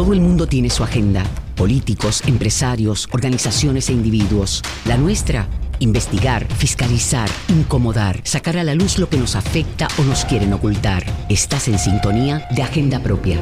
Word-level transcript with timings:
Todo 0.00 0.14
el 0.14 0.22
mundo 0.22 0.46
tiene 0.46 0.70
su 0.70 0.82
agenda. 0.82 1.24
Políticos, 1.56 2.22
empresarios, 2.26 3.06
organizaciones 3.12 3.90
e 3.90 3.92
individuos. 3.92 4.62
La 4.86 4.96
nuestra, 4.96 5.46
investigar, 5.78 6.46
fiscalizar, 6.54 7.28
incomodar, 7.50 8.22
sacar 8.24 8.56
a 8.56 8.64
la 8.64 8.74
luz 8.74 8.98
lo 8.98 9.10
que 9.10 9.18
nos 9.18 9.36
afecta 9.36 9.88
o 9.98 10.02
nos 10.04 10.24
quieren 10.24 10.54
ocultar. 10.54 11.04
Estás 11.28 11.68
en 11.68 11.78
sintonía 11.78 12.48
de 12.56 12.62
Agenda 12.62 13.00
Propia. 13.00 13.40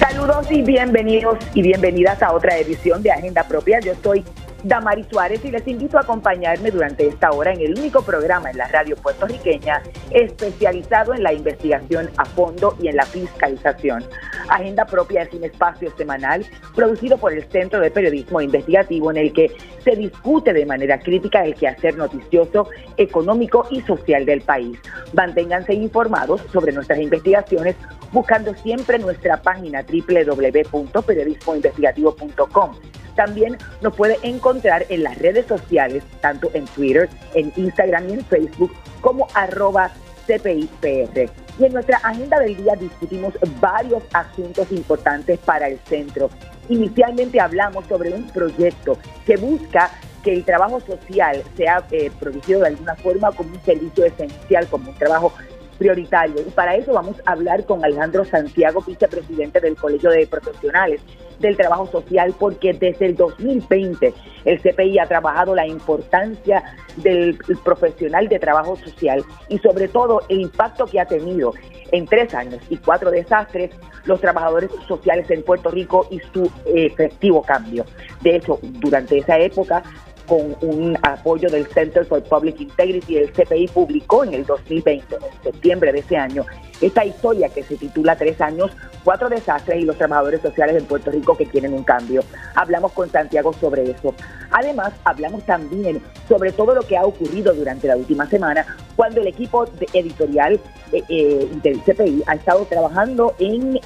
Saludos 0.00 0.46
y 0.50 0.62
bienvenidos 0.62 1.38
y 1.54 1.62
bienvenidas 1.62 2.20
a 2.24 2.32
otra 2.32 2.58
edición 2.58 3.04
de 3.04 3.12
Agenda 3.12 3.46
Propia. 3.46 3.78
Yo 3.78 3.92
estoy 3.92 4.24
Damari 4.64 5.04
Suárez 5.04 5.44
y 5.44 5.50
les 5.50 5.66
invito 5.68 5.98
a 5.98 6.00
acompañarme 6.00 6.70
durante 6.70 7.06
esta 7.06 7.30
hora 7.30 7.52
en 7.52 7.60
el 7.60 7.78
único 7.78 8.00
programa 8.02 8.50
en 8.50 8.56
la 8.56 8.66
radio 8.68 8.96
puertorriqueña 8.96 9.82
especializado 10.10 11.12
en 11.12 11.22
la 11.22 11.34
investigación 11.34 12.08
a 12.16 12.24
fondo 12.24 12.74
y 12.80 12.88
en 12.88 12.96
la 12.96 13.04
fiscalización. 13.04 14.02
Agenda 14.48 14.86
Propia 14.86 15.20
es 15.22 15.34
un 15.34 15.44
espacio 15.44 15.94
semanal 15.96 16.46
producido 16.74 17.18
por 17.18 17.34
el 17.34 17.44
Centro 17.50 17.80
de 17.80 17.90
Periodismo 17.90 18.40
Investigativo 18.40 19.10
en 19.10 19.18
el 19.18 19.34
que 19.34 19.54
se 19.84 19.96
discute 19.96 20.54
de 20.54 20.64
manera 20.64 20.98
crítica 20.98 21.44
el 21.44 21.54
quehacer 21.54 21.98
noticioso, 21.98 22.70
económico 22.96 23.66
y 23.70 23.82
social 23.82 24.24
del 24.24 24.40
país. 24.40 24.78
Manténganse 25.12 25.74
informados 25.74 26.40
sobre 26.52 26.72
nuestras 26.72 27.00
investigaciones 27.00 27.76
buscando 28.12 28.54
siempre 28.54 28.98
nuestra 28.98 29.42
página 29.42 29.82
www.periodismoinvestigativo.com 29.82 32.70
también 33.14 33.56
nos 33.80 33.94
puede 33.94 34.18
encontrar 34.22 34.86
en 34.88 35.02
las 35.02 35.18
redes 35.18 35.46
sociales, 35.46 36.02
tanto 36.20 36.50
en 36.54 36.64
Twitter, 36.66 37.08
en 37.34 37.52
Instagram 37.56 38.08
y 38.08 38.12
en 38.14 38.24
Facebook, 38.24 38.72
como 39.00 39.28
arroba 39.34 39.90
CPIPR. 40.26 41.30
Y 41.58 41.64
en 41.64 41.72
nuestra 41.72 41.98
agenda 41.98 42.40
del 42.40 42.56
día 42.56 42.74
discutimos 42.74 43.34
varios 43.60 44.02
asuntos 44.12 44.70
importantes 44.72 45.38
para 45.40 45.68
el 45.68 45.78
centro. 45.80 46.30
Inicialmente 46.68 47.40
hablamos 47.40 47.86
sobre 47.86 48.12
un 48.12 48.26
proyecto 48.28 48.98
que 49.26 49.36
busca 49.36 49.90
que 50.22 50.32
el 50.32 50.44
trabajo 50.44 50.80
social 50.80 51.42
sea 51.56 51.84
eh, 51.90 52.10
producido 52.18 52.60
de 52.60 52.68
alguna 52.68 52.96
forma 52.96 53.30
como 53.32 53.50
un 53.50 53.60
servicio 53.62 54.06
esencial, 54.06 54.66
como 54.68 54.90
un 54.90 54.96
trabajo 54.96 55.32
prioritario. 55.78 56.40
Y 56.40 56.50
para 56.50 56.74
eso 56.76 56.92
vamos 56.94 57.16
a 57.26 57.32
hablar 57.32 57.64
con 57.66 57.84
Alejandro 57.84 58.24
Santiago, 58.24 58.80
vicepresidente 58.80 59.60
del 59.60 59.76
Colegio 59.76 60.10
de 60.10 60.26
Profesionales 60.26 61.02
del 61.38 61.56
Trabajo 61.56 61.86
Social, 61.86 62.34
porque 62.38 62.72
desde 62.72 63.06
el 63.06 63.16
2020 63.16 64.14
el 64.44 64.60
CPI 64.60 64.98
ha 64.98 65.06
trabajado 65.06 65.54
la 65.54 65.66
importancia 65.66 66.62
del 66.96 67.38
profesional 67.64 68.28
de 68.28 68.38
trabajo 68.38 68.76
social 68.76 69.24
y 69.48 69.58
sobre 69.58 69.88
todo 69.88 70.20
el 70.28 70.42
impacto 70.42 70.86
que 70.86 71.00
ha 71.00 71.06
tenido 71.06 71.52
en 71.92 72.06
tres 72.06 72.34
años 72.34 72.60
y 72.70 72.76
cuatro 72.76 73.10
desastres 73.10 73.70
los 74.04 74.20
trabajadores 74.20 74.70
sociales 74.86 75.30
en 75.30 75.42
Puerto 75.42 75.70
Rico 75.70 76.06
y 76.10 76.18
su 76.32 76.50
efectivo 76.66 77.42
cambio. 77.42 77.84
De 78.20 78.36
hecho, 78.36 78.58
durante 78.62 79.18
esa 79.18 79.38
época 79.38 79.82
con 80.26 80.56
un 80.62 80.96
apoyo 81.02 81.48
del 81.48 81.66
Center 81.66 82.04
for 82.04 82.22
Public 82.22 82.60
Integrity, 82.60 83.18
el 83.18 83.32
CPI 83.32 83.68
publicó 83.68 84.24
en 84.24 84.34
el 84.34 84.46
2020, 84.46 85.14
en 85.14 85.42
septiembre 85.42 85.92
de 85.92 86.00
ese 86.00 86.16
año, 86.16 86.44
esta 86.80 87.04
historia 87.04 87.48
que 87.48 87.62
se 87.62 87.76
titula 87.76 88.16
Tres 88.16 88.40
años, 88.40 88.70
cuatro 89.04 89.28
desastres 89.28 89.82
y 89.82 89.84
los 89.84 89.96
trabajadores 89.96 90.40
sociales 90.40 90.76
en 90.76 90.86
Puerto 90.86 91.10
Rico 91.10 91.36
que 91.36 91.46
tienen 91.46 91.74
un 91.74 91.84
cambio. 91.84 92.22
Hablamos 92.54 92.92
con 92.92 93.10
Santiago 93.10 93.52
sobre 93.52 93.90
eso. 93.90 94.14
Además, 94.50 94.92
hablamos 95.04 95.44
también 95.44 96.00
sobre 96.28 96.52
todo 96.52 96.74
lo 96.74 96.82
que 96.82 96.96
ha 96.96 97.04
ocurrido 97.04 97.52
durante 97.54 97.88
la 97.88 97.96
última 97.96 98.26
semana, 98.26 98.66
cuando 98.96 99.20
el 99.20 99.26
equipo 99.26 99.66
editorial 99.92 100.60
eh, 100.92 101.02
eh, 101.08 101.48
del 101.62 101.80
CPI 101.82 102.22
ha 102.26 102.34
estado 102.34 102.64
trabajando 102.64 103.34
en 103.38 103.80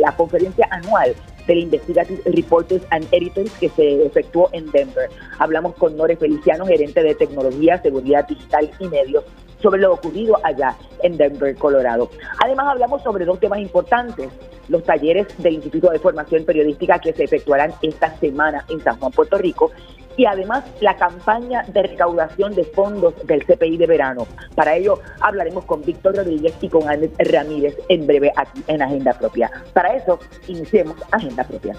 la 0.00 0.16
conferencia 0.16 0.66
anual 0.70 1.14
del 1.46 1.58
Investigative 1.58 2.20
Reporters 2.26 2.84
and 2.90 3.06
Editors 3.12 3.50
que 3.58 3.68
se 3.70 4.04
efectuó 4.06 4.48
en 4.52 4.70
Denver. 4.70 5.08
Hablamos 5.38 5.74
con 5.74 5.96
Nore 5.96 6.16
Feliciano, 6.16 6.66
gerente 6.66 7.02
de 7.02 7.14
tecnología, 7.14 7.80
seguridad 7.82 8.26
digital 8.26 8.70
y 8.78 8.88
medios, 8.88 9.24
sobre 9.60 9.80
lo 9.80 9.94
ocurrido 9.94 10.38
allá 10.42 10.76
en 11.02 11.16
Denver, 11.16 11.56
Colorado. 11.56 12.10
Además, 12.44 12.66
hablamos 12.70 13.02
sobre 13.02 13.24
dos 13.24 13.40
temas 13.40 13.58
importantes, 13.60 14.28
los 14.68 14.84
talleres 14.84 15.26
del 15.38 15.54
Instituto 15.54 15.90
de 15.90 15.98
Formación 15.98 16.44
Periodística 16.44 16.98
que 16.98 17.12
se 17.12 17.24
efectuarán 17.24 17.72
esta 17.82 18.14
semana 18.18 18.64
en 18.68 18.80
San 18.80 18.98
Juan, 18.98 19.12
Puerto 19.12 19.38
Rico, 19.38 19.70
y 20.16 20.26
además 20.26 20.64
la 20.80 20.96
campaña 20.96 21.64
de 21.68 21.82
recaudación 21.82 22.54
de 22.54 22.64
fondos 22.64 23.14
del 23.26 23.44
CPI 23.44 23.76
de 23.76 23.86
verano. 23.86 24.26
Para 24.54 24.76
ello 24.76 24.98
hablaremos 25.20 25.64
con 25.64 25.82
Víctor 25.82 26.16
Rodríguez 26.16 26.54
y 26.60 26.68
con 26.68 26.88
Ánez 26.88 27.10
Ramírez 27.18 27.76
en 27.88 28.06
breve 28.06 28.32
aquí 28.36 28.62
en 28.68 28.82
Agenda 28.82 29.12
Propia. 29.12 29.50
Para 29.72 29.94
eso, 29.94 30.18
iniciemos 30.48 30.96
Agenda 31.10 31.44
Propia. 31.44 31.74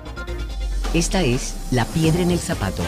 Esta 0.94 1.22
es 1.22 1.72
La 1.74 1.86
Piedra 1.86 2.22
en 2.22 2.32
el 2.32 2.40
Zapato. 2.40 2.84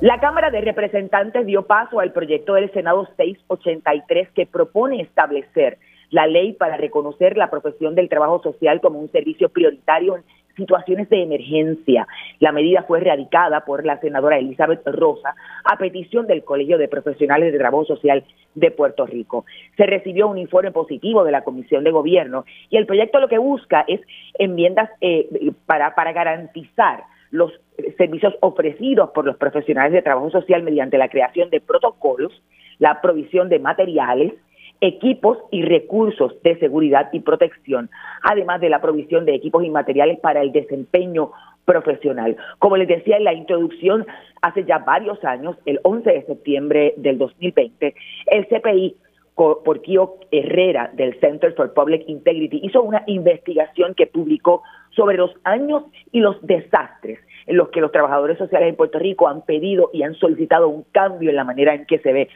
La 0.00 0.20
Cámara 0.20 0.50
de 0.50 0.60
Representantes 0.60 1.44
dio 1.44 1.66
paso 1.66 1.98
al 1.98 2.12
proyecto 2.12 2.54
del 2.54 2.72
Senado 2.72 3.08
683 3.16 4.28
que 4.30 4.46
propone 4.46 5.00
establecer 5.00 5.78
la 6.10 6.28
ley 6.28 6.52
para 6.52 6.76
reconocer 6.76 7.36
la 7.36 7.50
profesión 7.50 7.96
del 7.96 8.08
trabajo 8.08 8.40
social 8.42 8.80
como 8.80 9.00
un 9.00 9.10
servicio 9.10 9.48
prioritario 9.48 10.22
situaciones 10.58 11.08
de 11.08 11.22
emergencia. 11.22 12.06
La 12.40 12.52
medida 12.52 12.82
fue 12.82 13.00
radicada 13.00 13.64
por 13.64 13.86
la 13.86 13.98
senadora 14.00 14.38
Elizabeth 14.38 14.86
Rosa 14.86 15.34
a 15.64 15.78
petición 15.78 16.26
del 16.26 16.44
Colegio 16.44 16.76
de 16.76 16.88
Profesionales 16.88 17.52
de 17.52 17.58
Trabajo 17.58 17.86
Social 17.86 18.24
de 18.54 18.70
Puerto 18.70 19.06
Rico. 19.06 19.46
Se 19.78 19.86
recibió 19.86 20.28
un 20.28 20.36
informe 20.36 20.72
positivo 20.72 21.24
de 21.24 21.32
la 21.32 21.44
Comisión 21.44 21.84
de 21.84 21.92
Gobierno 21.92 22.44
y 22.68 22.76
el 22.76 22.86
proyecto 22.86 23.20
lo 23.20 23.28
que 23.28 23.38
busca 23.38 23.84
es 23.88 24.00
enmiendas 24.34 24.90
eh, 25.00 25.52
para, 25.64 25.94
para 25.94 26.12
garantizar 26.12 27.04
los 27.30 27.52
servicios 27.96 28.34
ofrecidos 28.40 29.10
por 29.10 29.24
los 29.24 29.36
profesionales 29.36 29.92
de 29.92 30.02
trabajo 30.02 30.30
social 30.30 30.62
mediante 30.62 30.98
la 30.98 31.08
creación 31.08 31.50
de 31.50 31.60
protocolos, 31.60 32.32
la 32.78 33.00
provisión 33.00 33.48
de 33.48 33.58
materiales, 33.58 34.34
equipos 34.80 35.38
y 35.50 35.62
recursos 35.62 36.40
de 36.42 36.58
seguridad 36.58 37.08
y 37.12 37.20
protección, 37.20 37.90
además 38.22 38.60
de 38.60 38.70
la 38.70 38.80
provisión 38.80 39.24
de 39.24 39.34
equipos 39.34 39.64
y 39.64 39.70
materiales 39.70 40.20
para 40.20 40.42
el 40.42 40.52
desempeño 40.52 41.32
profesional. 41.64 42.36
Como 42.58 42.76
les 42.76 42.88
decía 42.88 43.16
en 43.16 43.24
la 43.24 43.34
introducción, 43.34 44.06
hace 44.40 44.64
ya 44.64 44.78
varios 44.78 45.22
años, 45.24 45.56
el 45.66 45.80
11 45.82 46.10
de 46.10 46.22
septiembre 46.22 46.94
del 46.96 47.18
2020, 47.18 47.94
el 48.26 48.46
CPI 48.46 48.96
por 49.34 49.82
Kio 49.82 50.16
Herrera 50.32 50.90
del 50.94 51.18
Center 51.20 51.54
for 51.54 51.72
Public 51.72 52.02
Integrity 52.08 52.60
hizo 52.64 52.82
una 52.82 53.04
investigación 53.06 53.94
que 53.94 54.08
publicó 54.08 54.62
sobre 54.90 55.16
los 55.16 55.30
años 55.44 55.84
y 56.10 56.18
los 56.18 56.44
desastres 56.44 57.20
en 57.46 57.56
los 57.56 57.68
que 57.68 57.80
los 57.80 57.92
trabajadores 57.92 58.36
sociales 58.36 58.70
en 58.70 58.76
Puerto 58.76 58.98
Rico 58.98 59.28
han 59.28 59.42
pedido 59.42 59.90
y 59.92 60.02
han 60.02 60.14
solicitado 60.14 60.68
un 60.68 60.84
cambio 60.90 61.30
en 61.30 61.36
la 61.36 61.44
manera 61.44 61.72
en 61.72 61.86
que 61.86 62.00
se 62.00 62.12
ve 62.12 62.28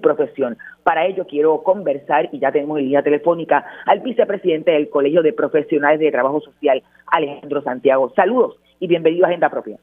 profesión. 0.00 0.56
Para 0.82 1.06
ello 1.06 1.26
quiero 1.26 1.62
conversar, 1.62 2.28
y 2.32 2.38
ya 2.38 2.52
tenemos 2.52 2.78
en 2.78 2.84
línea 2.84 3.02
telefónica, 3.02 3.64
al 3.86 4.00
vicepresidente 4.00 4.72
del 4.72 4.88
Colegio 4.90 5.22
de 5.22 5.32
Profesionales 5.32 6.00
de 6.00 6.10
Trabajo 6.10 6.40
Social, 6.40 6.82
Alejandro 7.06 7.62
Santiago. 7.62 8.12
Saludos 8.14 8.56
y 8.80 8.86
bienvenido 8.86 9.24
a 9.24 9.28
Agenda 9.28 9.50
Propia. 9.50 9.78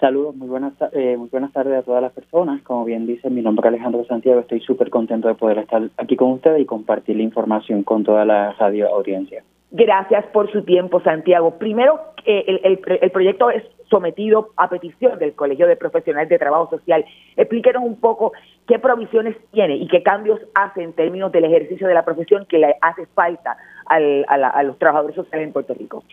Saludos, 0.00 0.36
muy 0.36 0.48
buenas, 0.48 0.74
eh, 0.92 1.16
muy 1.16 1.28
buenas 1.30 1.52
tardes 1.52 1.78
a 1.78 1.82
todas 1.82 2.02
las 2.02 2.12
personas. 2.12 2.60
Como 2.62 2.84
bien 2.84 3.06
dice, 3.06 3.30
mi 3.30 3.40
nombre 3.40 3.66
es 3.66 3.74
Alejandro 3.74 4.04
Santiago. 4.04 4.40
Estoy 4.40 4.60
súper 4.60 4.90
contento 4.90 5.28
de 5.28 5.34
poder 5.34 5.58
estar 5.58 5.82
aquí 5.96 6.16
con 6.16 6.32
ustedes 6.32 6.60
y 6.60 6.66
compartir 6.66 7.16
la 7.16 7.22
información 7.22 7.82
con 7.82 8.04
toda 8.04 8.24
la 8.26 8.52
radio 8.52 8.94
audiencia. 8.94 9.42
Gracias 9.70 10.24
por 10.26 10.50
su 10.52 10.62
tiempo, 10.62 11.00
Santiago. 11.00 11.58
Primero, 11.58 12.00
eh, 12.24 12.60
el, 12.62 12.80
el, 13.00 13.10
proyecto 13.10 13.50
es 13.50 13.64
sometido 13.90 14.50
a 14.56 14.68
petición 14.68 15.18
del 15.18 15.34
Colegio 15.34 15.66
de 15.66 15.76
Profesionales 15.76 16.28
de 16.28 16.38
Trabajo 16.38 16.70
Social. 16.70 17.04
Explíquenos 17.36 17.82
un 17.82 17.96
poco 17.96 18.32
qué 18.66 18.78
provisiones 18.78 19.36
tiene 19.52 19.76
y 19.76 19.88
qué 19.88 20.02
cambios 20.02 20.40
hace 20.54 20.82
en 20.82 20.92
términos 20.92 21.32
del 21.32 21.44
ejercicio 21.44 21.88
de 21.88 21.94
la 21.94 22.04
profesión 22.04 22.46
que 22.46 22.58
le 22.58 22.76
hace 22.80 23.06
falta 23.06 23.56
a, 23.86 24.62
los 24.62 24.78
trabajadores 24.78 25.16
sociales 25.16 25.46
en 25.46 25.52
Puerto 25.52 25.74
Rico. 25.74 26.04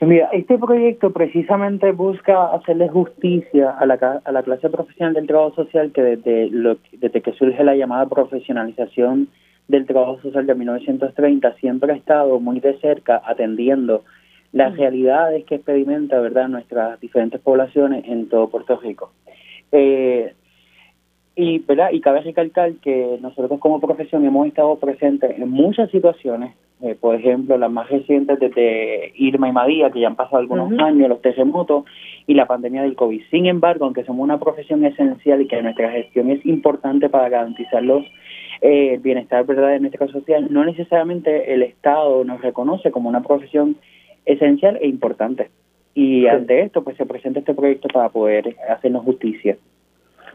Mira, 0.00 0.30
este 0.32 0.56
proyecto 0.56 1.10
precisamente 1.10 1.92
busca 1.92 2.54
hacerle 2.54 2.88
justicia 2.88 3.70
a 3.70 3.84
la, 3.84 4.22
a 4.24 4.32
la 4.32 4.42
clase 4.42 4.70
profesional 4.70 5.12
del 5.12 5.26
trabajo 5.26 5.54
social 5.54 5.92
que 5.92 6.02
desde, 6.02 6.48
lo, 6.50 6.78
desde 6.92 7.20
que 7.20 7.32
surge 7.32 7.62
la 7.62 7.74
llamada 7.74 8.06
profesionalización 8.06 9.28
del 9.70 9.86
trabajo 9.86 10.20
social 10.20 10.46
de 10.46 10.54
1930 10.54 11.54
siempre 11.54 11.92
ha 11.92 11.96
estado 11.96 12.40
muy 12.40 12.60
de 12.60 12.78
cerca 12.78 13.22
atendiendo 13.24 14.04
las 14.52 14.76
realidades 14.76 15.44
que 15.44 15.56
experimenta 15.56 16.20
verdad 16.20 16.48
nuestras 16.48 16.98
diferentes 17.00 17.40
poblaciones 17.40 18.04
en 18.06 18.28
todo 18.28 18.50
Puerto 18.50 18.76
Rico. 18.78 19.12
Eh, 19.70 20.34
y, 21.36 21.60
¿verdad? 21.60 21.90
y 21.92 22.00
cabe 22.00 22.20
recalcar 22.22 22.72
que 22.82 23.18
nosotros 23.22 23.60
como 23.60 23.80
profesión 23.80 24.24
hemos 24.24 24.46
estado 24.48 24.76
presentes 24.76 25.38
en 25.38 25.48
muchas 25.48 25.90
situaciones 25.90 26.54
eh, 26.82 26.96
por 26.98 27.14
ejemplo, 27.14 27.58
las 27.58 27.70
más 27.70 27.90
recientes 27.90 28.38
desde 28.40 29.12
Irma 29.16 29.50
y 29.50 29.52
María, 29.52 29.90
que 29.90 30.00
ya 30.00 30.06
han 30.06 30.16
pasado 30.16 30.38
algunos 30.38 30.72
años, 30.80 31.10
los 31.10 31.20
terremotos 31.20 31.84
y 32.26 32.32
la 32.32 32.46
pandemia 32.46 32.82
del 32.82 32.96
COVID. 32.96 33.20
Sin 33.30 33.44
embargo, 33.44 33.84
aunque 33.84 34.04
somos 34.04 34.24
una 34.24 34.40
profesión 34.40 34.82
esencial 34.86 35.42
y 35.42 35.46
que 35.46 35.60
nuestra 35.60 35.90
gestión 35.90 36.30
es 36.30 36.44
importante 36.46 37.10
para 37.10 37.28
garantizar 37.28 37.82
los 37.82 38.06
eh, 38.60 38.94
el 38.94 39.00
bienestar 39.00 39.44
verdad 39.46 39.68
de 39.68 39.80
nuestra 39.80 40.06
social, 40.08 40.48
no 40.50 40.64
necesariamente 40.64 41.54
el 41.54 41.62
Estado 41.62 42.24
nos 42.24 42.40
reconoce 42.42 42.90
como 42.90 43.08
una 43.08 43.22
profesión 43.22 43.76
esencial 44.24 44.78
e 44.80 44.86
importante. 44.86 45.50
Y 45.94 46.26
ante 46.26 46.62
esto, 46.62 46.84
pues 46.84 46.96
se 46.96 47.06
presenta 47.06 47.40
este 47.40 47.54
proyecto 47.54 47.88
para 47.88 48.08
poder 48.10 48.56
hacernos 48.68 49.04
justicia. 49.04 49.56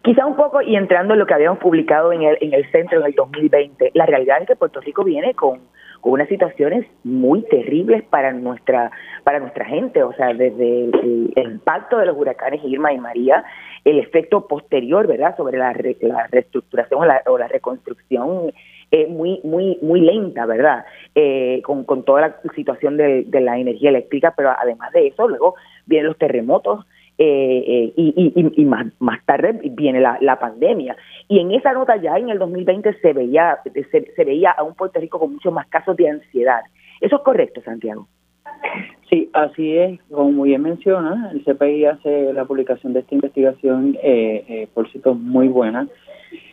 Quizá 0.04 0.26
un 0.26 0.36
poco, 0.36 0.62
y 0.62 0.76
entrando 0.76 1.14
en 1.14 1.20
lo 1.20 1.26
que 1.26 1.34
habíamos 1.34 1.60
publicado 1.60 2.14
en 2.14 2.24
el, 2.24 2.38
en 2.42 2.54
el 2.54 2.70
centro 2.72 3.00
en 3.00 3.08
el 3.08 3.14
2020, 3.14 3.92
la 3.94 4.06
realidad 4.06 4.42
es 4.42 4.48
que 4.48 4.56
Puerto 4.56 4.80
Rico 4.82 5.04
viene 5.04 5.34
con, 5.34 5.62
con 6.06 6.14
unas 6.14 6.30
situaciones 6.30 6.86
muy 7.04 7.42
terribles 7.44 8.04
para 8.04 8.32
nuestra 8.32 8.92
para 9.24 9.40
nuestra 9.40 9.66
gente, 9.66 10.04
o 10.04 10.14
sea, 10.14 10.36
desde 10.36 10.84
el, 10.84 11.34
impacto 11.36 11.98
de 11.98 12.06
los 12.06 12.16
huracanes 12.16 12.62
Irma 12.64 12.94
y 12.94 13.00
María, 13.00 13.44
el 13.86 14.00
efecto 14.00 14.48
posterior, 14.48 15.08
¿verdad?, 15.08 15.38
sobre 15.38 15.58
la, 15.58 15.74
la 16.02 16.28
reestructuración 16.28 17.02
o 17.02 17.06
la, 17.06 17.22
o 17.28 17.38
la 17.38 17.48
reconstrucción 17.48 18.52
eh, 18.92 19.08
muy 19.08 19.40
muy 19.44 19.80
muy 19.82 20.02
lenta, 20.02 20.46
¿verdad? 20.46 20.86
Eh, 21.16 21.62
con, 21.64 21.86
con 21.86 22.04
toda 22.04 22.22
la 22.22 22.36
situación 22.56 22.98
de, 22.98 23.24
de 23.24 23.42
la 23.42 23.58
energía 23.58 23.90
eléctrica, 23.90 24.34
pero 24.36 24.52
además 24.52 24.92
de 24.92 25.08
eso, 25.08 25.28
luego 25.28 25.56
vienen 25.86 26.08
los 26.08 26.18
terremotos, 26.18 26.86
eh, 27.18 27.64
eh, 27.66 27.94
y, 27.96 28.14
y, 28.36 28.62
y, 28.62 28.66
más, 28.66 28.88
más 29.00 29.24
tarde 29.26 29.58
viene 29.72 30.02
la, 30.02 30.18
la, 30.20 30.38
pandemia. 30.38 30.98
Y 31.30 31.40
en 31.40 31.52
esa 31.52 31.72
nota 31.72 31.96
ya 31.96 32.18
en 32.18 32.30
el 32.30 32.40
2020 32.40 32.94
se 33.00 33.14
veía, 33.14 33.58
se, 33.92 34.24
veía 34.26 34.52
a 34.52 34.64
un 34.64 34.76
Puerto 34.76 35.00
Rico 35.00 35.18
con 35.18 35.32
muchos 35.32 35.54
más 35.54 35.68
casos 35.68 35.96
de 35.96 36.10
ansiedad. 36.10 36.62
¿Eso 37.00 37.16
es 37.16 37.22
correcto, 37.22 37.62
Santiago? 37.64 38.08
Sí, 39.10 39.30
así 39.34 39.78
es. 39.78 40.00
Como 40.10 40.44
bien 40.44 40.64
menciona, 40.64 41.32
el 41.32 41.44
CPI 41.44 41.86
hace 41.86 42.34
la 42.34 42.46
publicación 42.46 42.94
de 42.94 43.02
esta 43.02 43.16
investigación, 43.16 43.98
eh, 44.02 44.44
eh, 44.48 44.68
por 44.74 44.90
cierto, 44.90 45.14
muy 45.14 45.48
buena, 45.48 45.88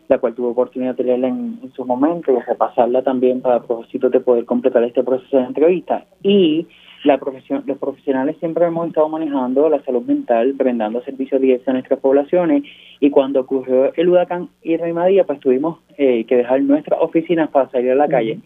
la 0.08 0.18
cual 0.18 0.34
tuve 0.34 0.48
oportunidad 0.48 0.94
de 0.94 1.04
leerla 1.04 1.28
en, 1.28 1.58
en, 1.62 1.72
su 1.72 1.84
momento 1.84 2.30
y 2.30 2.40
repasarla 2.40 3.02
también 3.02 3.40
para 3.40 3.62
propósito 3.62 4.10
de 4.10 4.20
poder 4.20 4.44
completar 4.44 4.84
este 4.84 5.02
proceso 5.02 5.38
de 5.38 5.44
entrevista. 5.44 6.04
Y 6.22 6.66
la 7.04 7.18
profesión, 7.18 7.64
los 7.66 7.78
profesionales 7.78 8.36
siempre 8.38 8.66
hemos 8.66 8.86
estado 8.86 9.08
manejando 9.08 9.68
la 9.68 9.82
salud 9.82 10.02
mental, 10.02 10.52
brindando 10.52 11.02
servicios 11.02 11.40
directos 11.40 11.68
a 11.68 11.72
nuestras 11.72 11.98
poblaciones 11.98 12.62
y 13.00 13.10
cuando 13.10 13.40
ocurrió 13.40 13.92
el 13.94 14.08
huracán 14.08 14.50
Irma 14.62 14.88
y 14.88 14.92
María, 14.92 15.24
pues 15.24 15.40
tuvimos 15.40 15.80
eh, 15.96 16.24
que 16.26 16.36
dejar 16.36 16.62
nuestras 16.62 17.00
oficinas 17.00 17.50
para 17.50 17.70
salir 17.70 17.90
a 17.92 17.96
la 17.96 18.08
calle 18.08 18.38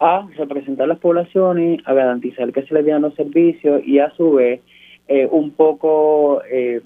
a 0.00 0.26
representar 0.36 0.88
las 0.88 0.98
poblaciones, 0.98 1.80
a 1.84 1.92
garantizar 1.92 2.52
que 2.52 2.62
se 2.62 2.74
les 2.74 2.84
dieran 2.84 3.02
los 3.02 3.14
servicios 3.14 3.82
y 3.84 3.98
a 3.98 4.10
su 4.10 4.32
vez 4.32 4.60
eh, 5.08 5.26
un 5.30 5.52
poco, 5.52 6.42
eh, 6.50 6.80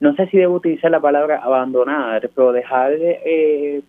no 0.00 0.14
sé 0.14 0.26
si 0.26 0.38
debo 0.38 0.56
utilizar 0.56 0.90
la 0.90 1.00
palabra 1.00 1.38
abandonar, 1.38 2.28
pero 2.34 2.52
dejar 2.52 2.92
eh, 3.00 3.80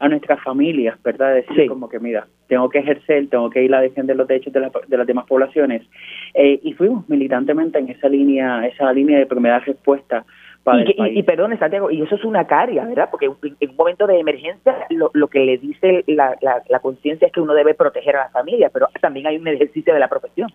a 0.00 0.08
nuestras 0.08 0.40
familias, 0.42 1.00
¿verdad? 1.02 1.34
Decir 1.34 1.68
como 1.68 1.88
que, 1.88 1.98
mira, 1.98 2.26
tengo 2.46 2.68
que 2.68 2.78
ejercer, 2.78 3.28
tengo 3.28 3.50
que 3.50 3.62
ir 3.62 3.74
a 3.74 3.80
defender 3.80 4.16
los 4.16 4.28
derechos 4.28 4.52
de, 4.52 4.70
de 4.86 4.96
las 4.96 5.06
demás 5.06 5.26
poblaciones. 5.26 5.82
Eh, 6.34 6.60
y 6.62 6.72
fuimos 6.74 7.08
militantemente 7.08 7.78
en 7.78 7.88
esa 7.88 8.08
línea, 8.08 8.66
esa 8.66 8.92
línea 8.92 9.18
de 9.18 9.26
primera 9.26 9.58
respuesta 9.60 10.24
para 10.64 10.82
y, 10.82 10.94
y, 10.96 11.18
y, 11.18 11.22
perdón, 11.22 11.58
Santiago, 11.58 11.90
y 11.90 12.02
eso 12.02 12.14
es 12.14 12.24
una 12.24 12.46
carga, 12.46 12.84
¿verdad? 12.84 13.08
Porque 13.10 13.26
en 13.26 13.70
un 13.70 13.76
momento 13.76 14.06
de 14.06 14.20
emergencia 14.20 14.86
lo, 14.90 15.10
lo 15.14 15.28
que 15.28 15.40
le 15.40 15.58
dice 15.58 16.04
la, 16.06 16.36
la, 16.40 16.62
la 16.68 16.80
conciencia 16.80 17.26
es 17.26 17.32
que 17.32 17.40
uno 17.40 17.54
debe 17.54 17.74
proteger 17.74 18.16
a 18.16 18.24
la 18.24 18.30
familia, 18.30 18.70
pero 18.72 18.88
también 19.00 19.26
hay 19.26 19.36
un 19.36 19.48
ejercicio 19.48 19.94
de 19.94 20.00
la 20.00 20.08
profesión. 20.08 20.50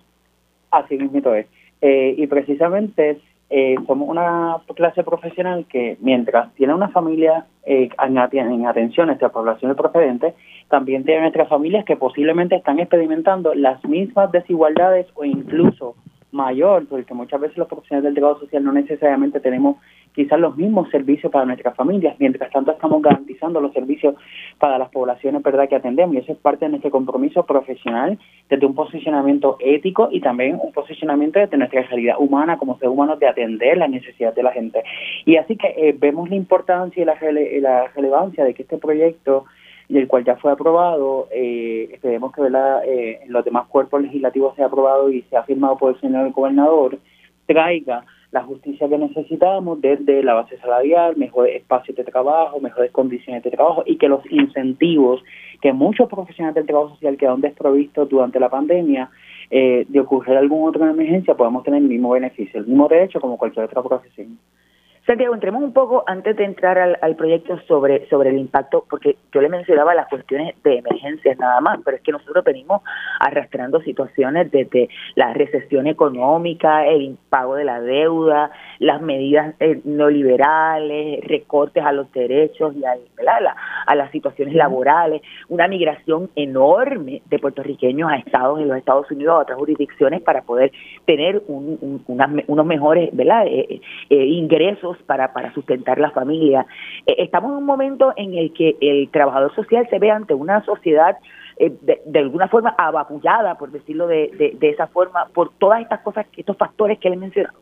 Así 0.72 0.98
mismo 0.98 1.34
es. 1.34 1.48
Eh, 1.82 2.16
y 2.18 2.28
precisamente 2.28 3.20
eh, 3.50 3.76
somos 3.86 4.10
una 4.10 4.58
clase 4.76 5.04
profesional 5.04 5.66
que 5.70 5.98
mientras 6.00 6.54
tiene 6.56 6.74
una 6.74 6.90
familia 6.90 7.46
eh, 7.66 7.90
en, 8.04 8.18
en, 8.18 8.66
atención 8.66 9.04
a 9.04 9.08
nuestra 9.08 9.30
población 9.30 9.76
procedente, 9.76 10.34
también 10.70 11.04
tiene 11.04 11.22
nuestras 11.22 11.50
familias 11.50 11.86
que 11.86 11.96
posiblemente 11.96 12.56
están 12.56 12.80
experimentando 12.80 13.54
las 13.54 13.84
mismas 13.86 14.32
desigualdades 14.32 15.08
o 15.14 15.24
incluso 15.24 15.96
mayor, 16.32 16.88
porque 16.88 17.14
muchas 17.14 17.40
veces 17.42 17.58
los 17.58 17.68
profesionales 17.68 18.06
del 18.06 18.16
trabajo 18.16 18.40
social 18.40 18.64
no 18.64 18.72
necesariamente 18.72 19.40
tenemos 19.40 19.78
quizás 20.14 20.40
los 20.40 20.56
mismos 20.56 20.90
servicios 20.90 21.32
para 21.32 21.46
nuestras 21.46 21.76
familias, 21.76 22.16
mientras 22.20 22.52
tanto 22.52 22.72
estamos 22.72 23.02
garantizando 23.02 23.60
los 23.60 23.74
servicios 23.74 24.16
para 24.60 24.78
las 24.78 24.90
poblaciones 24.90 25.42
verdad 25.44 25.68
que 25.68 25.76
atendemos 25.76 26.16
y 26.16 26.20
eso 26.20 26.32
es 26.32 26.38
parte 26.38 26.66
de 26.66 26.70
nuestro 26.70 26.92
compromiso 26.92 27.46
profesional 27.46 28.18
desde 28.50 28.66
un 28.66 28.76
posicionamiento 28.76 29.58
ético 29.60 30.10
y 30.12 30.22
también 30.22 30.60
un 30.62 30.72
posicionamiento 30.72 31.40
desde 31.40 31.58
nuestra 31.58 31.82
realidad 31.84 32.16
humana 32.20 32.58
como 32.58 32.78
seres 32.78 32.94
humanos 32.94 33.20
de 33.20 33.28
atender 33.28 33.78
las 33.78 33.90
necesidades 33.90 34.36
de 34.36 34.44
la 34.44 34.52
gente. 34.52 34.84
Y 35.26 35.38
así 35.38 35.56
que 35.56 35.74
eh, 35.78 35.96
vemos 35.98 36.30
la 36.30 36.36
importancia 36.36 37.02
y 37.02 37.06
la, 37.06 37.16
rele 37.16 37.60
la 37.62 37.88
relevancia 37.90 38.44
de 38.44 38.54
que 38.54 38.64
este 38.64 38.78
proyecto 38.78 39.46
y 39.90 39.98
el 39.98 40.08
cual 40.08 40.24
ya 40.24 40.36
fue 40.38 40.52
aprobado. 40.52 41.28
Eh, 41.32 41.90
esperemos 41.94 42.32
que 42.32 42.42
eh, 42.42 43.20
en 43.24 43.32
los 43.32 43.44
demás 43.44 43.68
cuerpos 43.68 44.02
legislativos 44.02 44.56
sea 44.56 44.68
aprobado 44.68 45.12
y 45.12 45.22
sea 45.24 45.44
firmado 45.44 45.78
por 45.78 45.94
el 45.94 46.02
señor 46.02 46.32
gobernador, 46.32 46.98
traiga 47.46 48.06
la 48.34 48.42
justicia 48.42 48.90
que 48.90 48.98
necesitamos 48.98 49.80
desde 49.80 50.24
la 50.24 50.34
base 50.34 50.58
salarial, 50.58 51.16
mejores 51.18 51.56
espacios 51.56 51.96
de 51.96 52.04
trabajo, 52.04 52.60
mejores 52.60 52.92
condiciones 52.92 53.44
de 53.44 53.52
trabajo 53.52 53.84
y 53.86 53.98
que 53.98 54.08
los 54.08 54.26
incentivos 54.32 55.24
que 55.62 55.72
muchos 55.72 56.10
profesionales 56.10 56.56
del 56.56 56.66
trabajo 56.66 56.96
social 56.96 57.16
quedaron 57.16 57.42
desprovistos 57.42 58.10
durante 58.10 58.40
la 58.40 58.50
pandemia 58.50 59.12
eh, 59.52 59.86
de 59.88 60.00
ocurrir 60.00 60.36
alguna 60.36 60.70
otra 60.70 60.90
emergencia 60.90 61.36
podamos 61.36 61.64
tener 61.64 61.84
el 61.84 61.88
mismo 61.88 62.10
beneficio, 62.10 62.60
el 62.60 62.66
mismo 62.66 62.88
derecho 62.88 63.22
como 63.22 63.38
cualquier 63.38 63.66
otra 63.66 63.84
profesión. 63.84 64.40
Santiago, 65.06 65.34
entremos 65.34 65.62
un 65.62 65.74
poco 65.74 66.06
antes 66.08 66.38
de 66.38 66.46
entrar 66.46 66.78
al, 66.78 66.98
al, 67.02 67.18
proyecto 67.18 67.60
sobre, 67.68 68.08
sobre 68.08 68.30
el 68.30 68.38
impacto, 68.38 68.86
porque 68.90 69.18
yo 69.34 69.42
le 69.42 69.50
mencionaba 69.50 69.94
las 69.94 70.08
cuestiones 70.08 70.56
de 70.64 70.78
emergencias 70.78 71.38
nada 71.38 71.60
más, 71.60 71.80
pero 71.84 71.98
es 71.98 72.04
que 72.04 72.14
nosotros 72.14 72.42
venimos 72.46 72.82
arrastrando 73.20 73.82
situaciones 73.82 74.50
desde 74.50 74.88
la 75.16 75.34
recesión 75.34 75.88
económica, 75.88 76.88
el 76.88 77.02
impago 77.02 77.56
de 77.56 77.66
la 77.66 77.82
deuda, 77.82 78.52
las 78.80 79.02
medidas 79.02 79.56
eh, 79.60 79.82
neoliberales, 79.84 81.22
recortes 81.26 81.84
a 81.84 81.92
los 81.92 82.10
derechos 82.14 82.74
y 82.74 82.86
a, 82.86 82.96
la, 83.22 83.58
a 83.86 83.96
las 83.96 84.10
situaciones 84.12 84.56
laborales, 84.56 85.22
una 85.50 85.68
migración 85.68 86.30
enorme 86.38 87.22
de 87.26 87.40
puertorriqueños 87.40 88.10
a 88.10 88.16
estados 88.16 88.62
en 88.62 88.70
los 88.70 88.78
Estados 88.78 89.12
Unidos, 89.12 89.36
a 89.36 89.40
otras 89.40 89.58
jurisdicciones 89.58 90.22
para 90.22 90.44
poder 90.44 90.72
tener 91.06 91.42
un, 91.48 91.78
un, 92.08 92.44
unos 92.48 92.66
mejores 92.66 93.10
¿verdad? 93.12 93.48
Eh, 93.48 93.82
eh, 94.10 94.26
ingresos 94.26 94.93
para, 95.04 95.34
para 95.34 95.54
sustentar 95.54 96.00
la 96.00 96.12
familia. 96.12 96.66
Eh, 97.06 97.16
estamos 97.20 97.52
en 97.52 97.58
un 97.58 97.66
momento 97.66 98.14
en 98.16 98.36
el 98.38 98.54
que 98.54 98.78
el 98.82 99.10
trabajador 99.10 99.54
social 99.56 99.88
se 99.90 100.00
ve 100.00 100.12
ante 100.12 100.34
una 100.34 100.64
sociedad 100.66 101.18
eh, 101.58 101.72
de, 101.82 102.02
de, 102.06 102.20
alguna 102.20 102.48
forma 102.48 102.76
abapullada, 102.78 103.56
por 103.56 103.72
decirlo 103.72 104.08
de, 104.08 104.32
de, 104.38 104.56
de, 104.60 104.70
esa 104.70 104.88
forma, 104.88 105.28
por 105.34 105.52
todas 105.58 105.82
estas 105.82 106.02
cosas, 106.02 106.26
estos 106.36 106.58
factores 106.58 107.00
que 107.00 107.10
le 107.10 107.16
he 107.16 107.20
mencionado. 107.20 107.60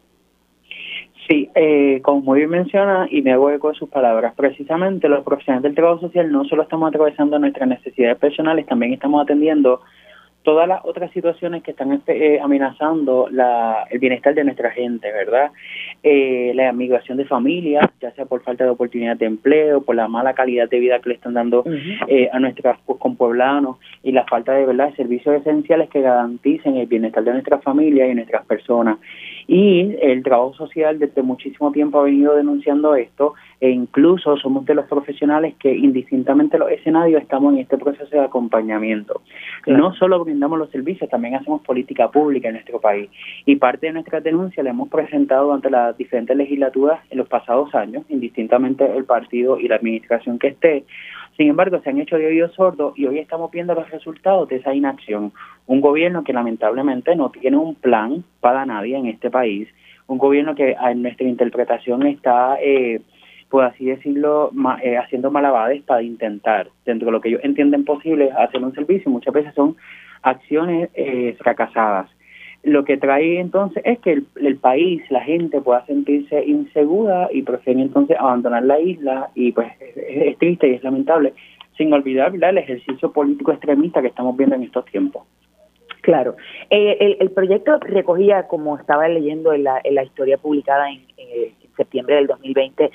Sí, 1.28 1.50
eh, 1.56 2.02
como 2.02 2.22
muy 2.22 2.40
bien 2.40 2.50
menciona, 2.50 3.08
y 3.10 3.22
me 3.22 3.32
hago 3.32 3.50
eco 3.52 3.70
de 3.70 3.76
sus 3.76 3.90
palabras, 3.90 4.34
precisamente 4.36 5.08
los 5.08 5.24
profesionales 5.24 5.64
del 5.64 5.76
trabajo 5.76 6.02
social 6.02 6.32
no 6.32 6.46
solo 6.46 6.64
estamos 6.64 6.90
atravesando 6.90 7.38
nuestras 7.38 7.70
necesidades 7.70 8.18
personales, 8.18 8.66
también 8.66 8.94
estamos 8.94 9.22
atendiendo 9.22 9.82
todas 10.44 10.68
las 10.68 10.82
otras 10.84 11.12
situaciones 11.12 11.64
que 11.64 11.72
están 11.72 12.02
eh, 12.08 12.40
amenazando 12.42 13.28
la, 13.30 13.86
el 13.90 14.00
bienestar 14.00 14.34
de 14.34 14.44
nuestra 14.44 14.72
gente, 14.72 15.12
¿verdad? 15.12 15.52
Eh, 16.04 16.52
la 16.56 16.72
migración 16.74 17.18
de 17.18 17.26
familias, 17.26 17.88
ya 18.02 18.12
sea 18.12 18.26
por 18.26 18.42
falta 18.42 18.64
de 18.64 18.72
oportunidad 18.72 19.18
de 19.18 19.26
empleo, 19.26 19.82
por 19.82 19.96
la 19.96 20.08
mala 20.08 20.34
calidad 20.34 20.70
de 20.70 20.80
vida 20.80 21.00
que 21.00 21.10
le 21.10 21.16
están 21.16 21.34
dando 21.34 21.60
uh 21.60 21.66
-huh. 21.66 22.06
eh, 22.08 22.30
a 22.32 22.40
nuestros 22.40 22.78
pues, 22.86 23.00
compueblanos 23.00 23.78
y 24.04 24.12
la 24.12 24.26
falta 24.26 24.54
de 24.54 24.66
verdad 24.66 24.90
de 24.90 24.96
servicios 24.96 25.36
esenciales 25.36 25.90
que 25.90 26.02
garanticen 26.02 26.78
el 26.78 26.88
bienestar 26.88 27.24
de 27.24 27.34
nuestras 27.34 27.64
familias 27.64 28.10
y 28.10 28.16
nuestras 28.16 28.46
personas. 28.46 28.98
Y 29.48 29.96
el 30.02 30.24
trabajo 30.24 30.54
social 30.54 30.98
desde 30.98 31.22
muchísimo 31.22 31.72
tiempo 31.72 32.00
ha 32.00 32.04
venido 32.04 32.36
denunciando 32.36 32.96
esto 32.96 33.34
e 33.60 33.70
incluso 33.70 34.38
somos 34.38 34.66
de 34.66 34.76
los 34.76 34.86
profesionales 34.86 35.54
que 35.60 35.76
indistintamente 35.76 36.58
los 36.58 36.72
escenarios 36.72 37.22
estamos 37.22 37.54
en 37.54 37.60
este 37.60 37.78
proceso 37.78 38.10
de 38.10 38.20
acompañamiento. 38.20 39.22
Claro. 39.62 39.80
No 39.80 39.94
solo 39.94 40.24
brindamos 40.24 40.58
los 40.58 40.70
servicios, 40.72 41.10
también 41.10 41.36
hacemos 41.36 41.62
política 41.62 42.10
pública 42.10 42.48
en 42.48 42.56
nuestro 42.56 42.80
país 42.80 43.10
y 43.46 43.56
parte 43.58 43.88
de 43.88 43.94
nuestra 43.94 44.20
denuncia 44.20 44.64
la 44.64 44.72
hemos 44.72 44.90
presentado 44.90 45.54
ante 45.54 45.70
las 45.70 45.98
diferentes 45.98 46.36
legislaturas 46.36 47.00
en 47.10 47.18
los 47.20 47.28
pasados 47.28 47.74
años, 47.76 48.04
indistintamente 48.10 48.86
el 48.96 49.06
partido 49.06 49.60
y 49.60 49.68
la 49.68 49.76
administración 49.76 50.40
que 50.40 50.48
esté. 50.48 50.86
Sin 51.38 51.50
embargo, 51.50 51.80
se 51.82 51.90
han 51.90 52.00
hecho 52.00 52.18
de 52.18 52.28
oídos 52.28 52.54
sordos 52.54 52.98
y 52.98 53.06
hoy 53.08 53.20
estamos 53.20 53.50
viendo 53.52 53.74
los 53.74 53.90
resultados 53.90 54.48
de 54.50 54.58
esa 54.58 54.74
inacción. 54.74 55.32
Un 55.66 55.82
gobierno 55.82 56.24
que 56.24 56.34
lamentablemente 56.34 57.16
no 57.16 57.30
tiene 57.30 57.58
un 57.58 57.76
plan 57.76 58.24
para 58.40 58.66
nadie 58.66 58.98
en 58.98 59.08
este 59.08 59.30
país, 59.30 59.68
un 60.08 60.18
gobierno 60.18 60.56
que 60.56 60.76
en 60.80 61.02
nuestra 61.02 61.28
interpretación 61.28 62.06
está... 62.06 62.58
Eh, 62.62 63.02
por 63.52 63.66
así 63.66 63.86
decirlo, 63.86 64.50
ma, 64.54 64.80
eh, 64.82 64.98
haciendo 64.98 65.30
malabares 65.30 65.84
para 65.84 66.02
intentar, 66.02 66.70
dentro 66.86 67.08
de 67.08 67.12
lo 67.12 67.20
que 67.20 67.28
ellos 67.28 67.42
entienden 67.44 67.84
posible, 67.84 68.32
hacer 68.32 68.64
un 68.64 68.74
servicio. 68.74 69.12
Muchas 69.12 69.34
veces 69.34 69.54
son 69.54 69.76
acciones 70.22 70.90
eh, 70.94 71.36
fracasadas. 71.38 72.10
Lo 72.64 72.86
que 72.86 72.98
trae 72.98 73.40
entonces 73.40 73.82
es 73.86 74.00
que 74.00 74.22
el, 74.36 74.58
país, 74.58 75.02
la 75.10 75.22
gente 75.22 75.62
pueda 75.62 75.86
sentirse 75.86 76.46
insegura 76.46 77.28
y 77.32 77.42
prefieren 77.42 77.82
entonces 77.82 78.18
abandonar 78.20 78.64
la 78.64 78.80
isla 78.80 79.30
y 79.34 79.52
pues 79.52 79.72
es, 79.96 80.38
triste 80.38 80.68
y 80.68 80.74
es 80.76 80.84
lamentable, 80.84 81.34
sin 81.78 81.92
olvidar 81.92 82.34
el 82.36 82.58
ejercicio 82.58 83.12
político 83.12 83.52
extremista 83.52 84.02
que 84.02 84.10
estamos 84.10 84.38
viendo 84.38 84.56
en 84.56 84.64
estos 84.64 84.86
tiempos. 84.86 85.24
Claro. 86.02 86.36
Eh, 86.70 87.18
el, 87.20 87.32
proyecto 87.32 87.78
recogía, 87.80 88.48
como 88.48 88.78
estaba 88.78 89.08
leyendo 89.08 89.54
en 89.54 89.64
la, 89.64 89.80
en 89.84 89.96
la 89.96 90.04
historia 90.04 90.38
publicada 90.38 90.90
en, 90.90 91.02
en, 91.18 91.61
septiembre 91.82 92.16
del 92.16 92.28
2020, 92.28 92.92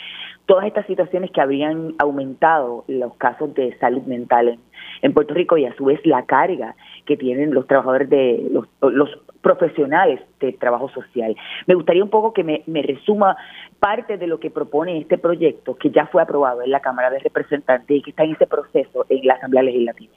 todas 0.47 0.67
estas 0.67 0.87
situaciones 0.87 1.31
que 1.31 1.41
habrían 1.41 1.95
aumentado 1.99 2.85
los 2.87 3.15
casos 3.17 3.53
de 3.55 3.77
salud 3.79 4.03
mental 4.03 4.59
en, 5.03 5.13
Puerto 5.13 5.35
Rico 5.35 5.57
y 5.57 5.65
a 5.65 5.75
su 5.75 5.87
vez 5.87 6.01
la 6.05 6.25
carga 6.25 6.75
que 7.05 7.17
tienen 7.17 7.53
los 7.53 7.67
trabajadores 7.67 8.09
de 8.09 8.47
los, 8.51 8.67
los 8.81 9.11
profesionales 9.41 10.21
de 10.41 10.53
trabajo 10.53 10.89
social. 10.91 11.37
Me 11.67 11.75
gustaría 11.75 12.05
un 12.05 12.11
poco 12.11 12.33
que 12.33 12.45
me, 12.45 12.63
me, 12.67 12.83
resuma 12.83 13.37
parte 13.81 14.19
de 14.19 14.27
lo 14.27 14.39
que 14.39 14.51
propone 14.51 14.99
este 14.99 15.19
proyecto 15.19 15.77
que 15.77 15.91
ya 15.91 16.07
fue 16.07 16.23
aprobado 16.23 16.63
en 16.63 16.71
la 16.71 16.81
Cámara 16.81 17.11
de 17.11 17.19
Representantes 17.19 17.97
y 17.97 18.03
que 18.03 18.11
está 18.11 18.25
en 18.25 18.33
ese 18.33 18.47
proceso 18.47 19.07
en 19.09 19.27
la 19.27 19.35
Asamblea 19.35 19.63
Legislativa. 19.63 20.15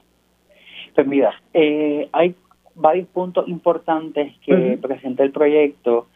Pues 0.96 1.08
mira, 1.08 1.34
eh, 1.54 2.10
hay 2.12 2.36
varios 2.76 3.08
puntos 3.10 3.48
importantes 3.48 4.34
que 4.46 4.78
presenta 4.82 5.24
el 5.24 5.32
proyecto 5.32 6.08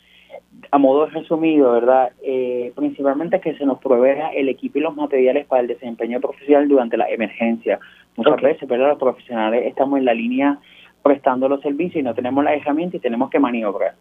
a 0.71 0.77
modo 0.77 1.05
resumido, 1.05 1.71
¿verdad? 1.71 2.11
Eh, 2.23 2.71
principalmente 2.75 3.39
que 3.39 3.55
se 3.55 3.65
nos 3.65 3.79
provea 3.79 4.29
el 4.29 4.49
equipo 4.49 4.79
y 4.79 4.81
los 4.81 4.95
materiales 4.95 5.45
para 5.45 5.61
el 5.61 5.67
desempeño 5.67 6.19
profesional 6.19 6.67
durante 6.67 6.97
la 6.97 7.09
emergencia. 7.09 7.79
Muchas 8.15 8.41
veces, 8.41 8.67
¿verdad? 8.67 8.89
Los 8.89 8.99
profesionales 8.99 9.65
estamos 9.67 9.99
en 9.99 10.05
la 10.05 10.13
línea 10.13 10.59
prestando 11.01 11.49
los 11.49 11.61
servicios 11.61 11.97
y 11.97 12.03
no 12.03 12.13
tenemos 12.13 12.43
la 12.43 12.55
herramienta 12.55 12.97
y 12.97 12.99
tenemos 12.99 13.29
que 13.29 13.39
maniobrar. 13.39 13.95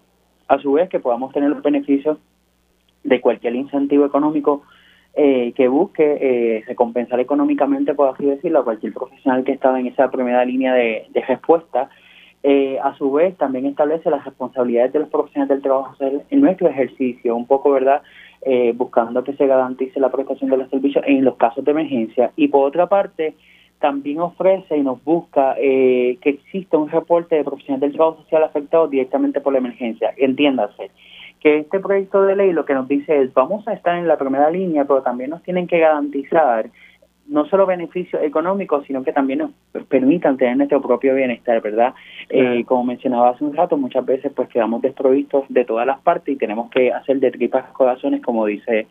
A 0.49 0.59
su 0.59 0.73
vez, 0.73 0.89
que 0.89 1.01
podamos 1.01 1.33
tener 1.33 1.51
los 1.51 1.62
beneficios 1.62 2.19
de 3.05 3.21
cualquier 3.21 3.55
incentivo 3.55 4.07
económico 4.07 4.62
eh, 5.15 5.53
que 5.55 5.69
busque 5.69 6.19
eh, 6.21 6.65
recompensar 6.67 7.21
económicamente, 7.21 7.95
por 7.95 8.15
así 8.15 8.25
decirlo, 8.25 8.61
a 8.61 8.65
cualquier 8.65 8.95
profesional 8.95 9.45
que 9.45 9.53
estaba 9.53 9.79
en 9.79 9.89
esa 9.89 10.11
primera 10.11 10.45
línea 10.45 10.73
de, 10.75 11.07
de 11.11 11.21
respuesta 11.23 11.91
eh, 12.43 12.79
a 12.83 12.95
su 12.97 13.13
vez, 13.13 13.37
también 13.37 13.67
establece 13.67 14.11
las 14.11 14.25
responsabilidades 14.25 14.93
de 14.93 15.01
los 15.01 15.09
profesionales 15.09 15.49
del 15.51 15.63
trabajo 15.63 15.95
en 16.01 16.41
nuestro 16.41 16.69
ejercicio, 16.69 17.37
un 17.37 17.47
poco, 17.47 17.71
¿verdad? 17.71 18.03
Eh, 18.45 18.73
buscando 18.77 19.23
que 19.23 19.35
se 19.35 19.47
garantice 19.47 20.01
la 20.01 20.11
prestación 20.11 20.51
de 20.51 20.57
los 20.57 20.69
servicios 20.69 21.05
en 21.07 21.25
los 21.25 21.37
casos 21.37 21.65
de 21.65 21.71
emergencia. 21.71 22.33
Y 22.35 22.49
por 22.49 22.67
otra 22.67 22.89
parte, 22.89 23.35
también 23.79 24.21
ofrece 24.21 24.77
y 24.77 24.83
nos 24.83 25.03
busca 25.05 25.55
eh, 25.59 26.19
que 26.21 26.31
exista 26.31 26.79
un 26.79 26.89
reporte 26.89 27.37
de 27.37 27.45
profesionales 27.45 27.81
del 27.81 27.93
trabajo 27.93 28.23
social 28.23 28.45
afectados 28.45 28.91
directamente 28.91 29.41
por 29.41 29.53
la 29.53 29.59
emergencia. 29.59 30.13
Entiéndase 30.17 30.91
que 31.41 31.59
este 31.59 31.81
proyecto 31.81 32.23
de 32.23 32.37
ley 32.37 32.53
lo 32.53 32.65
que 32.65 32.75
nos 32.75 32.87
dice 32.87 33.21
es 33.21 33.35
vamos 33.35 33.67
a 33.67 33.73
estar 33.73 33.97
en 33.97 34.07
la 34.07 34.17
primera 34.17 34.49
línea, 34.51 34.85
pero 34.85 35.03
también 35.03 35.31
nos 35.31 35.43
tienen 35.43 35.67
que 35.67 35.81
garantizar 35.81 36.71
no 37.26 37.47
solo 37.47 37.67
beneficios 37.67 38.23
económicos, 38.23 38.85
sino 38.87 39.02
que 39.02 39.12
también 39.12 39.38
nos 39.38 39.85
permitan 39.88 40.37
tener 40.37 40.57
nuestro 40.57 40.81
propio 40.81 41.14
bienestar, 41.14 41.61
¿verdad? 41.61 41.95
Eh, 42.29 42.64
como 42.64 42.85
mencionaba 42.85 43.31
hace 43.31 43.45
un 43.45 43.55
rato, 43.55 43.76
muchas 43.76 44.05
veces 44.05 44.33
pues 44.35 44.49
quedamos 44.49 44.83
desprovistos 44.83 45.45
de 45.49 45.64
todas 45.64 45.87
las 45.87 46.00
partes 46.00 46.35
y 46.35 46.38
tenemos 46.38 46.71
que 46.71 46.93
hacer 46.93 47.21
de 47.21 47.31
tripas 47.31 47.71
corazones, 47.73 48.23
como 48.23 48.47
dice 48.47 48.87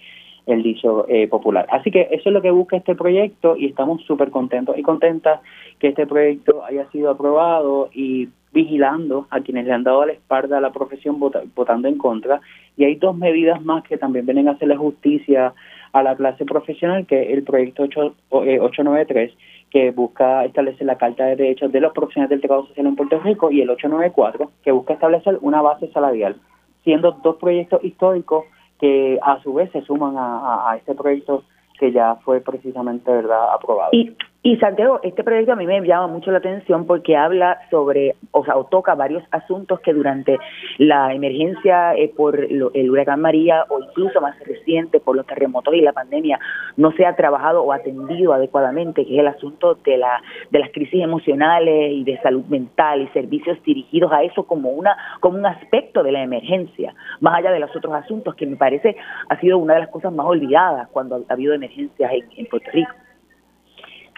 el 0.47 0.63
dicho 0.63 1.05
eh, 1.07 1.27
popular. 1.27 1.67
Así 1.69 1.91
que 1.91 2.07
eso 2.11 2.29
es 2.29 2.33
lo 2.33 2.41
que 2.41 2.51
busca 2.51 2.77
este 2.77 2.95
proyecto 2.95 3.55
y 3.55 3.67
estamos 3.67 4.01
súper 4.03 4.31
contentos 4.31 4.77
y 4.77 4.81
contentas 4.81 5.41
que 5.79 5.89
este 5.89 6.07
proyecto 6.07 6.63
haya 6.65 6.89
sido 6.89 7.11
aprobado 7.11 7.89
y 7.93 8.29
vigilando 8.53 9.27
a 9.29 9.39
quienes 9.39 9.65
le 9.65 9.73
han 9.73 9.83
dado 9.83 10.05
la 10.05 10.13
espalda 10.13 10.57
a 10.57 10.61
la 10.61 10.71
profesión 10.71 11.19
votando 11.55 11.87
en 11.87 11.97
contra. 11.97 12.41
Y 12.75 12.83
hay 12.83 12.95
dos 12.95 13.15
medidas 13.15 13.63
más 13.63 13.83
que 13.83 13.97
también 13.97 14.25
vienen 14.25 14.47
a 14.47 14.51
hacerle 14.51 14.75
justicia 14.75 15.53
a 15.93 16.03
la 16.03 16.15
clase 16.15 16.45
profesional, 16.45 17.05
que 17.05 17.21
es 17.21 17.29
el 17.29 17.43
proyecto 17.43 17.83
8, 17.83 18.15
893, 18.29 19.31
eh, 19.31 19.35
que 19.69 19.91
busca 19.91 20.45
establecer 20.45 20.85
la 20.85 20.97
Carta 20.97 21.25
de 21.25 21.35
Derechos 21.35 21.71
de 21.71 21.81
los 21.81 21.93
Profesionales 21.93 22.29
del 22.29 22.41
Trabajo 22.41 22.67
Social 22.67 22.87
en 22.87 22.95
Puerto 22.95 23.19
Rico, 23.19 23.51
y 23.51 23.61
el 23.61 23.69
894, 23.69 24.51
que 24.63 24.71
busca 24.71 24.93
establecer 24.93 25.37
una 25.41 25.61
base 25.61 25.91
salarial, 25.91 26.35
siendo 26.83 27.11
dos 27.23 27.37
proyectos 27.37 27.83
históricos 27.83 28.45
que 28.79 29.19
a 29.21 29.41
su 29.41 29.53
vez 29.53 29.71
se 29.71 29.81
suman 29.81 30.17
a, 30.17 30.71
a 30.71 30.77
este 30.77 30.95
proyecto 30.95 31.43
que 31.79 31.91
ya 31.91 32.15
fue 32.23 32.41
precisamente 32.41 33.11
verdad 33.11 33.53
aprobado. 33.53 33.89
Y, 33.91 34.15
y 34.43 34.57
Santiago, 34.57 34.99
este 35.03 35.23
proyecto 35.23 35.53
a 35.53 35.55
mí 35.55 35.67
me 35.67 35.79
llama 35.81 36.07
mucho 36.07 36.31
la 36.31 36.39
atención 36.39 36.87
porque 36.87 37.15
habla 37.15 37.59
sobre, 37.69 38.15
o 38.31 38.43
sea, 38.43 38.57
o 38.57 38.65
toca 38.65 38.95
varios 38.95 39.23
asuntos 39.29 39.79
que 39.81 39.93
durante 39.93 40.39
la 40.79 41.13
emergencia 41.13 41.93
eh, 41.93 42.11
por 42.15 42.39
el 42.39 42.89
huracán 42.89 43.21
María 43.21 43.65
o 43.69 43.79
incluso 43.79 44.19
más 44.19 44.39
reciente 44.39 44.99
por 44.99 45.15
los 45.15 45.27
terremotos 45.27 45.75
y 45.75 45.81
la 45.81 45.93
pandemia 45.93 46.39
no 46.75 46.91
se 46.93 47.05
ha 47.05 47.15
trabajado 47.15 47.61
o 47.61 47.71
atendido 47.71 48.33
adecuadamente, 48.33 49.05
que 49.05 49.13
es 49.13 49.19
el 49.19 49.27
asunto 49.27 49.75
de 49.75 49.97
la 49.97 50.19
de 50.49 50.57
las 50.57 50.71
crisis 50.71 51.03
emocionales 51.03 51.91
y 51.93 52.03
de 52.03 52.19
salud 52.21 52.45
mental 52.45 53.03
y 53.03 53.07
servicios 53.09 53.61
dirigidos 53.63 54.11
a 54.11 54.23
eso 54.23 54.47
como 54.47 54.71
una 54.71 54.97
como 55.19 55.37
un 55.37 55.45
aspecto 55.45 56.01
de 56.01 56.13
la 56.13 56.23
emergencia, 56.23 56.95
más 57.19 57.35
allá 57.35 57.51
de 57.51 57.59
los 57.59 57.75
otros 57.75 57.93
asuntos 57.93 58.33
que 58.33 58.47
me 58.47 58.55
parece 58.55 58.95
ha 59.29 59.39
sido 59.39 59.59
una 59.59 59.75
de 59.75 59.81
las 59.81 59.89
cosas 59.89 60.11
más 60.11 60.25
olvidadas 60.25 60.87
cuando 60.89 61.23
ha 61.29 61.33
habido 61.33 61.53
emergencia 61.53 62.09
en, 62.11 62.47
Puerto 62.47 62.71
Rico. 62.71 62.91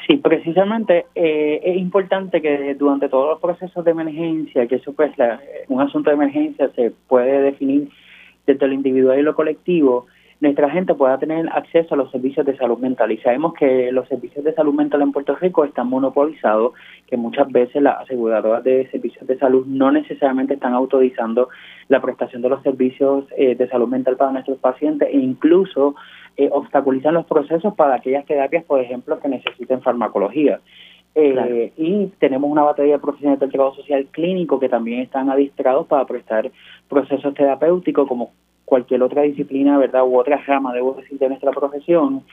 Sí, 0.08 0.18
precisamente 0.18 1.06
eh, 1.16 1.62
es 1.64 1.78
importante 1.78 2.42
que 2.42 2.76
durante 2.76 3.08
todos 3.08 3.30
los 3.30 3.40
procesos 3.40 3.86
de 3.86 3.92
emergencia, 3.92 4.68
que 4.68 4.76
eso 4.76 4.92
pues 4.94 5.12
un 5.70 5.82
asunto 5.82 6.10
de 6.10 6.16
emergencia 6.16 6.70
se 6.76 6.92
puede 7.08 7.42
definir 7.42 7.88
desde 8.46 8.68
lo 8.68 8.74
individual 8.74 9.20
y 9.20 9.22
lo 9.22 9.34
colectivo, 9.34 10.08
nuestra 10.44 10.70
gente 10.70 10.94
pueda 10.94 11.18
tener 11.18 11.48
acceso 11.54 11.94
a 11.94 11.98
los 11.98 12.12
servicios 12.12 12.46
de 12.46 12.58
salud 12.58 12.78
mental. 12.78 13.10
Y 13.14 13.18
sabemos 13.20 13.54
que 13.54 13.94
los 13.94 14.10
servicios 14.10 14.44
de 14.44 14.54
salud 14.54 14.74
mental 14.74 15.02
en 15.02 15.14
Puerto 15.14 15.36
Rico 15.38 15.64
están 15.64 15.88
monopolizados, 15.88 16.74
que 17.08 17.16
muchas 17.16 17.50
veces 17.50 17.82
las 17.82 18.02
aseguradoras 18.02 18.62
de 18.62 18.86
servicios 18.92 19.26
de 19.26 19.38
salud 19.38 19.66
no 19.66 19.90
necesariamente 19.90 20.56
están 20.56 20.74
autorizando 20.74 21.48
la 21.88 22.02
prestación 22.02 22.42
de 22.42 22.50
los 22.50 22.62
servicios 22.62 23.24
eh, 23.38 23.56
de 23.56 23.70
salud 23.70 23.88
mental 23.88 24.18
para 24.18 24.34
nuestros 24.34 24.58
pacientes 24.58 25.08
e 25.08 25.18
incluso 25.18 25.96
eh, 26.36 26.50
obstaculizan 26.52 27.14
los 27.14 27.26
procesos 27.26 27.74
para 27.76 27.96
aquellas 27.96 28.26
terapias, 28.26 28.66
por 28.66 28.82
ejemplo, 28.82 29.20
que 29.22 29.30
necesiten 29.30 29.82
farmacología. 29.82 30.60
Eh, 31.16 31.72
y 31.78 32.08
tenemos 32.20 32.52
una 32.52 32.64
batería 32.64 32.96
de 32.96 33.00
profesionales 33.00 33.40
del 33.40 33.52
trabajo 33.52 33.78
social 33.78 34.08
clínico 34.12 34.60
que 34.60 34.68
también 34.68 35.00
están 35.00 35.30
adiestrados 35.30 35.88
para 35.88 36.06
prestar 36.06 36.52
procesos 36.90 37.34
terapéuticos 37.34 38.10
como 38.10 38.32
cualquier 38.66 39.04
otra 39.04 39.24
disciplina, 39.24 39.78
¿verdad? 39.78 40.04
U 40.06 40.18
otra 40.18 40.38
rama, 40.46 40.74
debo 40.74 40.94
decir, 40.94 41.18
de 41.20 41.30
nuestra 41.30 41.52
profesión. 41.52 42.24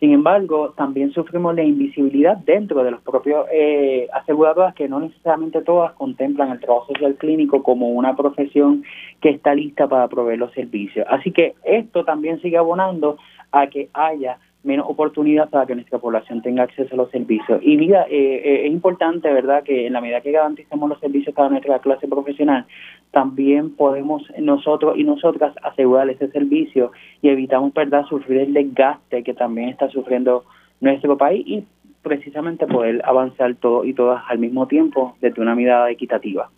Sin 0.00 0.12
embargo, 0.12 0.70
también 0.70 1.12
sufrimos 1.12 1.54
la 1.54 1.62
invisibilidad 1.62 2.38
dentro 2.38 2.82
de 2.82 2.90
los 2.90 3.02
propios 3.02 3.46
eh, 3.52 4.08
aseguradoras 4.14 4.74
que 4.74 4.88
no 4.88 4.98
necesariamente 4.98 5.60
todas 5.60 5.92
contemplan 5.92 6.50
el 6.52 6.60
trabajo 6.60 6.86
social 6.86 7.16
clínico 7.16 7.62
como 7.62 7.90
una 7.90 8.16
profesión 8.16 8.82
que 9.20 9.28
está 9.28 9.54
lista 9.54 9.86
para 9.88 10.08
proveer 10.08 10.38
los 10.38 10.52
servicios. 10.52 11.06
Así 11.10 11.32
que 11.32 11.54
esto 11.64 12.04
también 12.04 12.40
sigue 12.40 12.56
abonando 12.56 13.18
a 13.52 13.66
que 13.66 13.90
haya 13.92 14.38
menos 14.62 14.86
oportunidad 14.88 15.48
para 15.48 15.66
que 15.66 15.74
nuestra 15.74 15.98
población 15.98 16.42
tenga 16.42 16.64
acceso 16.64 16.94
a 16.94 16.96
los 16.96 17.10
servicios. 17.10 17.60
Y 17.62 17.76
mira, 17.76 18.06
eh, 18.10 18.42
eh, 18.44 18.66
es 18.66 18.72
importante, 18.72 19.32
¿verdad?, 19.32 19.62
que 19.62 19.86
en 19.86 19.92
la 19.94 20.00
medida 20.00 20.20
que 20.20 20.32
garanticemos 20.32 20.88
los 20.88 21.00
servicios 21.00 21.34
para 21.34 21.48
nuestra 21.48 21.78
clase 21.78 22.06
profesional, 22.08 22.66
también 23.10 23.74
podemos 23.74 24.22
nosotros 24.38 24.98
y 24.98 25.04
nosotras 25.04 25.54
asegurar 25.62 26.10
ese 26.10 26.28
servicio 26.30 26.92
y 27.22 27.30
evitamos, 27.30 27.72
¿verdad?, 27.72 28.04
sufrir 28.04 28.40
el 28.40 28.52
desgaste 28.52 29.22
que 29.22 29.34
también 29.34 29.70
está 29.70 29.88
sufriendo 29.88 30.44
nuestro 30.80 31.16
país 31.16 31.42
y 31.46 31.64
precisamente 32.02 32.66
poder 32.66 33.02
avanzar 33.04 33.54
todos 33.56 33.86
y 33.86 33.94
todas 33.94 34.22
al 34.28 34.38
mismo 34.38 34.66
tiempo 34.66 35.16
desde 35.20 35.40
una 35.40 35.54
mirada 35.54 35.90
equitativa. 35.90 36.50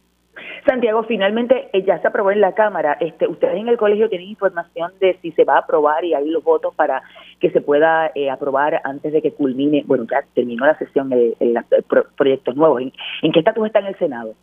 Santiago, 0.66 1.02
finalmente 1.04 1.68
eh, 1.72 1.82
ya 1.82 2.00
se 2.00 2.08
aprobó 2.08 2.30
en 2.30 2.40
la 2.40 2.54
Cámara. 2.54 2.96
Este, 3.00 3.26
¿Ustedes 3.26 3.56
en 3.56 3.68
el 3.68 3.76
colegio 3.76 4.08
tienen 4.08 4.28
información 4.28 4.92
de 5.00 5.18
si 5.20 5.32
se 5.32 5.44
va 5.44 5.56
a 5.56 5.60
aprobar 5.60 6.04
y 6.04 6.14
hay 6.14 6.28
los 6.28 6.42
votos 6.42 6.74
para 6.74 7.02
que 7.40 7.50
se 7.50 7.60
pueda 7.60 8.10
eh, 8.14 8.30
aprobar 8.30 8.80
antes 8.84 9.12
de 9.12 9.20
que 9.20 9.32
culmine, 9.32 9.82
bueno, 9.86 10.06
ya 10.10 10.24
terminó 10.34 10.64
la 10.66 10.78
sesión, 10.78 11.12
el, 11.12 11.36
proyectos 12.16 12.56
nuevos? 12.56 12.82
¿En, 12.82 13.32
qué 13.32 13.38
estatus 13.38 13.66
está 13.66 13.80
en 13.80 13.86
el 13.86 13.98
Senado? 13.98 14.34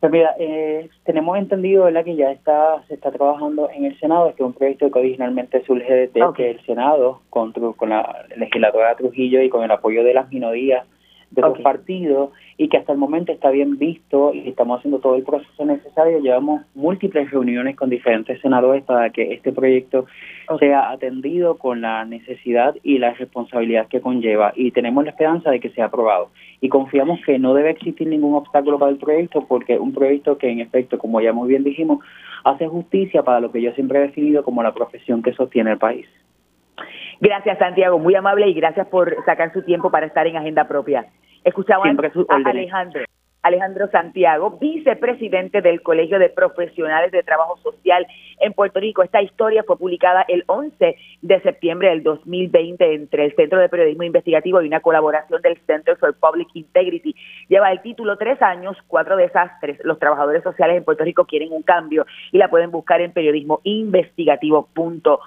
Pues 0.00 0.12
mira, 0.12 0.34
eh, 0.38 0.88
tenemos 1.04 1.36
entendido 1.36 1.84
¿verdad? 1.84 2.04
que 2.04 2.14
ya 2.14 2.30
está 2.30 2.82
se 2.86 2.94
está 2.94 3.10
trabajando 3.10 3.68
en 3.70 3.86
el 3.86 3.98
Senado, 3.98 4.28
es 4.28 4.36
que 4.36 4.44
un 4.44 4.52
proyecto 4.52 4.90
que 4.92 4.98
originalmente 5.00 5.64
surge 5.64 5.92
desde 5.92 6.20
que 6.36 6.50
el 6.50 6.60
Senado, 6.64 7.22
con, 7.30 7.52
con 7.52 7.88
la 7.88 8.26
legisladora 8.36 8.94
Trujillo 8.94 9.42
y 9.42 9.48
con 9.48 9.64
el 9.64 9.70
apoyo 9.72 10.04
de 10.04 10.14
las 10.14 10.30
minorías 10.30 10.86
de 11.30 11.42
los 11.42 11.58
partidos 11.60 12.30
y 12.56 12.68
que 12.68 12.78
hasta 12.78 12.92
el 12.92 12.98
momento 12.98 13.32
está 13.32 13.50
bien 13.50 13.78
visto 13.78 14.32
y 14.34 14.48
estamos 14.48 14.78
haciendo 14.78 14.98
todo 14.98 15.16
el 15.16 15.22
proceso 15.22 15.64
necesario. 15.64 16.20
Llevamos 16.20 16.62
múltiples 16.74 17.30
reuniones 17.30 17.76
con 17.76 17.90
diferentes 17.90 18.40
senadores 18.40 18.82
para 18.84 19.10
que 19.10 19.34
este 19.34 19.52
proyecto 19.52 20.06
sea 20.58 20.90
atendido 20.90 21.58
con 21.58 21.80
la 21.82 22.04
necesidad 22.04 22.74
y 22.82 22.98
la 22.98 23.12
responsabilidad 23.12 23.88
que 23.88 24.00
conlleva 24.00 24.52
y 24.56 24.70
tenemos 24.70 25.04
la 25.04 25.10
esperanza 25.10 25.50
de 25.50 25.60
que 25.60 25.70
sea 25.70 25.86
aprobado. 25.86 26.30
Y 26.60 26.68
confiamos 26.68 27.20
que 27.24 27.38
no 27.38 27.54
debe 27.54 27.70
existir 27.70 28.08
ningún 28.08 28.34
obstáculo 28.34 28.78
para 28.78 28.90
el 28.90 28.98
proyecto 28.98 29.44
porque 29.46 29.74
es 29.74 29.80
un 29.80 29.92
proyecto 29.92 30.38
que 30.38 30.50
en 30.50 30.60
efecto, 30.60 30.98
como 30.98 31.20
ya 31.20 31.32
muy 31.32 31.48
bien 31.48 31.62
dijimos, 31.62 32.00
hace 32.44 32.66
justicia 32.66 33.22
para 33.22 33.40
lo 33.40 33.52
que 33.52 33.62
yo 33.62 33.72
siempre 33.72 33.98
he 33.98 34.02
definido 34.02 34.42
como 34.42 34.62
la 34.62 34.72
profesión 34.72 35.22
que 35.22 35.34
sostiene 35.34 35.72
el 35.72 35.78
país. 35.78 36.06
Gracias, 37.20 37.58
Santiago, 37.58 37.98
muy 37.98 38.14
amable 38.14 38.48
y 38.48 38.54
gracias 38.54 38.86
por 38.88 39.24
sacar 39.24 39.52
su 39.52 39.62
tiempo 39.62 39.90
para 39.90 40.06
estar 40.06 40.26
en 40.26 40.36
agenda 40.36 40.68
propia. 40.68 41.06
Escuchamos 41.44 41.88
a 42.28 42.48
Alejandro. 42.48 43.04
Alejandro 43.42 43.88
Santiago, 43.90 44.58
vicepresidente 44.60 45.62
del 45.62 45.82
Colegio 45.82 46.18
de 46.18 46.28
Profesionales 46.28 47.12
de 47.12 47.22
Trabajo 47.22 47.56
Social 47.58 48.04
en 48.40 48.52
Puerto 48.52 48.80
Rico. 48.80 49.02
Esta 49.02 49.22
historia 49.22 49.62
fue 49.62 49.78
publicada 49.78 50.24
el 50.26 50.42
11 50.46 50.96
de 51.22 51.40
septiembre 51.42 51.90
del 51.90 52.02
2020 52.02 52.94
entre 52.94 53.26
el 53.26 53.36
Centro 53.36 53.60
de 53.60 53.68
Periodismo 53.68 54.02
Investigativo 54.02 54.60
y 54.60 54.66
una 54.66 54.80
colaboración 54.80 55.40
del 55.40 55.56
Center 55.66 55.96
for 55.96 56.16
Public 56.18 56.48
Integrity. 56.54 57.14
Lleva 57.48 57.70
el 57.70 57.80
título 57.80 58.18
Tres 58.18 58.42
años, 58.42 58.76
cuatro 58.88 59.16
desastres. 59.16 59.78
Los 59.84 60.00
trabajadores 60.00 60.42
sociales 60.42 60.76
en 60.76 60.84
Puerto 60.84 61.04
Rico 61.04 61.24
quieren 61.24 61.52
un 61.52 61.62
cambio 61.62 62.06
y 62.32 62.38
la 62.38 62.50
pueden 62.50 62.72
buscar 62.72 63.00
en 63.00 63.12
periodismoinvestigativo.com. 63.12 65.18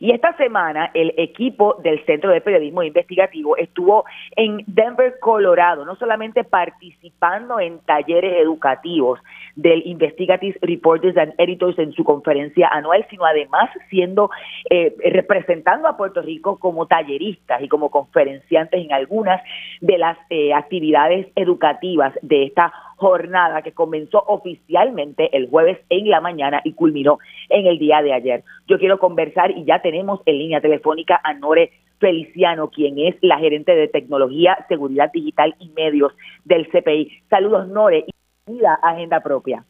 Y 0.00 0.12
esta 0.12 0.34
semana 0.38 0.90
el 0.94 1.12
equipo 1.18 1.76
del 1.82 2.02
Centro 2.06 2.30
de 2.30 2.40
Periodismo 2.40 2.82
Investigativo 2.82 3.58
estuvo 3.58 4.04
en 4.36 4.64
Denver, 4.66 5.18
Colorado, 5.20 5.84
no 5.84 5.96
solamente 5.96 6.44
participando 6.44 7.60
en 7.60 7.78
talleres 7.80 8.40
educativos 8.40 9.20
del 9.54 9.86
Investigative 9.86 10.58
Reporters 10.62 11.16
and 11.18 11.34
Editors 11.36 11.78
en 11.78 11.92
su 11.92 12.04
conferencia 12.04 12.68
anual, 12.68 13.06
sino 13.10 13.26
además 13.26 13.68
siendo 13.90 14.30
eh, 14.70 14.94
representando 15.12 15.88
a 15.88 15.96
Puerto 15.96 16.22
Rico 16.22 16.58
como 16.58 16.86
talleristas 16.86 17.62
y 17.62 17.68
como 17.68 17.90
conferenciantes 17.90 18.82
en 18.82 18.92
algunas 18.92 19.42
de 19.82 19.98
las 19.98 20.16
eh, 20.30 20.54
actividades 20.54 21.28
educativas 21.36 22.14
de 22.22 22.44
esta 22.44 22.72
jornada 22.96 23.62
que 23.62 23.72
comenzó 23.72 24.22
oficialmente 24.26 25.36
el 25.36 25.48
jueves 25.48 25.78
en 25.88 26.08
la 26.08 26.20
mañana 26.20 26.60
y 26.64 26.72
culminó 26.72 27.18
en 27.48 27.66
el 27.66 27.78
día 27.78 28.02
de 28.02 28.12
ayer. 28.12 28.44
Yo 28.66 28.78
quiero 28.78 28.98
conversar 28.98 29.50
y 29.50 29.64
ya 29.64 29.80
tenemos 29.80 30.20
en 30.26 30.38
línea 30.38 30.60
telefónica 30.60 31.20
a 31.22 31.34
Nore 31.34 31.72
Feliciano, 31.98 32.70
quien 32.70 32.98
es 32.98 33.16
la 33.22 33.38
gerente 33.38 33.74
de 33.74 33.88
tecnología, 33.88 34.64
seguridad 34.68 35.10
digital 35.12 35.54
y 35.58 35.68
medios 35.70 36.12
del 36.44 36.68
CPI. 36.68 37.22
Saludos, 37.30 37.68
Nore, 37.68 38.04
y 38.06 38.12
bienvenida 38.46 38.78
a 38.82 38.90
Agenda 38.90 39.20
Propia. 39.20 39.64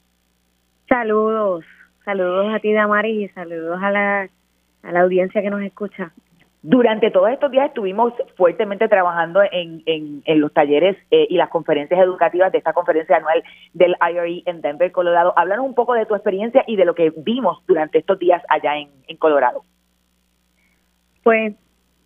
Saludos, 0.88 1.64
saludos 2.04 2.52
a 2.52 2.59
ti, 2.59 2.73
Damaris, 2.73 3.31
y 3.31 3.35
saludos 3.35 3.78
a 3.83 3.90
la, 3.90 4.28
a 4.83 4.93
la 4.93 5.00
audiencia 5.00 5.43
que 5.43 5.50
nos 5.50 5.62
escucha. 5.62 6.12
Durante 6.66 7.11
todos 7.11 7.28
estos 7.28 7.50
días 7.50 7.66
estuvimos 7.66 8.14
fuertemente 8.38 8.88
trabajando 8.88 9.42
en, 9.52 9.83
en, 9.85 10.40
los 10.40 10.50
talleres 10.50 10.97
eh, 11.11 11.26
y 11.28 11.37
las 11.37 11.50
conferencias 11.50 12.00
educativas 12.00 12.50
de 12.52 12.56
esta 12.56 12.73
conferencia 12.73 13.18
anual 13.18 13.44
del 13.75 13.94
IRE 14.00 14.44
en 14.47 14.62
Denver, 14.62 14.90
Colorado. 14.90 15.35
Háblanos 15.37 15.66
un 15.66 15.75
poco 15.75 15.92
de 15.92 16.06
tu 16.06 16.14
experiencia 16.14 16.64
y 16.66 16.76
de 16.76 16.87
lo 16.87 16.94
que 16.94 17.12
vimos 17.18 17.62
durante 17.66 17.99
estos 17.99 18.18
días 18.18 18.42
allá 18.49 18.78
en, 18.78 19.16
Colorado. 19.18 19.62
Pues 21.23 21.52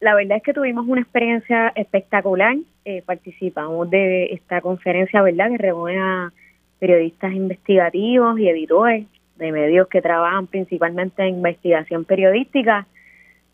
la 0.01 0.17
verdad 0.17 0.39
es 0.39 0.43
que 0.43 0.53
tuvimos 0.53 0.89
una 0.89 1.03
experiencia 1.03 1.69
espectacular. 1.77 2.57
Eh, 2.85 3.03
participamos 3.07 3.89
de 3.91 4.33
esta 4.33 4.61
conferencia, 4.61 5.23
¿verdad?, 5.23 5.51
que 5.51 5.59
reúne 5.59 6.01
a 6.01 6.33
periodistas 6.81 7.33
investigativos 7.33 8.37
y 8.41 8.49
editores 8.49 9.07
de 9.37 9.53
medios 9.53 9.87
que 9.87 10.03
trabajan 10.03 10.49
principalmente 10.49 11.23
en 11.23 11.37
investigación 11.37 12.05
periodística 12.05 12.89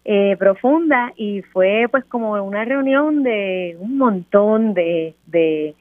eh, 0.04 0.36
profunda 0.38 1.12
y 1.16 1.40
fue 1.40 1.86
pues 1.90 2.04
como 2.04 2.32
una 2.44 2.64
reunión 2.64 3.22
de 3.22 3.76
un 3.80 3.96
montón 3.96 4.74
de, 4.74 5.14
de, 5.26 5.74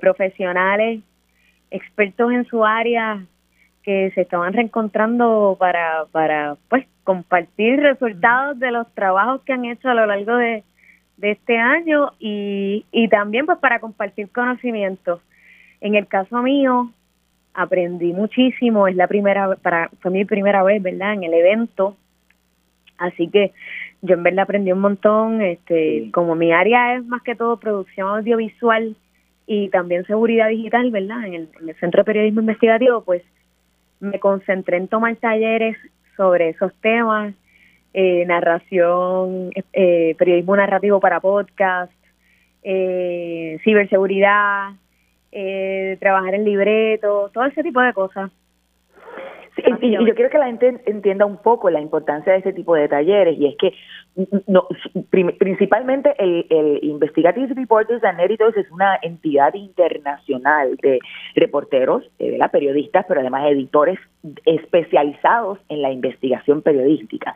profesionales 0.00 1.00
expertos 1.70 2.32
en 2.32 2.46
su 2.46 2.64
área 2.64 3.22
que 3.82 4.10
se 4.14 4.22
estaban 4.22 4.54
reencontrando 4.54 5.56
para, 5.58 6.06
para 6.10 6.56
pues 6.68 6.86
compartir 7.04 7.80
resultados 7.80 8.58
de 8.58 8.70
los 8.70 8.90
trabajos 8.94 9.42
que 9.42 9.52
han 9.52 9.66
hecho 9.66 9.90
a 9.90 9.94
lo 9.94 10.06
largo 10.06 10.36
de, 10.36 10.64
de 11.18 11.32
este 11.32 11.58
año 11.58 12.12
y, 12.18 12.86
y 12.90 13.08
también 13.08 13.46
pues 13.46 13.58
para 13.58 13.78
compartir 13.80 14.30
conocimientos. 14.30 15.20
En 15.82 15.94
el 15.94 16.06
caso 16.06 16.42
mío, 16.42 16.90
aprendí 17.52 18.12
muchísimo, 18.12 18.88
es 18.88 18.96
la 18.96 19.06
primera, 19.06 19.54
para, 19.56 19.90
fue 20.00 20.10
mi 20.10 20.24
primera 20.24 20.62
vez, 20.62 20.82
¿verdad?, 20.82 21.12
en 21.12 21.24
el 21.24 21.34
evento 21.34 21.96
Así 22.98 23.28
que 23.28 23.52
yo 24.02 24.14
en 24.14 24.22
verdad 24.22 24.44
aprendí 24.44 24.72
un 24.72 24.80
montón, 24.80 25.42
este, 25.42 26.10
como 26.12 26.34
mi 26.34 26.52
área 26.52 26.96
es 26.96 27.04
más 27.04 27.22
que 27.22 27.34
todo 27.34 27.58
producción 27.58 28.08
audiovisual 28.08 28.96
y 29.46 29.68
también 29.68 30.06
seguridad 30.06 30.48
digital, 30.48 30.90
¿verdad? 30.90 31.26
En 31.26 31.34
el, 31.34 31.76
Centro 31.80 32.00
de 32.00 32.04
Periodismo 32.04 32.40
Investigativo, 32.40 33.02
pues 33.02 33.22
me 34.00 34.18
concentré 34.18 34.76
en 34.76 34.88
tomar 34.88 35.16
talleres 35.16 35.76
sobre 36.16 36.50
esos 36.50 36.72
temas, 36.80 37.34
eh, 37.94 38.24
narración, 38.26 39.50
eh, 39.72 40.14
periodismo 40.18 40.56
narrativo 40.56 41.00
para 41.00 41.20
podcast, 41.20 41.92
eh, 42.62 43.58
ciberseguridad, 43.64 44.72
trabajar 46.00 46.34
en 46.34 46.44
libreto, 46.44 47.30
todo 47.32 47.44
ese 47.44 47.62
tipo 47.62 47.80
de 47.80 47.92
cosas 47.92 48.30
y, 49.56 49.90
yo 49.92 50.14
quiero 50.14 50.30
que 50.30 50.38
la 50.38 50.46
gente 50.46 50.80
entienda 50.86 51.24
un 51.24 51.38
poco 51.38 51.70
la 51.70 51.80
importancia 51.80 52.32
de 52.32 52.40
ese 52.40 52.52
tipo 52.52 52.74
de 52.74 52.88
talleres 52.88 53.38
y 53.38 53.46
es 53.46 53.56
que 53.56 53.72
no, 54.46 54.66
principalmente 55.38 56.14
el, 56.18 56.46
el 56.50 56.78
Investigative 56.82 57.54
Reporters 57.54 58.04
and 58.04 58.20
Editors 58.20 58.56
es 58.56 58.70
una 58.70 58.98
entidad 59.02 59.54
internacional 59.54 60.76
de 60.76 60.98
reporteros, 61.34 62.04
la 62.18 62.48
periodistas, 62.48 63.04
pero 63.08 63.20
además 63.20 63.50
editores 63.50 63.98
especializados 64.44 65.58
en 65.68 65.82
la 65.82 65.92
investigación 65.92 66.62
periodística. 66.62 67.34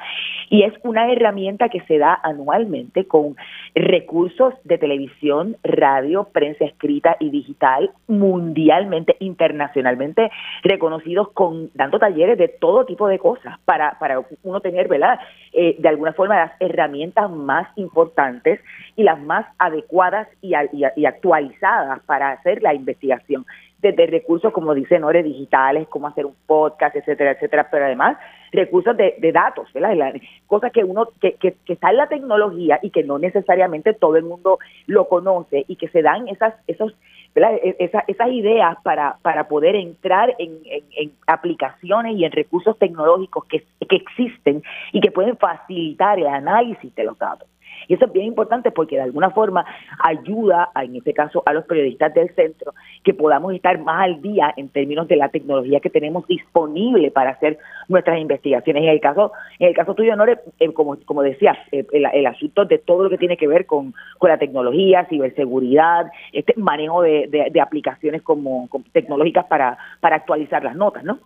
Y 0.48 0.62
es 0.62 0.72
una 0.83 1.12
herramienta 1.12 1.68
que 1.68 1.80
se 1.83 1.98
da 1.98 2.18
anualmente 2.22 3.06
con 3.06 3.37
recursos 3.74 4.54
de 4.64 4.78
televisión, 4.78 5.56
radio, 5.62 6.28
prensa 6.33 6.64
escrita 6.64 7.16
y 7.20 7.30
digital 7.30 7.90
mundialmente, 8.09 9.16
internacionalmente 9.20 10.30
reconocidos, 10.62 11.30
con 11.33 11.70
dando 11.74 11.98
talleres 11.98 12.09
de 12.14 12.48
todo 12.48 12.84
tipo 12.84 13.08
de 13.08 13.18
cosas 13.18 13.58
para, 13.64 13.98
para 13.98 14.22
uno 14.42 14.60
tener, 14.60 14.88
¿verdad? 14.88 15.18
Eh, 15.52 15.76
de 15.78 15.88
alguna 15.88 16.12
forma 16.12 16.36
las 16.36 16.52
herramientas 16.60 17.30
más 17.30 17.68
importantes 17.76 18.60
y 18.96 19.02
las 19.02 19.20
más 19.20 19.46
adecuadas 19.58 20.28
y, 20.40 20.52
y 20.96 21.06
actualizadas 21.06 22.00
para 22.00 22.32
hacer 22.32 22.62
la 22.62 22.74
investigación 22.74 23.46
desde 23.80 24.06
recursos, 24.06 24.52
como 24.52 24.74
dice 24.74 24.98
Nore, 24.98 25.22
digitales, 25.22 25.88
como 25.88 26.08
hacer 26.08 26.26
un 26.26 26.34
podcast, 26.46 26.96
etcétera, 26.96 27.32
etcétera, 27.32 27.68
pero 27.70 27.86
además 27.86 28.18
recursos 28.52 28.96
de, 28.96 29.32
datos, 29.32 29.72
¿verdad? 29.72 30.14
Cosas 30.46 30.72
que 30.72 30.84
uno, 30.84 31.08
que, 31.20 31.34
que, 31.34 31.54
está 31.66 31.90
en 31.90 31.96
la 31.96 32.08
tecnología 32.08 32.78
y 32.82 32.90
que 32.90 33.04
no 33.04 33.18
necesariamente 33.18 33.94
todo 33.94 34.16
el 34.16 34.24
mundo 34.24 34.58
lo 34.86 35.08
conoce 35.08 35.64
y 35.68 35.76
que 35.76 35.88
se 35.88 36.02
dan 36.02 36.28
esas, 36.28 36.54
esos, 36.66 36.94
E, 37.34 37.76
esas, 37.78 38.04
esas 38.08 38.28
ideas 38.28 38.76
para, 38.82 39.16
para 39.22 39.46
poder 39.48 39.76
entrar 39.76 40.34
en, 40.38 40.58
en, 40.96 41.12
aplicaciones 41.26 42.16
y 42.16 42.24
en 42.24 42.32
recursos 42.32 42.76
tecnológicos 42.78 43.44
que, 43.44 43.64
que 43.88 43.96
existen 43.96 44.62
y 44.92 45.00
que 45.00 45.10
pueden 45.10 45.36
facilitar 45.36 46.18
el 46.18 46.26
análisis 46.26 46.94
de 46.94 47.04
los 47.04 47.18
datos. 47.18 47.48
Y 47.90 47.94
eso 47.94 48.05
es 48.05 48.12
bien 48.12 48.26
importante 48.26 48.70
porque 48.70 48.94
de 48.94 49.03
alguna 49.03 49.31
forma 49.31 49.66
ayuda, 49.98 50.70
en 50.81 50.94
este 50.94 51.12
caso, 51.12 51.42
a 51.44 51.53
los 51.53 51.64
periodistas 51.64 52.14
del 52.14 52.33
centro 52.37 52.72
que 53.03 53.12
podamos 53.12 53.53
estar 53.53 53.81
más 53.81 54.05
al 54.05 54.22
día 54.22 54.55
en 54.57 54.68
términos 54.68 55.09
de 55.09 55.16
la 55.16 55.29
tecnología 55.29 55.81
que 55.81 55.90
tenemos 55.90 56.24
disponible 56.29 57.11
para 57.11 57.31
hacer 57.31 57.59
nuestras 57.88 58.20
investigaciones. 58.20 58.85
En 58.85 58.90
el 58.90 59.00
caso, 59.00 59.33
en 59.59 59.70
el 59.70 59.74
caso 59.74 59.96
tuyo, 59.96 60.14
Nore, 60.14 60.38
eh, 60.61 60.72
como, 60.72 60.98
como 61.05 61.22
decías, 61.22 61.59
eh, 61.72 61.85
el, 61.90 62.26
asunto 62.26 62.64
de 62.64 62.79
todo 62.79 63.03
lo 63.03 63.11
que 63.11 63.18
tiene 63.18 63.37
que 63.37 63.48
ver 63.48 63.66
con, 63.66 63.92
con 64.18 64.31
la 64.31 64.38
tecnología, 64.38 65.07
ciberseguridad, 65.07 66.12
este 66.33 66.55
manejo 66.57 67.03
de, 67.03 67.50
de, 67.50 67.61
aplicaciones 67.61 68.22
como, 68.22 68.68
tecnológicas 68.92 69.46
para, 69.46 69.76
para 69.98 70.14
actualizar 70.14 70.62
las 70.62 70.76
notas, 70.76 71.03
¿no? 71.03 71.18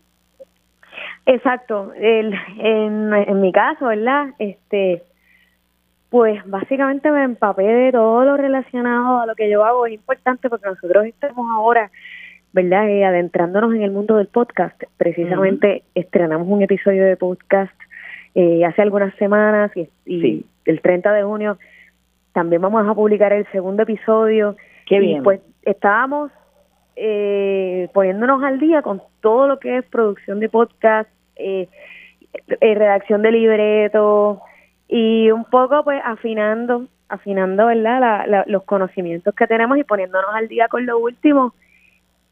Exacto. 1.27 1.92
El, 1.94 2.33
en, 2.59 3.12
en 3.12 3.40
mi 3.42 3.53
caso, 3.53 3.88
¿verdad? 3.88 4.29
Este, 4.38 5.03
pues 6.14 6.40
básicamente 6.46 7.11
me 7.11 7.24
empapé 7.24 7.64
de 7.64 7.90
todo 7.90 8.24
lo 8.24 8.37
relacionado 8.37 9.18
a 9.18 9.27
lo 9.27 9.35
que 9.35 9.50
yo 9.50 9.64
hago. 9.64 9.85
Es 9.85 9.94
importante 9.94 10.48
porque 10.48 10.68
nosotros 10.68 11.07
estamos 11.07 11.44
ahora, 11.50 11.90
¿verdad? 12.53 12.88
Eh, 12.88 13.05
adentrándonos 13.05 13.74
en 13.74 13.83
el 13.83 13.90
mundo 13.90 14.14
del 14.18 14.29
podcast. 14.29 14.81
Precisamente 14.96 15.83
estrenamos 15.96 16.46
un 16.46 16.62
episodio 16.62 17.05
de 17.05 17.16
podcast 17.16 17.74
eh, 18.37 18.64
hace 18.64 18.81
algunas 18.81 19.12
semanas 19.16 19.72
y, 20.07 20.46
el 20.66 20.81
30 20.81 21.12
de 21.14 21.24
junio 21.24 21.59
también 22.33 22.62
vamos 22.62 22.88
a 22.88 22.94
publicar 22.94 23.33
el 23.33 23.44
segundo 23.50 23.83
episodio 23.83 24.55
Qué 24.87 25.00
bien. 25.00 25.18
Y 25.18 25.20
pues 25.20 25.40
estábamos 25.62 26.31
eh, 26.94 27.88
poniéndonos 27.92 28.40
al 28.44 28.61
día 28.61 28.83
con 28.83 29.03
todo 29.20 29.48
lo 29.48 29.59
que 29.59 29.79
es 29.79 29.85
producción 29.87 30.38
de 30.38 30.48
podcast, 30.48 31.11
eh, 31.35 31.66
eh, 32.61 32.74
redacción 32.77 33.20
de 33.22 33.33
libretos 33.33 34.38
y 34.88 35.30
un 35.30 35.44
poco 35.44 35.82
pues 35.84 36.00
afinando, 36.04 36.86
afinando, 37.08 37.66
¿verdad? 37.66 38.44
los 38.46 38.64
conocimientos 38.64 39.34
que 39.34 39.46
tenemos 39.46 39.78
y 39.78 39.84
poniéndonos 39.84 40.30
al 40.34 40.48
día 40.48 40.68
con 40.68 40.86
lo 40.86 40.98
último. 40.98 41.54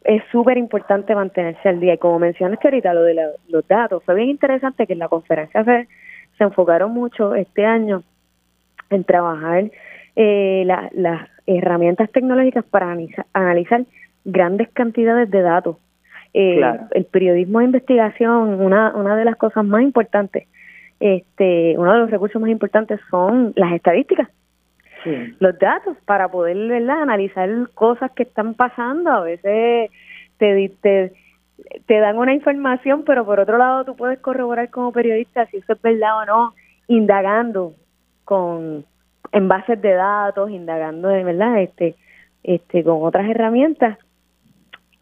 Es 0.04 0.22
súper 0.32 0.58
importante 0.58 1.14
mantenerse 1.14 1.68
al 1.68 1.78
día. 1.78 1.94
Y 1.94 1.98
como 1.98 2.18
mencionaste 2.18 2.66
ahorita, 2.66 2.92
lo 2.92 3.02
de 3.02 3.14
los 3.48 3.68
datos, 3.68 4.02
fue 4.04 4.16
bien 4.16 4.30
interesante 4.30 4.86
que 4.86 4.94
en 4.94 4.98
la 4.98 5.08
conferencia 5.08 5.64
se, 5.64 5.88
se 6.36 6.44
enfocaron 6.44 6.92
mucho 6.92 7.34
este 7.34 7.64
año 7.64 8.02
en 8.90 9.04
trabajar 9.04 9.70
eh, 10.16 10.64
las 10.66 11.28
herramientas 11.46 12.10
tecnológicas 12.10 12.64
para 12.64 12.96
analizar 13.32 13.84
grandes 14.24 14.68
cantidades 14.70 15.30
de 15.30 15.42
datos. 15.42 15.76
Eh, 16.34 16.60
El 16.92 17.04
periodismo 17.06 17.58
de 17.58 17.66
investigación, 17.66 18.60
una, 18.60 18.94
una 18.94 19.16
de 19.16 19.24
las 19.24 19.36
cosas 19.36 19.64
más 19.64 19.82
importantes, 19.82 20.48
este, 21.02 21.74
uno 21.76 21.92
de 21.92 21.98
los 21.98 22.10
recursos 22.12 22.40
más 22.40 22.48
importantes 22.48 23.00
son 23.10 23.52
las 23.56 23.72
estadísticas, 23.72 24.28
los 25.40 25.58
datos, 25.58 25.96
para 26.06 26.28
poder 26.28 26.56
¿verdad? 26.68 27.02
analizar 27.02 27.48
cosas 27.74 28.12
que 28.12 28.22
están 28.22 28.54
pasando. 28.54 29.10
A 29.10 29.22
veces 29.22 29.90
te, 30.38 30.72
te, 30.80 31.12
te 31.86 31.98
dan 31.98 32.18
una 32.18 32.34
información, 32.34 33.02
pero 33.04 33.24
por 33.24 33.40
otro 33.40 33.58
lado 33.58 33.84
tú 33.84 33.96
puedes 33.96 34.20
corroborar 34.20 34.70
como 34.70 34.92
periodista 34.92 35.46
si 35.46 35.56
eso 35.56 35.72
es 35.72 35.82
verdad 35.82 36.22
o 36.22 36.24
no, 36.24 36.54
indagando 36.86 37.74
con 38.24 38.84
en 39.32 39.48
bases 39.48 39.82
de 39.82 39.94
datos, 39.94 40.50
indagando 40.50 41.08
de 41.08 41.24
verdad 41.24 41.62
este 41.62 41.96
este 42.44 42.84
con 42.84 43.02
otras 43.02 43.28
herramientas 43.28 43.98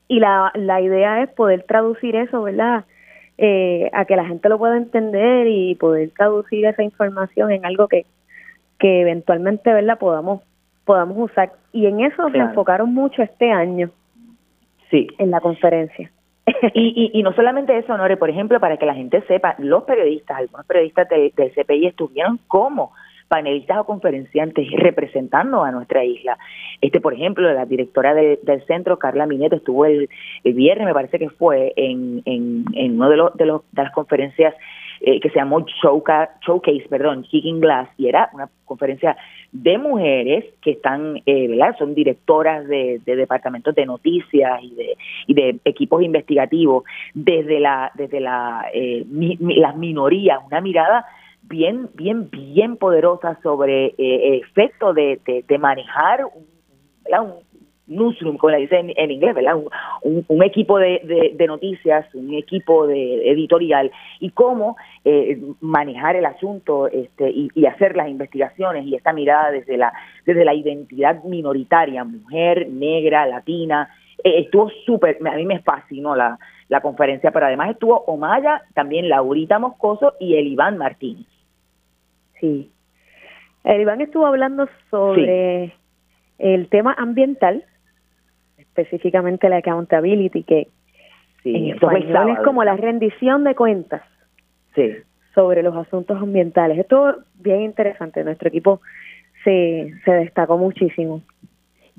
y 0.09 0.19
la, 0.19 0.51
la 0.55 0.81
idea 0.81 1.23
es 1.23 1.29
poder 1.29 1.65
traducir 1.65 2.17
eso, 2.17 2.43
¿verdad? 2.43 2.85
Eh, 3.43 3.89
a 3.95 4.05
que 4.05 4.17
la 4.17 4.27
gente 4.27 4.51
lo 4.51 4.59
pueda 4.59 4.77
entender 4.77 5.47
y 5.47 5.75
poder 5.77 6.11
traducir 6.11 6.67
esa 6.67 6.83
información 6.83 7.51
en 7.51 7.65
algo 7.65 7.89
que, 7.89 8.05
que 8.79 9.01
eventualmente, 9.01 9.73
¿verdad? 9.73 9.99
Podamos, 9.99 10.43
podamos 10.85 11.17
usar. 11.31 11.51
Y 11.73 11.87
en 11.87 12.01
eso 12.01 12.29
se 12.29 12.37
enfocaron 12.37 12.93
mucho 12.93 13.23
este 13.23 13.51
año. 13.51 13.89
Sí. 14.91 15.09
En 15.17 15.31
la 15.31 15.41
conferencia. 15.41 16.11
Y, 16.75 17.13
y, 17.15 17.23
no 17.23 17.33
solamente 17.33 17.79
eso, 17.79 17.97
Nore, 17.97 18.19
por 18.19 18.29
ejemplo, 18.29 18.61
para 18.61 18.77
que 18.77 18.85
la 18.85 18.95
gente 18.95 19.23
sepa, 19.23 19.55
los 19.57 19.85
periodistas, 19.85 20.37
algunos 20.37 20.67
periodistas 20.67 21.09
del, 21.09 21.33
del 21.35 21.53
CPI 21.53 21.87
estuvieron 21.87 22.39
como 22.47 22.93
panelistas 23.31 23.79
o 23.79 23.85
conferenciantes 23.85 24.69
representando 24.73 25.63
a 25.63 25.71
nuestra 25.71 26.05
isla. 26.05 26.37
Este, 26.81 27.01
por 27.01 27.15
ejemplo, 27.15 27.51
la 27.53 27.65
directora 27.65 28.13
del 28.13 28.67
centro, 28.67 28.99
Carla 28.99 29.27
Minet, 29.27 29.53
estuvo 29.53 29.87
el, 29.87 30.09
viernes, 30.43 30.85
me 30.87 30.93
parece 30.93 31.19
que 31.19 31.31
fue, 31.31 31.73
en, 31.77 32.23
en, 32.25 32.65
en 32.75 32.95
uno 32.97 33.09
de, 33.09 33.17
los, 33.17 33.37
de, 33.37 33.47
los, 33.47 33.63
de 33.71 33.85
las 33.85 33.93
conferencias 33.93 34.55
eh, 35.03 35.21
que 35.21 35.31
se 35.31 35.39
llamó 35.39 35.65
Showcase, 35.65 36.89
perdón, 36.91 37.23
Kicking 37.23 37.61
Glass, 37.61 37.89
y 37.97 38.09
era 38.09 38.29
una 38.35 38.51
conferencia 38.67 39.17
de 39.53 39.79
mujeres 39.79 40.45
que 40.61 40.73
están, 40.73 41.23
eh, 41.25 41.49
¿verdad? 41.49 41.75
Son 41.79 41.95
directoras 41.95 42.67
de, 42.69 43.01
departamentos 43.07 43.75
de 43.75 43.87
noticias 43.87 44.61
y 44.63 44.75
de, 44.75 44.97
y 45.27 45.35
de 45.35 45.61
equipos 45.65 46.03
investigativos 46.03 46.85
desde 47.15 47.61
la, 47.61 47.93
desde 47.95 48.21
la, 48.21 48.67
eh, 48.75 49.07
las 49.41 49.77
minorías, 49.77 50.41
una 50.47 50.61
mirada 50.61 51.07
bien, 51.51 51.91
bien, 51.95 52.31
bien 52.31 52.77
poderosa 52.77 53.39
sobre 53.43 53.87
eh, 53.87 53.95
el 53.99 54.35
efecto 54.41 54.95
de, 54.95 55.21
de, 55.47 55.59
manejar 55.59 56.25
un, 56.25 56.47
un 57.21 57.35
newsroom, 57.91 58.39
como 58.39 58.53
le 58.53 58.61
dicen 58.61 58.93
en, 58.97 59.11
inglés, 59.11 59.35
¿verdad? 59.35 59.57
Un, 60.03 60.43
equipo 60.43 60.79
de, 60.79 61.35
de, 61.37 61.47
noticias, 61.47 62.07
un 62.15 62.33
equipo 62.35 62.87
de 62.87 63.31
editorial 63.31 63.91
y 64.21 64.31
cómo 64.31 64.77
eh, 65.05 65.39
manejar 65.61 66.17
el 66.17 66.25
asunto 66.25 66.87
este, 66.87 67.31
y, 67.31 67.67
hacer 67.67 67.97
las 67.97 68.09
investigaciones 68.09 68.87
y 68.87 68.95
esta 68.95 69.13
mirada 69.13 69.51
desde 69.51 69.77
la 69.77 69.93
desde 70.25 70.45
la 70.45 70.55
identidad 70.55 71.23
minoritaria, 71.25 72.05
mujer, 72.05 72.69
negra, 72.71 73.27
latina. 73.27 73.91
Eh, 74.23 74.41
estuvo 74.41 74.71
súper, 74.87 75.19
a 75.27 75.37
mí 75.37 75.45
me 75.45 75.61
fascinó 75.61 76.15
la, 76.15 76.39
la 76.69 76.81
conferencia, 76.81 77.33
pero 77.33 77.47
además 77.47 77.71
estuvo 77.71 78.05
Omaya, 78.07 78.63
también 78.75 79.09
Laurita 79.09 79.59
Moscoso 79.59 80.15
y 80.21 80.37
el 80.37 80.47
Iván 80.47 80.79
Martínez. 80.79 81.27
Sí. 82.41 82.71
El 83.65 83.83
Iván 83.83 84.01
estuvo 84.01 84.27
hablando 84.27 84.69
sobre 84.91 85.75
el 86.39 86.69
tema 86.69 86.95
ambiental, 86.99 87.65
específicamente 88.57 89.49
la 89.49 89.59
accountability, 89.59 90.43
que 90.43 90.69
en 91.45 91.71
español 91.71 92.31
es 92.31 92.39
como 92.45 92.65
la 92.65 92.77
rendición 92.77 93.45
de 93.45 93.55
cuentas 93.55 94.03
sí. 94.75 94.93
sobre 95.35 95.63
los 95.63 95.77
asuntos 95.77 96.21
ambientales. 96.21 96.79
Esto 96.79 97.11
es 97.11 97.17
bien 97.35 97.63
interesante. 97.63 98.25
Nuestro 98.25 98.49
equipo 98.49 98.81
se, 99.45 99.95
se 100.05 100.11
destacó 100.13 100.57
muchísimo. 100.59 101.23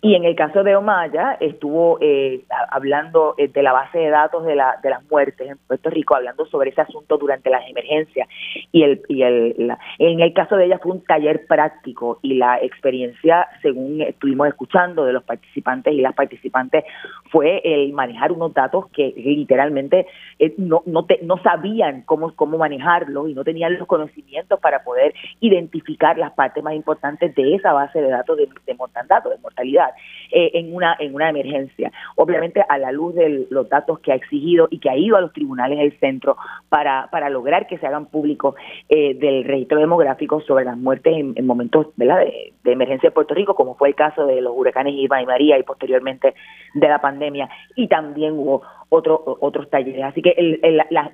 Y 0.04 0.16
en 0.16 0.26
el 0.26 0.36
caso 0.36 0.64
de 0.64 0.76
Omaya, 0.76 1.38
estuvo 1.40 2.00
eh, 2.02 2.42
hablando 2.72 3.36
eh, 3.38 3.48
de 3.50 3.62
la 3.62 3.72
base 3.72 4.00
de 4.00 4.10
datos 4.10 4.44
de, 4.46 4.56
la, 4.56 4.80
de 4.82 4.90
las 4.90 5.08
muertes 5.12 5.48
en 5.48 5.58
Puerto 5.60 5.92
Rico, 5.92 6.16
hablando 6.16 6.48
sobre 6.48 6.72
ese 6.72 6.82
asunto 6.82 7.20
durante 7.20 7.52
las 7.52 7.70
emergencias. 7.70 8.28
Y, 8.72 8.82
el, 8.82 9.04
y 9.08 9.22
el, 9.22 9.72
en 10.00 10.20
el 10.20 10.34
caso 10.34 10.56
de 10.56 10.66
ella 10.66 10.80
fue 10.80 10.94
un 10.94 11.04
taller 11.04 11.46
práctico 11.46 12.18
y 12.24 12.34
la 12.34 12.58
experiencia, 12.60 13.48
según 13.62 14.02
estuvimos 14.02 14.48
escuchando 14.48 15.06
de 15.06 15.14
los 15.14 15.24
participantes 15.24 15.94
y 15.94 16.02
las 16.02 16.16
participantes, 16.16 16.84
fue 17.30 17.62
el 17.64 17.94
manejar 17.94 18.32
unos 18.32 18.56
datos 18.56 18.88
que 18.90 19.14
literalmente 19.16 20.08
eh, 20.40 20.56
no, 20.58 20.82
no, 20.88 21.06
te, 21.06 21.20
no 21.22 21.38
sabían 21.44 22.02
cómo, 22.04 22.36
cómo 22.36 22.58
manejarlos 22.58 23.30
y 23.30 23.36
no 23.36 23.44
tenían 23.44 23.78
los 23.78 23.88
conocimientos 23.88 24.60
para 24.60 24.84
poder 24.84 25.14
identificar 25.42 26.18
las 26.18 26.32
partes 26.32 26.64
más 26.64 26.74
importantes 26.74 27.36
de 27.36 27.54
esa 27.54 27.72
base 27.72 28.02
de 28.02 28.10
datos 28.10 28.36
de, 28.38 28.48
de 28.66 28.72
de 28.82 29.38
mortalidad. 29.44 29.91
Eh, 30.34 30.52
en, 30.54 30.74
una, 30.74 30.96
en 30.98 31.14
una 31.14 31.30
emergencia. 31.30 31.92
Obviamente 32.16 32.64
a 32.70 32.78
la 32.78 32.94
luz 32.94 33.14
de 33.16 33.48
los 33.50 33.68
datos 33.68 34.00
que 34.00 34.14
ha 34.14 34.16
exigido 34.16 34.70
y 34.72 34.80
que 34.80 34.90
ha 34.90 34.96
ido 34.96 35.18
a 35.18 35.22
los 35.22 35.34
tribunales 35.34 35.78
del 35.78 35.92
centro 36.00 36.38
para, 36.70 37.10
para 37.12 37.30
lograr 37.30 37.68
que 37.68 37.78
se 37.78 37.86
hagan 37.86 38.06
públicos 38.06 38.56
eh, 38.88 39.14
del 39.16 39.44
registro 39.44 39.80
demográfico 39.80 40.40
sobre 40.40 40.64
las 40.64 40.78
muertes 40.78 41.18
en, 41.18 41.46
momentos 41.46 41.88
De, 41.98 42.54
emergencia 42.64 43.08
en 43.08 43.14
Puerto 43.14 43.34
Rico, 43.34 43.56
como 43.56 43.76
fue 43.76 43.90
el 43.90 43.96
caso 43.96 44.26
de 44.26 44.40
los 44.40 44.54
huracanes 44.56 44.94
Irma 44.94 45.22
y 45.22 45.26
María 45.26 45.60
y 45.60 45.64
posteriormente 45.64 46.34
de 46.76 46.88
la 46.88 47.02
pandemia. 47.02 47.50
Y 47.76 47.90
también 47.90 48.32
hubo 48.32 48.62
otro, 48.88 49.38
otros 49.42 49.70
talleres. 49.70 50.06
Así 50.06 50.22
que 50.22 50.34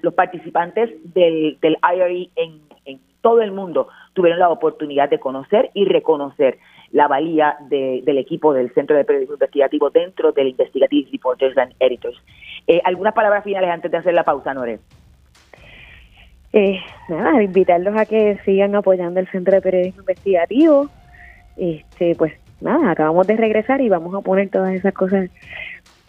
los 0.03 0.13
participantes 0.13 0.91
del, 1.15 1.57
del 1.59 1.77
IRE 1.91 2.29
en 2.35 2.67
todo 3.21 3.41
el 3.41 3.51
mundo 3.51 3.87
tuvieron 4.13 4.39
la 4.39 4.49
oportunidad 4.49 5.09
de 5.09 5.19
conocer 5.19 5.71
y 5.73 5.85
reconocer 5.85 6.59
la 6.91 7.07
valía 7.07 7.57
del 7.69 8.17
equipo 8.17 8.53
del 8.53 8.73
Centro 8.73 8.95
de 8.95 9.03
Periodismo 9.03 9.35
Investigativo 9.35 9.89
dentro 9.89 10.31
del 10.31 10.49
Investigative 10.49 11.09
Reporters 11.11 11.57
and 11.57 11.73
Editors. 11.79 12.17
Eh, 12.67 12.81
¿Algunas 12.83 13.13
palabras 13.13 13.43
finales 13.43 13.69
antes 13.69 13.91
de 13.91 13.97
hacer 13.97 14.13
la 14.13 14.23
pausa, 14.23 14.53
Nore? 14.53 14.79
Eh, 16.53 16.79
nada, 17.09 17.43
invitarlos 17.43 17.95
a 17.97 18.05
que 18.05 18.39
sigan 18.45 18.75
apoyando 18.75 19.19
el 19.19 19.27
Centro 19.27 19.53
de 19.53 19.61
Periodismo 19.61 20.01
Investigativo. 20.01 20.89
Este, 21.57 22.15
pues 22.15 22.33
nada, 22.61 22.91
acabamos 22.91 23.27
de 23.27 23.35
regresar 23.35 23.81
y 23.81 23.89
vamos 23.89 24.15
a 24.15 24.21
poner 24.21 24.49
todas 24.49 24.73
esas 24.73 24.93
cosas 24.93 25.29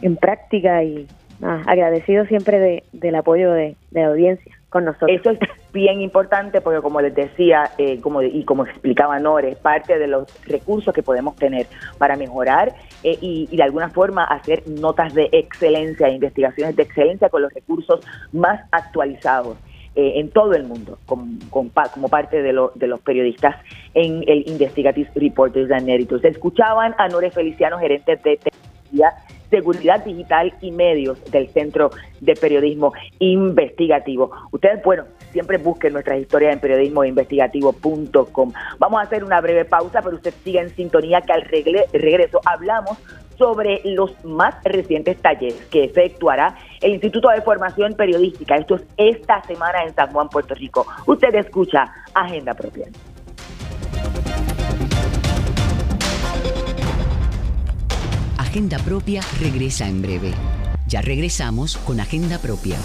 en 0.01 0.17
práctica 0.17 0.83
y 0.85 1.07
nada, 1.41 1.63
agradecido 1.67 2.25
siempre 2.27 2.59
de, 2.59 2.85
del 2.93 3.15
apoyo 3.15 3.53
de 3.53 3.77
la 3.91 4.07
audiencia 4.07 4.59
con 4.71 4.85
nosotros. 4.85 5.11
Eso 5.13 5.31
es 5.31 5.39
bien 5.73 6.01
importante 6.01 6.61
porque 6.61 6.81
como 6.81 7.01
les 7.01 7.15
decía 7.15 7.71
eh, 7.79 8.01
como 8.01 8.23
y 8.23 8.45
como 8.45 8.67
explicaba 8.67 9.19
Nore, 9.19 9.57
parte 9.57 9.99
de 9.99 10.07
los 10.07 10.27
recursos 10.47 10.93
que 10.93 11.03
podemos 11.03 11.37
tener 11.37 11.67
para 11.99 12.17
mejorar 12.17 12.75
eh, 13.03 13.17
y, 13.21 13.57
de 13.57 13.63
alguna 13.63 13.89
forma 13.89 14.25
hacer 14.25 14.69
notas 14.69 15.15
de 15.15 15.29
excelencia, 15.33 16.09
investigaciones 16.09 16.77
de 16.77 16.83
excelencia 16.83 17.29
con 17.29 17.43
los 17.43 17.53
recursos 17.53 18.01
más 18.33 18.61
actualizados. 18.73 19.57
Eh, 19.95 20.21
en 20.21 20.31
todo 20.31 20.53
el 20.53 20.63
mundo, 20.63 20.99
con, 21.07 21.41
como 21.51 22.09
parte 22.09 22.41
de, 22.41 22.53
de 22.75 22.87
los 22.87 23.01
periodistas 23.01 23.57
en 23.95 24.23
el 24.29 24.49
Investigative 24.49 25.11
Reporters 25.17 25.73
and 25.73 25.89
Editors. 25.89 26.25
Escuchaban 26.25 26.95
a 26.99 27.09
Nore 27.09 27.33
Feliciano, 27.33 27.81
gerente 27.81 28.13
de 28.13 28.37
tecnología 28.37 29.15
Seguridad 29.51 30.05
Digital 30.05 30.55
y 30.61 30.71
Medios 30.71 31.19
del 31.31 31.49
Centro 31.49 31.91
de 32.21 32.35
Periodismo 32.35 32.93
Investigativo. 33.19 34.31
Ustedes, 34.51 34.83
bueno, 34.83 35.05
siempre 35.33 35.59
busquen 35.59 35.93
nuestras 35.93 36.21
historias 36.21 36.53
en 36.55 36.61
periodismoinvestigativo.com. 36.61 38.53
Vamos 38.79 39.01
a 39.01 39.03
hacer 39.03 39.25
una 39.25 39.41
breve 39.41 39.65
pausa, 39.65 40.03
pero 40.03 40.17
usted 40.17 40.35
sigue 40.45 40.61
en 40.61 40.75
sintonía 40.75 41.21
que 41.23 41.33
al 41.33 41.43
regreso 41.43 42.41
hablamos 42.45 42.99
sobre 43.39 43.81
los 43.85 44.13
más 44.25 44.57
recientes 44.65 45.17
talleres 45.23 45.65
que 45.71 45.85
efectuará 45.85 46.57
el 46.81 46.93
Instituto 46.95 47.29
de 47.29 47.41
Formación 47.41 47.95
Periodística. 47.95 48.57
Esto 48.57 48.75
es 48.75 48.83
esta 48.97 49.43
semana 49.45 49.85
en 49.85 49.95
San 49.95 50.13
Juan, 50.13 50.29
Puerto 50.29 50.55
Rico. 50.55 50.87
Usted 51.07 51.35
escucha 51.37 51.93
Agenda 52.15 52.55
Propia. 52.55 52.89
Agenda 58.49 58.79
Propia 58.79 59.21
regresa 59.39 59.87
en 59.87 60.01
breve. 60.01 60.31
Ya 60.87 61.03
regresamos 61.03 61.77
con 61.77 62.01
Agenda 62.01 62.39
Propia. 62.39 62.77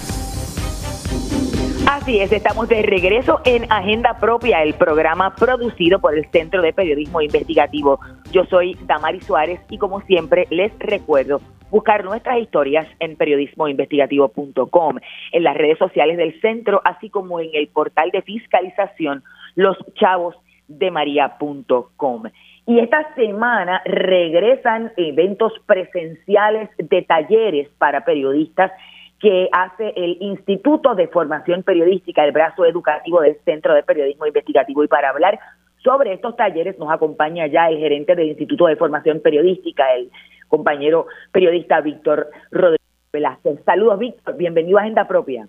Así 1.88 2.19
es, 2.19 2.34
estamos 2.34 2.67
de 2.67 2.82
regreso 2.82 3.39
en 3.45 3.71
Agenda 3.71 4.19
Propia, 4.19 4.62
el 4.62 4.73
programa 4.73 5.34
producido 5.36 5.99
por 5.99 6.17
el 6.17 6.30
Centro 6.32 6.62
de 6.62 6.73
Periodismo 6.73 7.21
Investigativo. 7.21 8.02
Yo 8.34 8.43
soy 8.43 8.78
Damari 8.86 9.21
Suárez 9.21 9.62
y 9.69 9.78
como 9.78 10.02
siempre 10.02 10.47
les 10.49 10.78
recuerdo 10.80 11.39
buscar 11.71 12.04
nuestras 12.04 12.39
historias 12.39 12.86
en 12.99 13.15
periodismoinvestigativo.com, 13.15 14.97
en 15.32 15.43
las 15.43 15.56
redes 15.56 15.78
sociales 15.78 16.17
del 16.17 16.41
centro, 16.41 16.82
así 16.84 17.10
como 17.10 17.39
en 17.39 17.52
el 17.54 17.69
portal 17.69 18.12
de 18.12 18.21
fiscalización 18.21 19.23
Los 19.56 19.78
Chavos 19.95 20.36
de 20.67 20.91
María.com. 20.91 22.23
Y 22.65 22.80
esta 22.80 23.13
semana 23.15 23.82
regresan 23.86 24.93
eventos 24.95 25.52
presenciales 25.65 26.69
de 26.78 27.02
talleres 27.02 27.69
para 27.78 28.06
periodistas 28.06 28.71
que 29.19 29.49
hace 29.52 29.93
el 29.95 30.17
Instituto 30.21 30.95
de 30.95 31.08
Formación 31.08 31.63
Periodística, 31.63 32.23
el 32.23 32.32
brazo 32.32 32.65
educativo 32.65 33.21
del 33.21 33.38
Centro 33.45 33.73
de 33.73 33.84
Periodismo 33.84 34.28
Investigativo. 34.28 34.84
Y 34.84 34.88
para 34.88 35.10
hablar 35.10 35.39
sobre 35.78 36.13
estos 36.13 36.36
talleres 36.38 36.80
nos 36.80 36.91
acompaña 36.91 37.47
ya 37.47 37.67
el 37.67 37.78
gerente 37.78 38.15
del 38.15 38.30
Instituto 38.30 38.67
de 38.67 38.78
Formación 38.78 39.19
Periodística, 39.19 39.84
el 39.95 40.10
compañero 40.47 41.08
periodista 41.32 41.82
Víctor 41.82 42.28
Rodríguez 42.52 42.80
Velázquez. 43.12 43.63
Saludos, 43.65 43.99
Víctor. 43.99 44.38
Bienvenido 44.38 44.78
a 44.78 44.82
Agenda 44.82 45.08
Propia. 45.08 45.47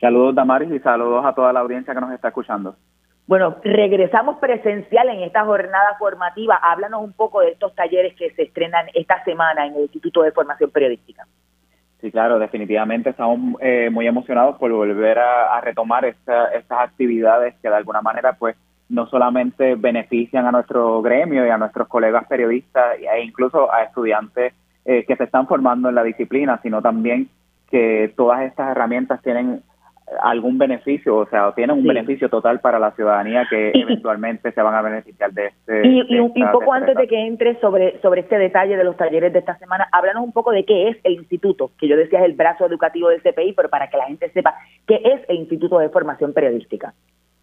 Saludos, 0.00 0.34
Damaris, 0.34 0.70
y 0.72 0.78
saludos 0.80 1.24
a 1.24 1.34
toda 1.34 1.52
la 1.52 1.60
audiencia 1.60 1.94
que 1.94 2.00
nos 2.00 2.12
está 2.12 2.28
escuchando. 2.28 2.74
Bueno, 3.30 3.58
regresamos 3.62 4.38
presencial 4.38 5.08
en 5.08 5.20
esta 5.20 5.44
jornada 5.44 5.94
formativa. 6.00 6.56
Háblanos 6.56 7.04
un 7.04 7.12
poco 7.12 7.42
de 7.42 7.50
estos 7.50 7.72
talleres 7.76 8.16
que 8.16 8.32
se 8.32 8.42
estrenan 8.42 8.86
esta 8.92 9.22
semana 9.22 9.66
en 9.68 9.76
el 9.76 9.82
Instituto 9.82 10.22
de 10.22 10.32
Formación 10.32 10.68
Periodística. 10.72 11.24
Sí, 12.00 12.10
claro, 12.10 12.40
definitivamente 12.40 13.10
estamos 13.10 13.54
eh, 13.60 13.88
muy 13.88 14.08
emocionados 14.08 14.58
por 14.58 14.72
volver 14.72 15.20
a, 15.20 15.60
retomar 15.60 16.06
estas 16.06 16.50
actividades 16.70 17.54
que 17.62 17.68
de 17.68 17.76
alguna 17.76 18.02
manera 18.02 18.32
pues 18.32 18.56
no 18.88 19.06
solamente 19.06 19.76
benefician 19.76 20.46
a 20.46 20.50
nuestro 20.50 21.00
gremio 21.00 21.46
y 21.46 21.50
a 21.50 21.56
nuestros 21.56 21.86
colegas 21.86 22.26
periodistas 22.26 22.96
e 22.98 23.22
incluso 23.22 23.72
a 23.72 23.84
estudiantes 23.84 24.54
eh, 24.84 25.04
que 25.06 25.14
se 25.14 25.22
están 25.22 25.46
formando 25.46 25.88
en 25.88 25.94
la 25.94 26.02
disciplina, 26.02 26.58
sino 26.64 26.82
también 26.82 27.28
que 27.70 28.12
todas 28.16 28.42
estas 28.42 28.72
herramientas 28.72 29.22
tienen 29.22 29.62
algún 30.22 30.58
beneficio, 30.58 31.16
o 31.16 31.26
sea, 31.26 31.52
tienen 31.52 31.76
un 31.76 31.86
beneficio 31.86 32.28
total 32.28 32.60
para 32.60 32.78
la 32.78 32.90
ciudadanía 32.92 33.46
que 33.48 33.70
eventualmente 33.74 34.52
se 34.52 34.62
van 34.62 34.74
a 34.74 34.82
beneficiar 34.82 35.32
de 35.32 35.46
este. 35.46 35.86
Y, 35.86 36.18
un, 36.18 36.32
poco 36.52 36.72
antes 36.72 36.96
de 36.96 37.06
que 37.06 37.26
entre 37.26 37.58
sobre, 37.60 38.00
sobre 38.00 38.22
este 38.22 38.38
detalle 38.38 38.76
de 38.76 38.84
los 38.84 38.96
talleres 38.96 39.32
de 39.32 39.38
esta 39.38 39.56
semana, 39.58 39.88
háblanos 39.92 40.24
un 40.24 40.32
poco 40.32 40.50
de 40.50 40.64
qué 40.64 40.88
es 40.88 40.96
el 41.04 41.14
instituto, 41.14 41.70
que 41.78 41.88
yo 41.88 41.96
decía 41.96 42.20
es 42.20 42.24
el 42.24 42.34
brazo 42.34 42.66
educativo 42.66 43.08
del 43.08 43.22
CPI, 43.22 43.52
pero 43.52 43.68
para 43.68 43.88
que 43.88 43.96
la 43.96 44.06
gente 44.06 44.30
sepa 44.30 44.54
qué 44.86 45.00
es 45.04 45.20
el 45.28 45.36
Instituto 45.36 45.78
de 45.78 45.88
Formación 45.88 46.32
Periodística. 46.32 46.92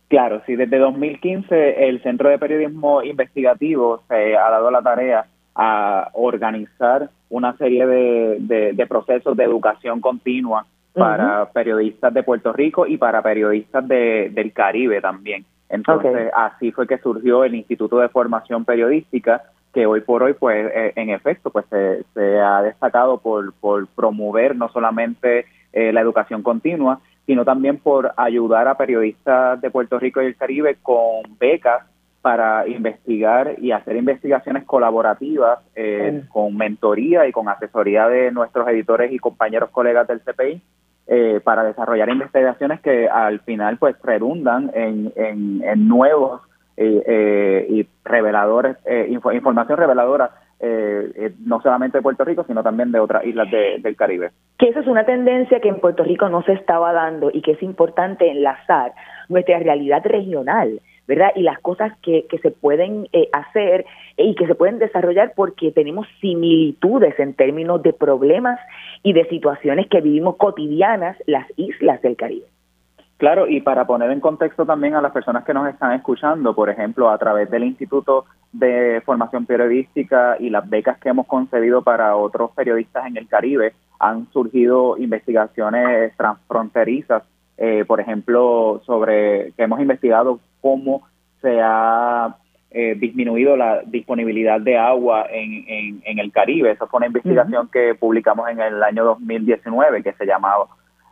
Claro, 0.09 0.41
sí, 0.45 0.55
desde 0.55 0.77
2015 0.77 1.87
el 1.87 2.01
Centro 2.01 2.29
de 2.29 2.39
Periodismo 2.39 3.03
Investigativo 3.03 4.01
se 4.07 4.37
ha 4.37 4.49
dado 4.49 4.71
la 4.71 4.81
tarea 4.81 5.25
a 5.55 6.09
organizar 6.13 7.09
una 7.29 7.57
serie 7.57 7.85
de, 7.85 8.71
de 8.73 8.87
procesos 8.87 9.35
de 9.35 9.43
educación 9.43 9.99
continua 9.99 10.65
para 10.97 11.49
periodistas 11.51 12.13
de 12.13 12.23
Puerto 12.23 12.51
Rico 12.53 12.87
y 12.87 12.97
para 12.97 13.21
periodistas 13.21 13.87
de, 13.87 14.31
del 14.33 14.51
Caribe 14.53 15.01
también. 15.01 15.45
Entonces, 15.69 16.31
así 16.33 16.71
fue 16.71 16.87
que 16.87 16.97
surgió 16.97 17.43
el 17.43 17.55
Instituto 17.55 17.99
de 17.99 18.09
Formación 18.09 18.63
Periodística, 18.65 19.43
que 19.73 19.85
hoy 19.85 20.01
por 20.01 20.23
hoy, 20.23 20.33
pues, 20.33 20.71
eh, 20.73 20.93
en 20.95 21.09
efecto, 21.09 21.49
pues 21.49 21.65
se, 21.69 22.39
ha 22.39 22.61
destacado 22.61 23.19
por, 23.19 23.53
por 23.53 23.87
promover 23.87 24.55
no 24.55 24.69
solamente 24.69 25.45
eh, 25.73 25.91
la 25.91 26.01
educación 26.01 26.41
continua, 26.41 26.99
sino 27.25 27.43
también 27.43 27.77
por 27.77 28.13
ayudar 28.15 28.67
a 28.67 28.77
periodistas 28.77 29.59
de 29.59 29.69
Puerto 29.69 29.99
Rico 29.99 30.21
y 30.21 30.27
el 30.27 30.37
Caribe 30.37 30.77
con 30.81 31.23
becas 31.37 31.85
para 32.21 32.67
investigar 32.67 33.55
y 33.59 33.71
hacer 33.71 33.95
investigaciones 33.97 34.63
colaborativas 34.63 35.59
eh, 35.75 36.23
con 36.29 36.57
mentoría 36.57 37.27
y 37.27 37.31
con 37.31 37.47
asesoría 37.47 38.07
de 38.07 38.31
nuestros 38.31 38.67
editores 38.69 39.11
y 39.11 39.19
compañeros 39.19 39.69
colegas 39.69 40.07
del 40.07 40.21
CPI 40.21 40.61
eh, 41.09 41.39
para 41.41 41.63
desarrollar 41.63 42.09
investigaciones 42.09 42.81
que 42.81 43.07
al 43.07 43.39
final 43.39 43.77
pues 43.77 43.95
redundan 44.03 44.71
en, 44.73 45.13
en, 45.15 45.87
nuevos 45.87 46.41
eh, 46.75 47.01
eh, 47.07 47.67
y 47.69 47.87
reveladores, 48.03 48.75
información 49.09 49.77
reveladora 49.77 50.31
no 51.45 51.61
solamente 51.61 51.99
de 51.99 52.01
Puerto 52.01 52.25
Rico, 52.25 52.43
sino 52.45 52.61
también 52.61 52.91
de 52.91 52.99
otras 52.99 53.23
islas 53.25 53.47
del 53.49 53.95
Caribe. 53.95 54.31
Que 54.57 54.67
esa 54.67 54.81
es 54.81 54.87
una 54.87 55.05
tendencia 55.05 55.61
que 55.61 55.69
en 55.69 55.79
Puerto 55.79 56.03
Rico 56.03 56.27
no 56.27 56.41
se 56.43 56.53
estaba 56.53 56.91
dando 56.91 57.29
y 57.31 57.41
que 57.41 57.51
es 57.51 57.63
importante 57.63 58.29
enlazar 58.29 58.91
nuestra 59.29 59.59
realidad 59.59 60.01
regional 60.03 60.81
¿verdad? 61.07 61.31
Y 61.35 61.43
las 61.43 61.59
cosas 61.59 61.93
que, 62.01 62.25
que 62.29 62.37
se 62.39 62.51
pueden 62.51 63.07
eh, 63.13 63.29
hacer 63.31 63.85
y 64.17 64.35
que 64.35 64.45
se 64.45 64.55
pueden 64.55 64.77
desarrollar 64.77 65.33
porque 65.35 65.71
tenemos 65.71 66.05
similitudes 66.19 67.17
en 67.19 67.33
términos 67.33 67.81
de 67.81 67.93
problemas 67.93 68.59
y 69.03 69.13
de 69.13 69.27
situaciones 69.29 69.87
que 69.87 70.01
vivimos 70.01 70.35
cotidianas 70.35 71.17
las 71.25 71.47
islas 71.55 72.01
del 72.01 72.17
Caribe. 72.17 72.45
Claro, 73.17 73.47
y 73.47 73.61
para 73.61 73.87
poner 73.87 74.11
en 74.11 74.19
contexto 74.19 74.65
también 74.65 74.93
a 74.93 75.01
las 75.01 75.11
personas 75.11 75.43
que 75.43 75.53
nos 75.53 75.67
están 75.67 75.93
escuchando, 75.93 76.53
por 76.53 76.69
ejemplo, 76.69 77.09
a 77.09 77.17
través 77.17 77.49
del 77.49 77.63
Instituto 77.63 78.25
de 78.51 79.01
Formación 79.05 79.47
Periodística 79.47 80.35
y 80.39 80.51
las 80.51 80.69
becas 80.69 80.99
que 80.99 81.09
hemos 81.09 81.25
concedido 81.25 81.81
para 81.81 82.15
otros 82.15 82.51
periodistas 82.51 83.07
en 83.07 83.17
el 83.17 83.27
Caribe, 83.27 83.73
han 83.99 84.31
surgido 84.31 84.97
investigaciones 84.99 86.15
transfronterizas 86.15 87.23
eh, 87.57 87.85
por 87.87 87.99
ejemplo, 87.99 88.81
sobre 88.85 89.51
que 89.53 89.63
hemos 89.63 89.79
investigado 89.79 90.39
cómo 90.61 91.07
se 91.41 91.59
ha 91.61 92.37
eh, 92.71 92.95
disminuido 92.99 93.55
la 93.55 93.81
disponibilidad 93.85 94.59
de 94.59 94.77
agua 94.77 95.27
en, 95.29 96.01
en, 96.03 96.19
el 96.19 96.31
Caribe. 96.31 96.71
Esa 96.71 96.87
fue 96.87 96.97
una 96.97 97.07
investigación 97.07 97.69
que 97.71 97.95
publicamos 97.95 98.49
en 98.49 98.59
el 98.59 98.83
año 98.83 99.03
2019 99.05 100.03
que 100.03 100.13
se 100.13 100.25
llamaba 100.25 100.65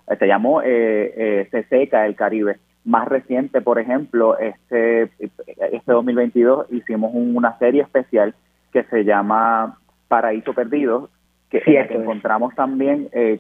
eh, 0.08 0.16
se 0.18 0.28
llamó 0.28 0.62
eh, 0.64 1.48
Se 1.52 1.64
seca 1.64 2.06
el 2.06 2.16
Caribe. 2.16 2.58
Más 2.84 3.08
reciente, 3.08 3.62
por 3.62 3.80
ejemplo, 3.80 4.38
este, 4.38 5.10
este 5.18 5.92
2022 5.92 6.72
hicimos 6.72 7.12
una 7.14 7.58
serie 7.58 7.82
especial 7.82 8.36
que 8.72 8.84
se 8.84 9.04
llama 9.04 9.80
Paraíso 10.08 10.54
Perdido, 10.54 11.10
que, 11.50 11.62
que 11.62 11.96
encontramos 11.96 12.54
también 12.54 13.10
eh, 13.12 13.40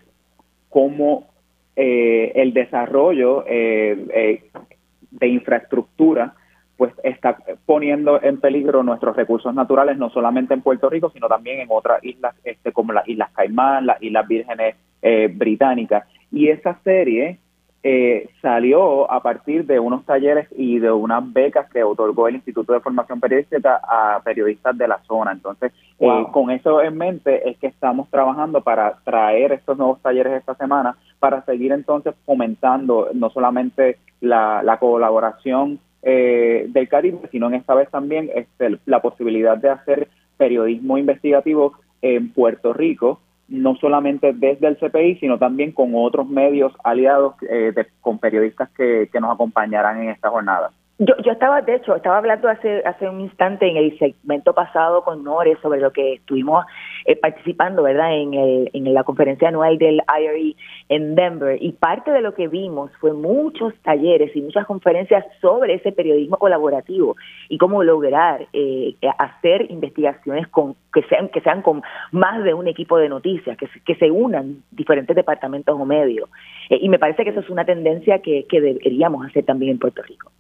cómo 0.69 1.27
eh, 1.75 2.31
el 2.35 2.53
desarrollo 2.53 3.45
eh, 3.47 4.07
eh, 4.13 4.43
de 5.19 5.27
infraestructura 5.27 6.33
pues 6.77 6.93
está 7.03 7.37
poniendo 7.65 8.21
en 8.21 8.39
peligro 8.39 8.83
nuestros 8.83 9.15
recursos 9.15 9.53
naturales 9.53 9.97
no 9.97 10.09
solamente 10.09 10.53
en 10.53 10.61
Puerto 10.61 10.89
Rico 10.89 11.09
sino 11.09 11.27
también 11.27 11.61
en 11.61 11.67
otras 11.69 12.03
islas 12.03 12.35
este 12.43 12.71
como 12.71 12.93
las 12.93 13.07
islas 13.07 13.31
Caimán 13.31 13.85
las 13.85 14.01
islas 14.01 14.27
Vírgenes 14.27 14.75
británicas. 15.35 16.07
Y 16.31 16.49
esa 16.49 16.79
serie 16.83 17.39
eh, 17.87 18.31
salió 18.41 19.11
a 19.11 19.21
partir 19.21 19.67
de 19.67 19.79
unos 19.79 20.03
talleres 20.05 20.47
y 20.57 20.79
de 20.79 20.91
unas 20.91 21.31
becas 21.31 21.69
que 21.69 21.83
otorgó 21.83 22.27
el 22.27 22.33
Instituto 22.33 22.73
de 22.73 22.79
Formación 22.79 23.19
Periodística 23.19 23.79
a 23.83 24.23
periodistas 24.23 24.75
de 24.75 24.87
la 24.87 25.03
zona. 25.03 25.33
Entonces, 25.33 25.71
eh, 25.99 26.25
con 26.31 26.49
eso 26.49 26.81
en 26.81 26.97
mente 26.97 27.47
es 27.47 27.59
que 27.59 27.67
estamos 27.67 28.09
trabajando 28.09 28.61
para 28.61 28.97
traer 29.03 29.51
estos 29.51 29.77
nuevos 29.77 30.01
talleres 30.01 30.33
esta 30.33 30.55
semana 30.55 30.97
para 31.19 31.45
seguir 31.45 31.73
entonces 31.73 32.15
fomentando 32.25 33.09
no 33.13 33.29
solamente 33.29 33.99
la, 34.19 34.77
colaboración 34.79 35.77
eh, 36.01 36.65
del 36.69 36.89
Caribe, 36.89 37.19
sino 37.31 37.49
en 37.49 37.53
esta 37.53 37.75
vez 37.75 37.87
también 37.91 38.31
este, 38.33 38.79
la 38.87 38.99
posibilidad 39.03 39.59
de 39.59 39.69
hacer 39.69 40.07
periodismo 40.37 40.97
investigativo 40.97 41.73
en 42.01 42.33
Puerto 42.33 42.73
Rico 42.73 43.19
no 43.47 43.75
solamente 43.75 44.33
desde 44.33 44.67
el 44.67 44.77
CPI, 44.77 45.17
sino 45.19 45.37
también 45.37 45.71
con 45.71 45.91
otros 45.93 46.27
medios 46.27 46.73
aliados, 46.83 47.35
eh, 47.49 47.73
con 48.01 48.19
periodistas 48.19 48.69
que, 48.71 49.09
que 49.11 49.19
nos 49.19 49.33
acompañarán 49.33 50.01
en 50.01 50.09
esta 50.09 50.29
jornada. 50.29 50.71
Yo, 50.97 51.13
yo 51.25 51.33
estaba, 51.33 51.61
de 51.61 51.75
hecho, 51.75 51.93
estaba 51.93 52.19
hablando 52.19 52.47
hace 52.47 52.81
hace 52.85 53.09
un 53.09 53.19
instante 53.19 53.67
en 53.67 53.75
el 53.75 53.99
segmento 53.99 54.53
pasado 54.53 55.03
con 55.03 55.25
Nore 55.25 55.57
sobre 55.61 55.81
lo 55.81 55.91
que 55.91 56.13
estuvimos 56.13 56.65
eh, 57.03 57.17
participando, 57.17 57.83
¿verdad?, 57.83 58.15
en, 58.15 58.33
el, 58.33 58.69
en 58.71 58.93
la 58.93 59.03
conferencia 59.03 59.49
anual 59.49 59.77
del 59.77 60.01
IRE 60.07 60.55
en 60.87 61.15
Denver. 61.15 61.61
Y 61.61 61.73
parte 61.73 62.11
de 62.11 62.21
lo 62.21 62.33
que 62.33 62.47
vimos 62.47 62.91
fue 63.01 63.11
muchos 63.11 63.73
talleres 63.83 64.33
y 64.37 64.41
muchas 64.41 64.65
conferencias 64.65 65.25
sobre 65.41 65.73
ese 65.73 65.91
periodismo 65.91 66.37
colaborativo 66.37 67.17
y 67.49 67.57
cómo 67.57 67.83
lograr 67.83 68.47
eh, 68.53 68.95
hacer 69.17 69.69
investigaciones 69.69 70.47
con 70.47 70.77
que 70.93 71.03
sean 71.09 71.27
que 71.27 71.41
sean 71.41 71.61
con 71.61 71.83
más 72.13 72.41
de 72.41 72.53
un 72.53 72.69
equipo 72.69 72.97
de 72.97 73.09
noticias, 73.09 73.57
que, 73.57 73.67
que 73.85 73.95
se 73.95 74.11
unan 74.11 74.63
diferentes 74.71 75.13
departamentos 75.13 75.77
o 75.77 75.83
medios. 75.83 76.29
Eh, 76.69 76.79
y 76.81 76.87
me 76.87 76.99
parece 76.99 77.25
que 77.25 77.31
eso 77.31 77.41
es 77.41 77.49
una 77.49 77.65
tendencia 77.65 78.19
que, 78.19 78.45
que 78.47 78.61
deberíamos 78.61 79.25
hacer 79.25 79.43
también 79.43 79.73
en 79.73 79.79
Puerto 79.79 80.01
Rico. 80.01 80.31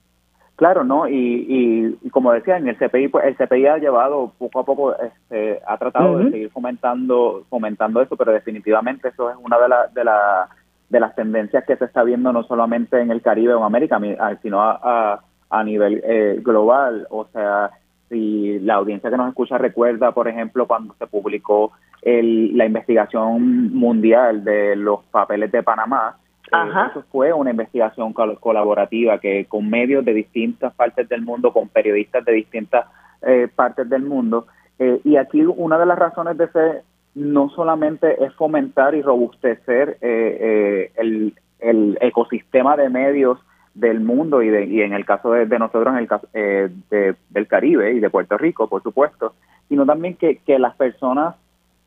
Claro, 0.55 0.85
¿no? 0.85 1.07
Y, 1.09 1.97
y, 2.01 2.09
como 2.11 2.31
decía, 2.31 2.55
en 2.55 2.69
el 2.69 2.77
CPI, 2.77 3.09
pues 3.09 3.25
el 3.25 3.35
CPI 3.35 3.67
ha 3.67 3.77
llevado 3.77 4.31
poco 4.37 4.59
a 4.61 4.65
poco, 4.65 4.95
este, 4.97 5.59
ha 5.67 5.77
tratado 5.77 6.17
de 6.17 6.31
seguir 6.31 6.49
fomentando, 6.49 7.43
fomentando 7.49 8.01
eso, 8.01 8.15
pero 8.15 8.31
definitivamente 8.31 9.09
eso 9.09 9.29
es 9.29 9.35
una 9.41 9.59
de, 9.59 9.67
las 9.67 9.93
de, 9.93 10.05
la, 10.05 10.47
de 10.89 10.99
las 11.01 11.13
tendencias 11.13 11.65
que 11.65 11.75
se 11.75 11.83
está 11.83 12.03
viendo 12.03 12.31
no 12.31 12.43
solamente 12.43 13.01
en 13.01 13.11
el 13.11 13.21
Caribe 13.21 13.53
o 13.53 13.57
en 13.57 13.63
América, 13.65 13.99
sino 14.41 14.61
a, 14.61 15.21
a, 15.49 15.63
nivel 15.65 16.01
eh, 16.05 16.39
global. 16.41 17.05
O 17.09 17.25
sea, 17.33 17.71
si 18.07 18.57
la 18.59 18.75
audiencia 18.75 19.09
que 19.09 19.17
nos 19.17 19.27
escucha 19.27 19.57
recuerda, 19.57 20.13
por 20.13 20.29
ejemplo, 20.29 20.67
cuando 20.67 20.93
se 20.93 21.07
publicó 21.07 21.73
el, 22.01 22.55
la 22.55 22.65
investigación 22.65 23.73
mundial 23.73 24.45
de 24.45 24.77
los 24.77 25.03
papeles 25.11 25.51
de 25.51 25.63
Panamá, 25.63 26.15
eso 26.47 27.03
fue 27.11 27.33
una 27.33 27.51
investigación 27.51 28.13
colaborativa 28.13 29.19
que 29.19 29.45
con 29.45 29.69
medios 29.69 30.05
de 30.05 30.13
distintas 30.13 30.73
partes 30.73 31.09
del 31.09 31.21
mundo, 31.21 31.51
con 31.51 31.69
periodistas 31.69 32.23
de 32.25 32.33
distintas 32.33 32.85
eh, 33.21 33.47
partes 33.53 33.89
del 33.89 34.03
mundo. 34.03 34.47
Eh, 34.77 35.01
y 35.03 35.15
aquí 35.17 35.43
una 35.43 35.77
de 35.77 35.85
las 35.85 35.97
razones 35.97 36.37
de 36.37 36.47
ser 36.49 36.83
no 37.15 37.49
solamente 37.49 38.23
es 38.23 38.33
fomentar 38.33 38.93
y 38.93 39.01
robustecer 39.01 39.97
eh, 40.01 40.91
el, 40.95 41.33
el, 41.59 41.97
ecosistema 42.01 42.75
de 42.75 42.89
medios 42.89 43.39
del 43.73 44.01
mundo 44.01 44.41
y, 44.41 44.49
de, 44.49 44.65
y 44.65 44.81
en 44.81 44.93
el 44.93 45.05
caso 45.05 45.31
de, 45.31 45.47
nosotros, 45.59 45.93
en 45.93 45.99
el 45.99 46.07
caso 46.07 46.27
del 46.33 47.47
Caribe 47.47 47.93
y 47.93 47.99
de 47.99 48.09
Puerto 48.09 48.37
Rico, 48.37 48.67
por 48.67 48.83
supuesto, 48.83 49.33
sino 49.69 49.85
también 49.85 50.15
que, 50.15 50.37
que 50.45 50.59
las 50.59 50.75
personas 50.75 51.35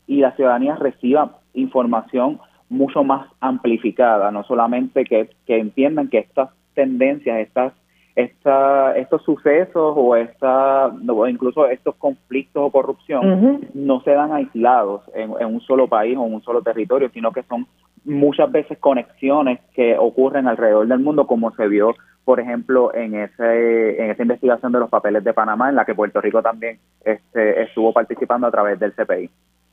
y 0.07 0.21
la 0.21 0.31
ciudadanía 0.35 0.75
reciban 0.75 1.31
información 1.53 2.39
mucho 2.69 3.03
más 3.03 3.27
amplificada, 3.39 4.31
no 4.31 4.43
solamente 4.43 5.03
que, 5.03 5.29
que 5.45 5.57
entiendan 5.57 6.07
que 6.07 6.19
estas 6.19 6.49
tendencias, 6.73 7.39
estas 7.39 7.73
esta, 8.15 8.97
estos 8.97 9.23
sucesos 9.23 9.93
o 9.95 10.15
esta, 10.15 10.91
incluso 11.29 11.67
estos 11.67 11.95
conflictos 11.95 12.63
o 12.65 12.71
corrupción 12.71 13.61
no 13.73 14.01
se 14.01 14.11
dan 14.11 14.33
aislados 14.33 15.03
en, 15.13 15.31
un 15.31 15.61
solo 15.61 15.87
país 15.87 16.17
o 16.17 16.25
en 16.25 16.33
un 16.33 16.43
solo 16.43 16.61
territorio, 16.61 17.09
sino 17.13 17.31
que 17.31 17.43
son 17.43 17.65
muchas 18.03 18.51
veces 18.51 18.77
conexiones 18.79 19.59
que 19.73 19.97
ocurren 19.97 20.47
alrededor 20.47 20.87
del 20.87 20.99
mundo, 20.99 21.27
como 21.27 21.51
se 21.51 21.67
vio, 21.69 21.95
por 22.25 22.41
ejemplo, 22.41 22.93
en 22.93 23.15
ese 23.15 24.03
en 24.03 24.11
esa 24.11 24.23
investigación 24.23 24.73
de 24.73 24.79
los 24.79 24.89
papeles 24.89 25.23
de 25.23 25.33
Panamá, 25.33 25.69
en 25.69 25.75
la 25.75 25.85
que 25.85 25.95
Puerto 25.95 26.19
Rico 26.19 26.41
también 26.41 26.77
este, 27.05 27.63
estuvo 27.63 27.93
participando 27.93 28.47
a 28.47 28.51
través 28.51 28.77
del 28.79 28.93
CPI. 28.93 29.29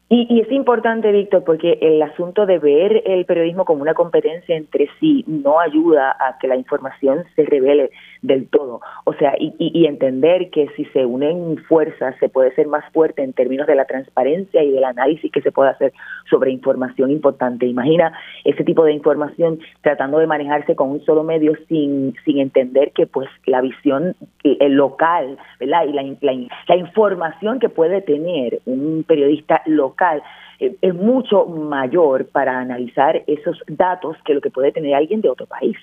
Y, 0.09 0.41
es 0.41 0.53
importante, 0.53 1.11
Víctor, 1.11 1.43
porque 1.43 1.79
el 1.81 2.01
asunto 2.01 2.47
de 2.47 2.61
ver 2.61 3.03
el 3.07 3.25
periodismo 3.25 3.65
como 3.65 3.83
una 3.83 3.95
competencia 3.95 4.57
entre 4.57 4.89
sí 5.01 5.25
no 5.27 5.59
ayuda 5.59 6.17
a 6.21 6.39
que 6.39 6.47
la 6.47 6.55
información 6.55 7.25
se 7.35 7.45
revele 7.45 7.91
del 8.27 8.49
todo. 8.49 8.81
O 9.05 9.15
sea, 9.15 9.35
y, 9.39 9.87
entender 9.87 10.51
que 10.51 10.69
si 10.77 10.85
se 10.87 11.07
unen 11.07 11.59
fuerzas 11.69 12.17
se 12.19 12.29
puede 12.29 12.53
ser 12.55 12.67
más 12.67 12.85
fuerte 12.93 13.23
en 13.23 13.33
términos 13.33 13.67
de 13.67 13.77
la 13.77 13.85
transparencia 13.85 14.63
y 14.63 14.73
del 14.73 14.85
análisis 14.85 15.31
que 15.31 15.43
se 15.43 15.53
puede 15.53 15.71
hacer 15.71 15.93
sobre 16.29 16.51
información 16.51 17.11
importante. 17.11 17.67
Imagina 17.67 18.13
ese 18.45 18.65
tipo 18.65 18.85
de 18.85 18.93
información 18.93 19.61
tratando 19.83 20.19
de 20.19 20.27
manejarse 20.27 20.75
con 20.75 20.91
un 20.91 21.05
solo 21.05 21.23
medio 21.23 21.53
sin, 21.69 22.15
sin 22.25 22.39
entender 22.39 22.93
que 22.93 23.07
pues 23.07 23.29
la 23.47 23.61
visión 23.61 24.17
el 24.43 24.73
local, 24.73 25.39
¿verdad? 25.61 25.87
Y 25.87 25.93
la, 25.93 26.03
la, 26.03 26.47
la 26.69 26.77
información 26.77 27.61
que 27.61 27.69
puede 27.69 28.03
tener 28.03 28.61
un 28.67 29.05
periodista 29.07 29.63
local 29.67 30.23
eh, 30.59 30.77
es 30.81 30.95
mucho 30.95 31.47
mayor 31.47 32.27
para 32.27 32.59
analizar 32.59 33.23
esos 33.27 33.63
datos 33.69 34.17
que 34.25 34.35
lo 34.35 34.41
que 34.41 34.51
puede 34.51 34.73
tener 34.73 34.95
alguien 34.95 35.21
de 35.21 35.29
otro 35.29 35.47
país. 35.47 35.77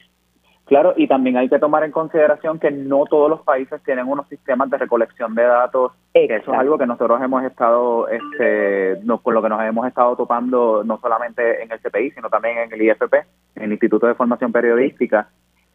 Claro, 0.65 0.93
y 0.95 1.07
también 1.07 1.35
hay 1.35 1.49
que 1.49 1.59
tomar 1.59 1.83
en 1.83 1.91
consideración 1.91 2.57
que 2.57 2.71
no 2.71 3.03
todos 3.05 3.29
los 3.29 3.41
países 3.41 3.83
tienen 3.83 4.07
unos 4.07 4.27
sistemas 4.29 4.69
de 4.69 4.77
recolección 4.77 5.35
de 5.35 5.43
datos. 5.43 5.91
eso 6.13 6.53
es 6.53 6.57
algo 6.57 6.77
que 6.77 6.85
nosotros 6.85 7.21
hemos 7.21 7.43
estado, 7.43 8.07
este, 8.07 8.97
no, 9.03 9.17
con 9.17 9.33
lo 9.33 9.41
que 9.41 9.49
nos 9.49 9.61
hemos 9.61 9.85
estado 9.85 10.15
topando 10.15 10.83
no 10.85 10.99
solamente 10.99 11.61
en 11.63 11.71
el 11.71 11.79
CPI, 11.79 12.11
sino 12.11 12.29
también 12.29 12.59
en 12.59 12.71
el 12.71 12.81
IFP, 12.81 13.13
en 13.55 13.63
el 13.63 13.71
Instituto 13.73 14.07
de 14.07 14.15
Formación 14.15 14.53
Periodística, 14.53 15.27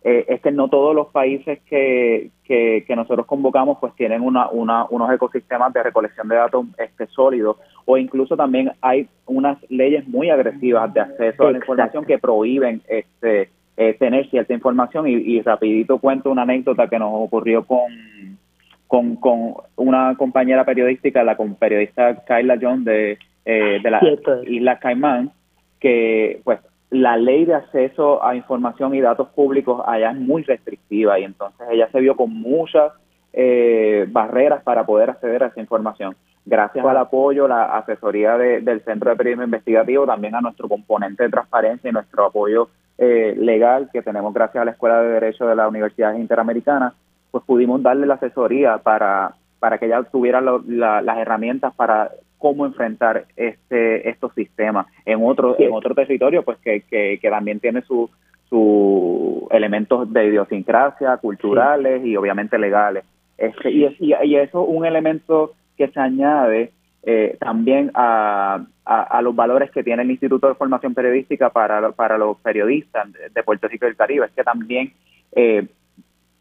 eh, 0.05 0.25
es 0.29 0.41
que 0.41 0.53
no 0.53 0.69
todos 0.69 0.95
los 0.95 1.09
países 1.09 1.61
que, 1.69 2.31
que, 2.45 2.85
nosotros 2.97 3.27
convocamos 3.27 3.79
pues 3.81 3.95
tienen 3.95 4.23
una, 4.23 4.49
una, 4.49 4.87
unos 4.89 5.13
ecosistemas 5.13 5.73
de 5.73 5.83
recolección 5.83 6.29
de 6.29 6.37
datos 6.37 6.67
este, 6.79 7.07
sólidos. 7.09 7.59
O 7.85 7.99
incluso 7.99 8.37
también 8.37 8.73
hay 8.81 9.09
unas 9.27 9.59
leyes 9.69 10.07
muy 10.09 10.31
agresivas 10.31 10.95
de 10.95 11.01
acceso 11.01 11.47
a 11.47 11.53
la 11.53 11.59
información 11.59 12.05
que 12.05 12.19
prohíben 12.19 12.81
este 12.89 13.51
eh, 13.81 13.95
tener 13.95 14.29
cierta 14.29 14.53
información 14.53 15.07
y, 15.07 15.41
rapidito 15.41 15.99
cuento 15.99 16.33
una 16.33 16.43
anécdota 16.43 16.89
que 16.89 16.99
nos 16.99 17.13
ocurrió 17.13 17.65
con, 17.65 17.87
con, 18.89 19.15
con 19.15 19.55
una 19.77 20.17
compañera 20.17 20.65
periodística, 20.65 21.23
la 21.23 21.37
con 21.37 21.55
periodista 21.55 22.25
Kyla 22.25 22.59
John 22.61 22.83
de, 22.83 23.19
eh, 23.45 23.79
de 23.81 23.91
la 23.91 24.01
isla 24.49 24.81
Caimán, 24.81 25.31
que 25.79 26.41
pues 26.43 26.59
la 26.91 27.17
ley 27.17 27.45
de 27.45 27.55
acceso 27.55 28.25
a 28.25 28.35
información 28.35 28.97
y 28.97 29.01
datos 29.01 29.29
públicos 29.29 29.81
allá 29.87 30.11
es 30.11 30.17
muy 30.17 30.43
restrictiva 30.43 31.21
y 31.21 31.23
entonces 31.23 31.69
ella 31.71 31.89
se 31.93 32.01
vio 32.01 32.17
con 32.17 32.35
muchas 32.35 32.93
eh, 33.33 34.07
barreras 34.11 34.61
para 34.65 34.85
poder 34.87 35.11
acceder 35.11 35.45
a 35.45 35.47
esa 35.47 35.61
información. 35.61 36.17
Gracias 36.45 36.85
al 36.85 36.97
apoyo, 36.97 37.47
la 37.47 37.77
asesoría 37.77 38.37
del 38.37 38.81
Centro 38.81 39.11
de 39.11 39.17
Periodismo 39.17 39.45
Investigativo, 39.45 40.05
también 40.05 40.35
a 40.35 40.41
nuestro 40.41 40.69
componente 40.69 41.23
de 41.23 41.31
transparencia 41.31 41.91
y 41.91 41.93
nuestro 41.93 42.25
apoyo 42.25 42.71
eh, 42.99 43.35
legal 43.39 43.89
que 43.93 44.03
tenemos 44.03 44.35
gracias 44.35 44.63
a 44.63 44.65
la 44.65 44.73
Escuela 44.73 45.01
de 45.01 45.13
Derecho 45.13 45.47
de 45.47 45.55
la 45.55 45.69
Universidad 45.69 46.15
Interamericana, 46.15 46.95
pues 47.31 47.45
pudimos 47.45 47.83
darle 47.83 48.07
la 48.07 48.15
asesoría 48.15 48.79
para, 48.79 49.35
para 49.61 49.79
que 49.79 49.87
ella 49.87 50.03
tuviera 50.03 50.41
las 50.41 51.19
herramientas 51.19 51.75
para 51.75 52.11
cómo 52.39 52.67
enfrentar 52.67 53.25
este 53.37 54.09
estos 54.09 54.33
sistemas 54.35 54.87
en 55.05 55.25
otro 55.25 55.57
en 55.59 55.73
otro 55.73 55.93
territorio 55.95 56.45
pues 56.45 56.57
que, 56.59 56.83
que, 56.83 57.19
también 57.29 57.59
tiene 57.59 57.83
sus 57.83 58.11
su 58.49 59.47
elementos 59.51 60.13
de 60.13 60.27
idiosincrasia 60.27 61.17
culturales 61.19 62.05
y 62.05 62.17
obviamente 62.17 62.59
legales. 62.59 63.05
Este, 63.37 63.71
y, 63.71 63.85
y, 64.01 64.37
eso 64.37 64.63
es 64.63 64.69
un 64.69 64.87
elemento 64.87 65.53
que 65.77 65.89
se 65.89 66.01
añade 66.01 66.73
eh, 67.03 67.37
también 67.41 67.91
a, 67.95 68.65
a, 68.85 69.23
los 69.23 69.35
valores 69.35 69.71
que 69.71 69.83
tiene 69.83 70.03
el 70.03 70.11
Instituto 70.11 70.49
de 70.49 70.55
Formación 70.55 70.95
Periodística 70.95 71.51
para, 71.51 71.93
para 71.93 72.19
los 72.19 72.37
periodistas 72.39 73.09
de 73.13 73.43
Puerto 73.43 73.69
Rico 73.69 73.87
y 73.87 73.91
el 73.91 73.97
Caribe 73.97 74.27
es 74.27 74.33
que 74.33 74.45
también 74.45 74.93
eh, 75.33 75.67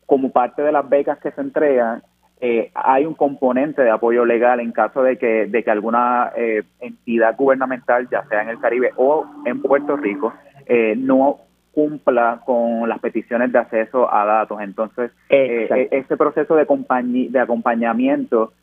como 0.05 0.31
parte 0.31 0.61
de 0.61 0.71
las 0.71 0.87
becas 0.87 1.19
que 1.19 1.31
se 1.31 1.41
entregan 1.41 2.01
eh, 2.39 2.69
hay 2.75 3.05
un 3.05 3.15
componente 3.15 3.81
de 3.81 3.89
apoyo 3.89 4.23
legal 4.23 4.59
en 4.59 4.71
caso 4.71 5.01
de 5.01 5.17
que, 5.17 5.47
de 5.47 5.63
que 5.63 5.71
alguna 5.71 6.31
eh, 6.35 6.63
entidad 6.79 7.35
gubernamental, 7.35 8.07
ya 8.11 8.23
sea 8.27 8.43
en 8.43 8.49
el 8.49 8.59
Caribe 8.59 8.91
o 8.95 9.25
en 9.45 9.61
Puerto 9.61 9.97
Rico, 9.97 10.33
eh, 10.67 10.95
no 10.95 11.39
cumpla 11.71 12.41
con 12.45 12.87
las 12.87 12.99
peticiones 12.99 13.51
de 13.51 13.59
acceso 13.59 14.11
a 14.13 14.25
datos. 14.25 14.61
Entonces, 14.61 15.11
ese 15.29 16.17
proceso 16.17 16.55
de, 16.55 16.65
de 17.29 17.39
acompañamiento 17.39 18.53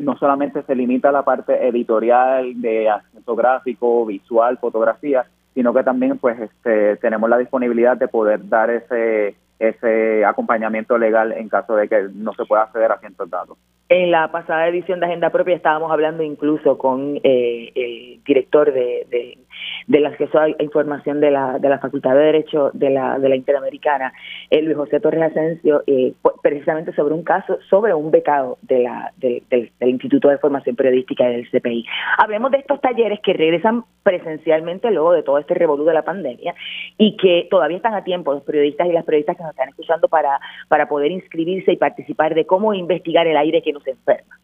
no 0.00 0.16
solamente 0.18 0.62
se 0.62 0.74
limita 0.74 1.10
a 1.10 1.12
la 1.12 1.24
parte 1.24 1.68
editorial, 1.68 2.60
de 2.60 2.90
acceso 2.90 3.36
gráfico, 3.36 4.04
visual, 4.06 4.58
fotografía, 4.58 5.26
sino 5.54 5.72
que 5.72 5.84
también 5.84 6.18
pues 6.18 6.38
este, 6.40 6.96
tenemos 6.96 7.30
la 7.30 7.38
disponibilidad 7.38 7.96
de 7.96 8.08
poder 8.08 8.48
dar 8.48 8.70
ese 8.70 9.36
ese 9.58 10.24
acompañamiento 10.24 10.96
legal 10.98 11.32
en 11.32 11.48
caso 11.48 11.74
de 11.74 11.88
que 11.88 12.08
no 12.14 12.32
se 12.34 12.44
pueda 12.44 12.62
acceder 12.62 12.92
a 12.92 12.98
ciertos 12.98 13.28
datos. 13.28 13.58
En 13.88 14.10
la 14.10 14.30
pasada 14.30 14.68
edición 14.68 15.00
de 15.00 15.06
Agenda 15.06 15.30
Propia 15.30 15.56
estábamos 15.56 15.90
hablando 15.90 16.22
incluso 16.22 16.78
con 16.78 17.18
eh, 17.24 17.72
el 17.74 18.22
director 18.24 18.72
de, 18.72 19.06
de, 19.10 19.38
del 19.86 20.06
acceso 20.06 20.38
a 20.38 20.48
información 20.62 21.20
de 21.20 21.30
la, 21.30 21.58
de 21.58 21.68
la 21.68 21.78
Facultad 21.78 22.14
de 22.14 22.24
Derecho 22.24 22.70
de 22.74 22.90
la, 22.90 23.18
de 23.18 23.28
la 23.28 23.36
Interamericana, 23.36 24.12
eh, 24.50 24.62
Luis 24.62 24.76
José 24.76 25.00
Torres 25.00 25.22
Asensio, 25.22 25.82
eh, 25.86 26.12
precisamente 26.42 26.92
sobre 26.94 27.14
un 27.14 27.24
caso, 27.24 27.58
sobre 27.70 27.94
un 27.94 28.10
becado 28.10 28.58
de 28.62 28.82
la, 28.82 29.12
del, 29.16 29.42
del, 29.48 29.88
Instituto 29.88 30.28
de 30.28 30.38
Formación 30.38 30.76
Periodística 30.76 31.26
del 31.26 31.48
CPI. 31.50 31.86
Hablemos 32.18 32.50
de 32.50 32.58
estos 32.58 32.80
talleres 32.80 33.20
que 33.20 33.32
regresan 33.32 33.84
presencialmente 34.02 34.90
luego 34.90 35.12
de 35.12 35.22
todo 35.22 35.38
este 35.38 35.54
revolú 35.54 35.84
de 35.84 35.94
la 35.94 36.02
pandemia 36.02 36.54
y 36.96 37.16
que 37.16 37.48
todavía 37.50 37.78
están 37.78 37.94
a 37.94 38.04
tiempo 38.04 38.32
los 38.32 38.42
periodistas 38.42 38.86
y 38.88 38.92
las 38.92 39.04
periodistas 39.04 39.36
que 39.36 39.42
nos 39.42 39.52
están 39.52 39.68
escuchando 39.70 40.08
para, 40.08 40.38
para 40.68 40.88
poder 40.88 41.10
inscribirse 41.10 41.72
y 41.72 41.76
participar 41.76 42.34
de 42.34 42.46
cómo 42.46 42.74
investigar 42.74 43.26
el 43.26 43.36
aire 43.36 43.62
que 43.62 43.72
se 43.84 43.90
enferma. 43.90 44.38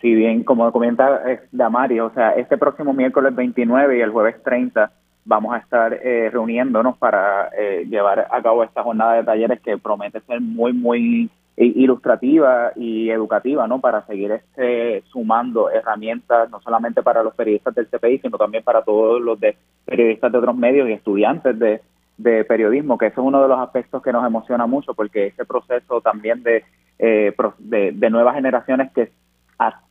Si 0.00 0.14
bien, 0.14 0.44
como 0.44 0.70
comenta 0.72 1.30
eh, 1.30 1.40
Damari, 1.52 2.00
o 2.00 2.10
sea, 2.10 2.30
este 2.30 2.56
próximo 2.56 2.92
miércoles 2.92 3.34
29 3.34 3.98
y 3.98 4.00
el 4.00 4.10
jueves 4.10 4.42
30 4.42 4.90
vamos 5.26 5.54
a 5.54 5.58
estar 5.58 5.92
eh, 5.92 6.30
reuniéndonos 6.30 6.96
para 6.96 7.50
eh, 7.56 7.86
llevar 7.88 8.26
a 8.30 8.42
cabo 8.42 8.64
esta 8.64 8.82
jornada 8.82 9.14
de 9.14 9.24
talleres 9.24 9.60
que 9.60 9.76
promete 9.76 10.20
ser 10.22 10.40
muy, 10.40 10.72
muy 10.72 11.30
ilustrativa 11.56 12.72
y 12.74 13.10
educativa, 13.10 13.68
¿no? 13.68 13.80
Para 13.82 14.06
seguir 14.06 14.32
este, 14.32 15.02
sumando 15.12 15.70
herramientas, 15.70 16.48
no 16.50 16.58
solamente 16.62 17.02
para 17.02 17.22
los 17.22 17.34
periodistas 17.34 17.74
del 17.74 17.86
CPI, 17.88 18.20
sino 18.20 18.38
también 18.38 18.64
para 18.64 18.82
todos 18.82 19.20
los 19.20 19.38
de 19.38 19.58
periodistas 19.84 20.32
de 20.32 20.38
otros 20.38 20.56
medios 20.56 20.88
y 20.88 20.92
estudiantes 20.92 21.58
de, 21.58 21.82
de 22.16 22.44
periodismo, 22.44 22.96
que 22.96 23.06
eso 23.06 23.20
es 23.20 23.26
uno 23.26 23.42
de 23.42 23.48
los 23.48 23.58
aspectos 23.58 24.02
que 24.02 24.12
nos 24.12 24.26
emociona 24.26 24.66
mucho, 24.66 24.94
porque 24.94 25.26
ese 25.28 25.44
proceso 25.44 26.00
también 26.00 26.42
de, 26.42 26.64
eh, 26.98 27.34
de, 27.58 28.10
nuevas 28.10 28.34
generaciones 28.34 28.92
que 28.92 29.10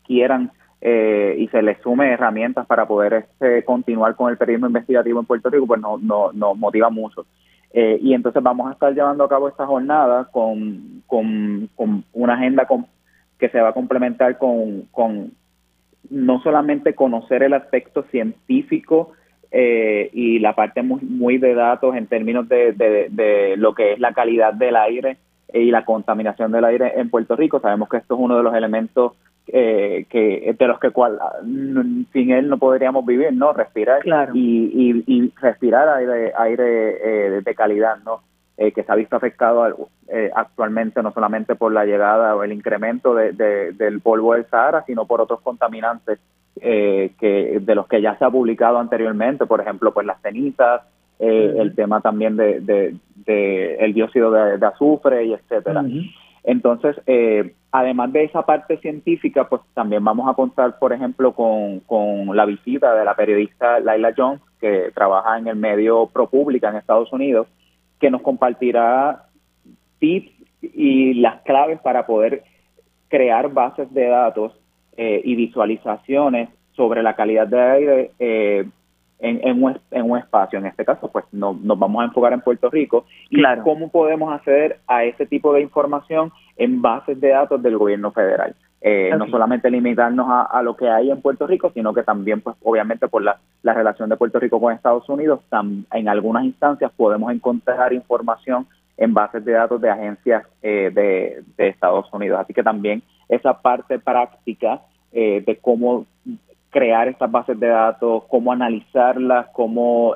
adquieran 0.10 0.52
eh, 0.82 1.36
y 1.38 1.48
se 1.50 1.62
les 1.62 1.80
sume 1.82 2.12
herramientas 2.12 2.66
para 2.66 2.88
poder 2.88 3.14
este, 3.14 3.64
continuar 3.64 4.16
con 4.16 4.32
el 4.32 4.38
periodismo 4.38 4.68
investigativo 4.68 5.20
en 5.20 5.26
Puerto 5.26 5.50
Rico, 5.50 5.68
pues 5.68 5.82
nos 5.82 6.02
no, 6.02 6.32
nos 6.34 6.58
motiva 6.58 6.90
mucho. 6.90 7.26
Eh, 7.72 8.00
y 8.02 8.14
entonces 8.14 8.42
vamos 8.42 8.68
a 8.68 8.74
estar 8.74 8.94
llevando 8.94 9.24
a 9.24 9.30
cabo 9.30 9.48
esta 9.48 9.68
jornada 9.68 10.28
con, 10.32 11.04
con, 11.06 11.70
una 12.14 12.34
agenda 12.34 12.66
con, 12.66 12.88
que 13.38 13.50
se 13.50 13.62
va 13.62 13.70
a 13.70 13.74
complementar 13.74 14.40
con, 14.40 14.88
con 14.92 15.32
no 16.10 16.42
solamente 16.42 16.96
conocer 16.96 17.44
el 17.44 17.54
aspecto 17.54 18.04
científico 18.10 19.12
eh, 19.52 20.10
y 20.14 20.40
la 20.40 20.56
parte 20.56 20.82
muy, 20.82 21.02
muy 21.02 21.38
de 21.38 21.54
datos 21.54 21.96
en 21.96 22.08
términos 22.08 22.48
de, 22.50 22.74
de, 22.74 23.56
lo 23.58 23.76
que 23.76 23.94
es 23.94 24.00
la 24.00 24.14
calidad 24.14 24.54
del 24.54 24.76
aire 24.76 25.18
y 25.54 25.70
la 25.70 25.86
contaminación 25.86 26.52
del 26.52 26.66
aire 26.66 26.94
en 26.96 27.10
Puerto 27.10 27.36
Rico. 27.36 27.60
Sabemos 27.60 27.90
que 27.90 27.98
esto 27.98 28.16
es 28.16 28.20
uno 28.20 28.38
de 28.38 28.44
los 28.44 28.56
elementos 28.56 29.14
eh, 29.52 30.06
que 30.10 30.56
de 30.58 30.68
los 30.68 30.80
que 30.80 30.92
cual, 30.92 31.20
sin 32.14 32.32
él 32.32 32.50
no 32.50 32.58
podríamos 32.58 33.06
vivir, 33.06 33.34
¿no? 33.34 33.54
Respirar 33.54 34.02
y, 34.34 35.04
y, 35.08 35.34
respirar 35.42 35.90
aire, 35.90 36.34
aire 36.38 37.38
eh, 37.38 37.42
de 37.42 37.56
calidad, 37.56 37.98
¿no? 38.06 38.22
Eh, 38.62 38.74
que 38.74 38.84
se 38.84 38.92
ha 38.92 38.96
visto 38.96 39.16
afectado 39.16 39.90
eh, 40.10 40.30
actualmente 40.36 41.02
no 41.02 41.14
solamente 41.14 41.56
por 41.56 41.72
la 41.72 41.86
llegada 41.86 42.36
o 42.36 42.44
el 42.44 42.52
incremento 42.52 43.16
de, 43.16 43.32
del 43.32 44.02
polvo 44.02 44.34
del 44.34 44.48
Sahara, 44.48 44.84
sino 44.86 45.06
por 45.06 45.22
otros 45.22 45.40
contaminantes 45.40 46.20
eh, 46.60 47.14
que 47.22 47.60
de 47.62 47.76
los 47.76 47.88
que 47.88 48.02
ya 48.02 48.18
se 48.18 48.26
ha 48.26 48.30
publicado 48.30 48.78
anteriormente, 48.78 49.46
por 49.46 49.62
ejemplo, 49.62 49.94
pues 49.94 50.06
las 50.06 50.22
cenizas, 50.22 50.82
el 51.20 51.74
tema 51.74 52.02
también 52.02 52.36
de, 52.36 52.60
de, 52.60 53.76
el 53.76 53.94
dióxido 53.94 54.30
de, 54.30 54.66
azufre 54.66 55.24
y 55.24 55.34
etcétera. 55.36 55.82
Entonces, 56.50 56.96
además 57.72 58.12
de 58.12 58.24
esa 58.24 58.42
parte 58.42 58.78
científica, 58.78 59.48
pues 59.48 59.62
también 59.76 60.04
vamos 60.04 60.28
a 60.28 60.34
contar, 60.34 60.80
por 60.80 60.94
ejemplo, 60.94 61.34
con, 61.34 61.80
con 61.82 62.36
la 62.36 62.46
visita 62.46 62.96
de 62.96 63.06
la 63.06 63.16
periodista 63.16 63.80
Laila 63.80 64.14
Jones, 64.18 64.42
que 64.60 64.92
trabaja 64.96 65.38
en 65.38 65.48
el 65.48 65.56
medio 65.56 66.08
ProPublica 66.08 66.70
en 66.70 66.78
Estados 66.78 67.14
Unidos, 67.14 67.48
que 68.00 68.10
nos 68.10 68.24
compartirá 68.24 69.26
tips 70.00 70.32
y 70.62 71.14
las 71.16 71.42
claves 71.44 71.80
para 71.82 72.08
poder 72.08 72.44
crear 73.10 73.54
bases 73.54 73.94
de 73.94 74.08
datos 74.08 74.54
eh, 74.98 75.22
y 75.24 75.36
visualizaciones 75.36 76.50
sobre 76.72 77.04
la 77.04 77.16
calidad 77.16 77.46
de 77.46 77.62
aire 77.62 78.12
eh, 78.18 78.68
en, 79.20 79.64
un, 79.64 79.80
en, 79.92 80.10
un, 80.10 80.18
espacio. 80.18 80.60
En 80.60 80.66
este 80.66 80.86
caso, 80.86 81.10
pues 81.12 81.26
no, 81.32 81.58
nos 81.62 81.78
vamos 81.78 82.02
a 82.02 82.06
enfocar 82.06 82.34
en 82.34 82.42
Puerto 82.42 82.70
Rico 82.70 83.06
y 83.30 83.42
cómo 83.64 83.90
podemos 83.90 84.34
acceder 84.34 84.80
a 84.88 85.04
ese 85.04 85.26
tipo 85.26 85.54
de 85.54 85.62
información 85.62 86.32
en 86.58 86.82
bases 86.82 87.20
de 87.20 87.30
datos 87.30 87.62
del 87.62 87.78
gobierno 87.78 88.12
federal. 88.12 88.56
Eh, 88.82 89.14
no 89.18 89.28
solamente 89.28 89.70
limitarnos 89.70 90.26
a, 90.30 90.62
lo 90.64 90.78
que 90.78 90.88
hay 90.88 91.12
en 91.12 91.22
Puerto 91.22 91.46
Rico, 91.46 91.70
sino 91.74 91.94
que 91.94 92.04
también, 92.04 92.40
pues 92.40 92.56
obviamente 92.64 93.10
por 93.10 93.22
la, 93.22 93.38
la 93.62 93.74
relación 93.74 94.08
de 94.08 94.16
Puerto 94.16 94.40
Rico 94.40 94.62
con 94.62 94.74
Estados 94.74 95.08
Unidos, 95.10 95.42
en 95.92 96.08
algunas 96.08 96.46
instancias 96.46 96.90
podemos 96.96 97.32
encontrar 97.34 97.92
información 97.92 98.68
en 98.96 99.14
bases 99.14 99.44
de 99.44 99.52
datos 99.52 99.82
de 99.82 99.90
agencias 99.90 100.46
eh, 100.62 100.92
de, 100.94 101.44
de, 101.58 101.68
Estados 101.68 102.12
Unidos. 102.14 102.40
Así 102.40 102.54
que 102.54 102.64
también 102.64 103.02
esa 103.28 103.62
parte 103.62 104.00
práctica 104.00 104.82
eh, 105.12 105.44
de 105.46 105.58
cómo 105.58 106.06
crear 106.70 107.08
estas 107.08 107.32
bases 107.32 107.60
de 107.60 107.68
datos, 107.68 108.24
cómo 108.30 108.52
analizarlas, 108.52 109.48
cómo 109.54 110.16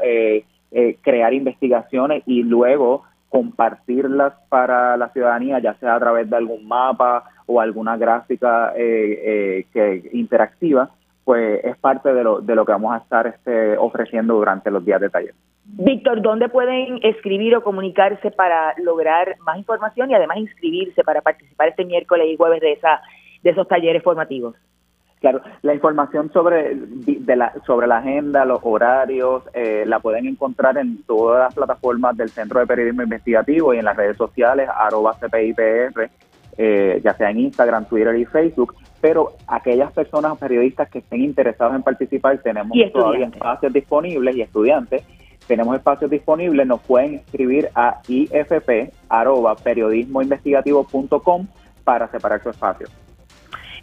crear 1.01 1.33
investigaciones 1.33 2.23
y 2.25 2.43
luego 2.43 3.03
compartirlas 3.33 4.33
para 4.47 4.95
la 4.95 5.09
ciudadanía, 5.09 5.57
ya 5.57 5.73
sea 5.79 5.95
a 5.95 5.99
través 5.99 6.29
de 6.29 6.35
algún 6.35 6.67
mapa 6.67 7.23
o 7.47 7.59
alguna 7.59 7.97
gráfica 7.97 8.73
eh, 8.77 9.21
eh, 9.25 9.65
que 9.73 10.07
interactiva, 10.13 10.91
pues 11.23 11.65
es 11.65 11.75
parte 11.77 12.13
de 12.13 12.23
lo, 12.23 12.41
de 12.41 12.53
lo 12.53 12.63
que 12.63 12.73
vamos 12.73 12.93
a 12.93 12.99
estar 12.99 13.25
este, 13.25 13.75
ofreciendo 13.75 14.35
durante 14.35 14.69
los 14.69 14.85
días 14.85 15.01
de 15.01 15.09
taller. 15.09 15.33
Víctor, 15.65 16.21
¿dónde 16.21 16.47
pueden 16.47 16.99
escribir 17.01 17.55
o 17.55 17.63
comunicarse 17.63 18.29
para 18.29 18.75
lograr 18.77 19.35
más 19.39 19.57
información 19.57 20.11
y 20.11 20.13
además 20.13 20.37
inscribirse 20.37 21.03
para 21.03 21.21
participar 21.21 21.69
este 21.69 21.85
miércoles 21.85 22.27
y 22.29 22.37
jueves 22.37 22.61
de, 22.61 22.73
esa, 22.73 23.01
de 23.41 23.49
esos 23.49 23.67
talleres 23.67 24.03
formativos? 24.03 24.55
Claro, 25.23 25.41
la 25.61 25.73
información 25.73 26.29
sobre, 26.33 26.75
de 26.75 27.35
la, 27.37 27.53
sobre 27.65 27.87
la 27.87 27.99
agenda, 27.99 28.43
los 28.43 28.59
horarios, 28.61 29.43
eh, 29.53 29.85
la 29.87 30.01
pueden 30.01 30.27
encontrar 30.27 30.77
en 30.77 31.01
todas 31.03 31.45
las 31.45 31.55
plataformas 31.55 32.17
del 32.17 32.27
Centro 32.27 32.59
de 32.59 32.67
Periodismo 32.67 33.03
Investigativo 33.03 33.73
y 33.73 33.77
en 33.77 33.85
las 33.85 33.95
redes 33.95 34.17
sociales, 34.17 34.67
arroba 34.69 35.15
CPIPR, 35.17 36.09
eh, 36.57 36.99
ya 37.01 37.13
sea 37.13 37.29
en 37.29 37.39
Instagram, 37.39 37.85
Twitter 37.85 38.13
y 38.17 38.25
Facebook. 38.25 38.75
Pero 38.99 39.31
aquellas 39.47 39.93
personas 39.93 40.37
periodistas 40.37 40.89
que 40.89 40.99
estén 40.99 41.21
interesados 41.21 41.73
en 41.73 41.83
participar, 41.83 42.37
tenemos 42.39 42.77
todavía 42.91 43.27
espacios 43.27 43.71
disponibles 43.71 44.35
y 44.35 44.41
estudiantes 44.41 45.05
tenemos 45.47 45.75
espacios 45.75 46.11
disponibles, 46.11 46.67
nos 46.67 46.81
pueden 46.81 47.15
escribir 47.15 47.69
a 47.75 48.01
ifp 48.07 48.93
arroba 49.07 49.55
periodismoinvestigativo.com 49.55 51.47
para 51.83 52.09
separar 52.09 52.41
su 52.43 52.49
espacio. 52.49 52.87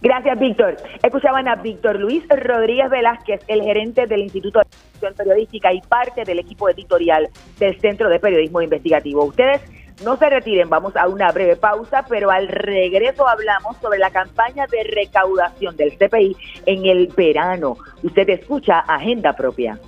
Gracias, 0.03 0.39
Víctor. 0.39 0.77
Escuchaban 1.03 1.47
a 1.47 1.57
Víctor 1.57 2.01
Luis 2.01 2.25
Rodríguez 2.29 2.89
Velázquez, 2.89 3.43
el 3.49 3.63
gerente 3.63 4.07
del 4.07 4.21
Instituto 4.21 4.61
de 4.61 4.67
Educación 4.67 5.15
Periodística 5.15 5.73
y 5.75 5.83
parte 5.83 6.25
del 6.25 6.39
equipo 6.39 6.71
editorial 6.71 7.29
del 7.59 7.79
Centro 7.81 8.09
de 8.09 8.19
Periodismo 8.19 8.63
Investigativo. 8.63 9.25
Ustedes 9.25 9.61
no 10.03 10.17
se 10.17 10.31
retiren, 10.31 10.71
vamos 10.71 10.97
a 10.97 11.07
una 11.07 11.31
breve 11.33 11.57
pausa, 11.57 12.07
pero 12.09 12.31
al 12.31 12.49
regreso 12.49 13.29
hablamos 13.29 13.77
sobre 13.77 13.99
la 13.99 14.11
campaña 14.11 14.67
de 14.67 14.85
recaudación 14.85 15.77
del 15.77 15.93
CPI 15.99 16.35
en 16.65 16.87
el 16.87 17.09
verano. 17.09 17.77
Usted 18.03 18.31
escucha 18.31 18.81
Agenda 18.81 19.35
Propia. 19.35 19.79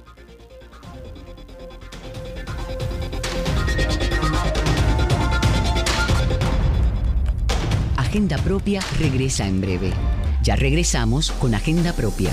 Agenda 8.13 8.37
Propia 8.45 8.81
regresa 9.01 9.49
en 9.49 9.63
breve. 9.63 9.91
Ya 10.43 10.55
regresamos 10.55 11.33
con 11.33 11.55
Agenda 11.55 11.95
Propia. 11.95 12.29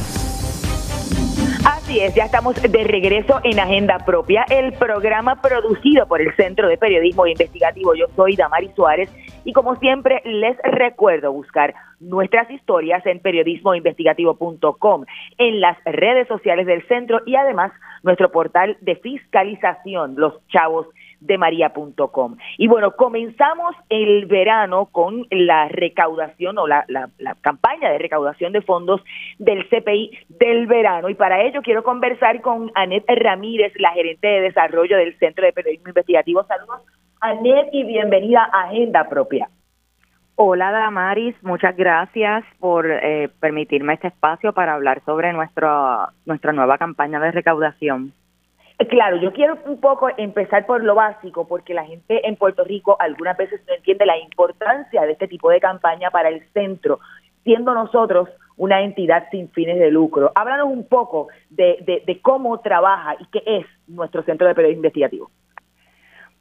Así 1.66 2.02
es, 2.02 2.14
ya 2.14 2.26
estamos 2.26 2.62
de 2.62 2.84
regreso 2.84 3.40
en 3.46 3.62
Agenda 3.62 3.98
Propia, 4.00 4.44
el 4.50 4.74
programa 4.74 5.42
producido 5.42 6.06
por 6.06 6.20
el 6.20 6.36
Centro 6.36 6.68
de 6.68 6.78
Periodismo 6.78 7.26
Investigativo. 7.28 7.96
Yo 7.96 8.08
soy 8.14 8.36
Damari 8.36 8.70
Suárez 8.76 9.10
y 9.46 9.54
como 9.54 9.78
siempre 9.78 10.22
les 10.26 10.58
recuerdo 10.64 11.32
buscar 11.32 11.74
nuestras 12.02 12.52
historias 12.52 13.06
en 13.06 13.22
periodismoinvestigativo.com, 13.22 15.06
en 15.38 15.62
las 15.62 15.78
redes 15.86 16.28
sociales 16.28 16.66
del 16.66 16.86
centro 16.90 17.22
y 17.26 17.38
además 17.38 17.72
nuestro 18.04 18.32
portal 18.34 18.76
de 18.82 18.98
fiscalización, 18.98 20.16
Los 20.18 20.46
Chavos 20.50 20.88
de 21.20 21.38
maría.com. 21.38 22.38
Y 22.58 22.68
bueno, 22.68 22.96
comenzamos 22.96 23.76
el 23.90 24.26
verano 24.26 24.88
con 24.92 25.26
la 25.30 25.68
recaudación 25.68 26.58
o 26.58 26.68
la, 26.68 26.86
la, 26.88 27.10
campaña 27.42 27.90
de 27.90 27.98
recaudación 27.98 28.54
de 28.54 28.62
fondos 28.62 29.02
del 29.38 29.68
CPI 29.70 30.12
del 30.30 30.68
verano. 30.68 31.10
Y 31.10 31.16
para 31.16 31.44
ello 31.44 31.62
quiero 31.62 31.84
conversar 31.84 32.42
con 32.42 32.72
Anet 32.76 33.06
Ramírez, 33.08 33.74
la 33.78 33.92
gerente 33.92 34.28
de 34.28 34.42
desarrollo 34.42 34.98
del 34.98 35.18
Centro 35.18 35.46
de 35.46 35.54
Periodismo 35.54 35.90
Investigativo. 35.90 36.44
Saludos, 36.44 36.82
Anet, 37.22 37.70
y 37.72 37.84
bienvenida 37.84 38.50
a 38.52 38.70
Agenda 38.70 39.08
Propia. 39.10 39.50
Hola 40.42 40.72
Damaris, 40.72 41.36
muchas 41.42 41.76
gracias 41.76 42.46
por 42.60 42.90
eh, 42.90 43.30
permitirme 43.42 43.96
este 43.96 44.08
espacio 44.08 44.54
para 44.54 44.74
hablar 44.74 45.02
sobre 45.06 45.34
nuestra, 45.34 46.14
nuestra 46.26 46.54
nueva 46.54 46.78
campaña 46.78 47.20
de 47.20 47.32
recaudación. 47.32 48.14
Claro, 48.88 49.18
yo 49.18 49.34
quiero 49.34 49.58
un 49.66 49.82
poco 49.82 50.08
empezar 50.16 50.66
por 50.66 50.82
lo 50.84 50.96
básico, 50.96 51.46
porque 51.46 51.74
la 51.74 51.84
gente 51.84 52.26
en 52.26 52.38
Puerto 52.38 52.64
Rico 52.64 52.96
algunas 53.00 53.36
veces 53.36 53.62
no 53.68 53.74
entiende 53.74 54.06
la 54.06 54.18
importancia 54.18 55.02
de 55.02 55.12
este 55.12 55.28
tipo 55.28 55.50
de 55.50 55.60
campaña 55.60 56.10
para 56.12 56.30
el 56.30 56.42
centro, 56.54 57.00
siendo 57.44 57.74
nosotros 57.74 58.30
una 58.56 58.82
entidad 58.82 59.28
sin 59.32 59.50
fines 59.50 59.80
de 59.80 59.92
lucro. 59.92 60.32
Háblanos 60.34 60.68
un 60.68 60.88
poco 60.88 61.28
de, 61.50 62.04
de, 62.06 62.22
cómo 62.22 62.58
trabaja 62.62 63.16
y 63.20 63.26
qué 63.26 63.44
es 63.46 63.66
nuestro 63.88 64.24
centro 64.24 64.48
de 64.48 64.56
periodismo 64.56 64.80
investigativo. 64.80 65.30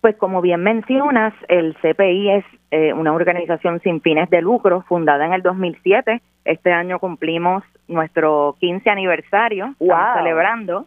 Pues 0.01 0.14
como 0.16 0.41
bien 0.41 0.62
mencionas, 0.62 1.34
el 1.49 1.74
CPI 1.76 2.30
es 2.30 2.45
eh, 2.70 2.93
una 2.93 3.12
organización 3.12 3.80
sin 3.80 4.01
fines 4.01 4.30
de 4.30 4.43
lucro 4.43 4.82
fundada 4.82 5.26
en 5.26 5.32
el 5.32 5.43
2007. 5.43 6.22
Este 6.45 6.72
año 6.72 7.01
cumplimos 7.01 7.64
nuestro 7.89 8.55
15 8.61 8.89
aniversario, 8.91 9.74
estamos 9.80 10.18
celebrando 10.18 10.86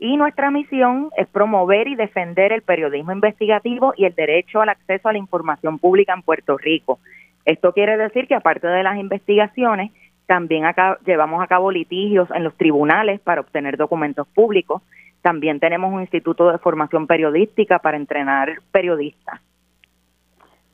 y 0.00 0.16
nuestra 0.16 0.50
misión 0.50 1.10
es 1.16 1.28
promover 1.28 1.86
y 1.86 1.94
defender 1.94 2.52
el 2.52 2.62
periodismo 2.62 3.12
investigativo 3.12 3.92
y 3.96 4.06
el 4.06 4.14
derecho 4.14 4.62
al 4.62 4.70
acceso 4.70 5.08
a 5.08 5.12
la 5.12 5.18
información 5.18 5.78
pública 5.78 6.14
en 6.14 6.22
Puerto 6.22 6.56
Rico. 6.56 6.98
Esto 7.44 7.72
quiere 7.72 7.98
decir 7.98 8.26
que 8.26 8.34
aparte 8.34 8.66
de 8.66 8.82
las 8.82 8.96
investigaciones, 8.98 9.92
también 10.26 10.64
acá 10.64 10.98
llevamos 11.04 11.42
a 11.42 11.46
cabo 11.46 11.70
litigios 11.70 12.30
en 12.34 12.44
los 12.44 12.56
tribunales 12.56 13.20
para 13.20 13.42
obtener 13.42 13.76
documentos 13.76 14.26
públicos. 14.28 14.80
También 15.20 15.60
tenemos 15.60 15.92
un 15.92 16.00
instituto 16.00 16.50
de 16.50 16.58
formación 16.58 17.06
periodística 17.06 17.78
para 17.78 17.98
entrenar 17.98 18.60
periodistas. 18.72 19.40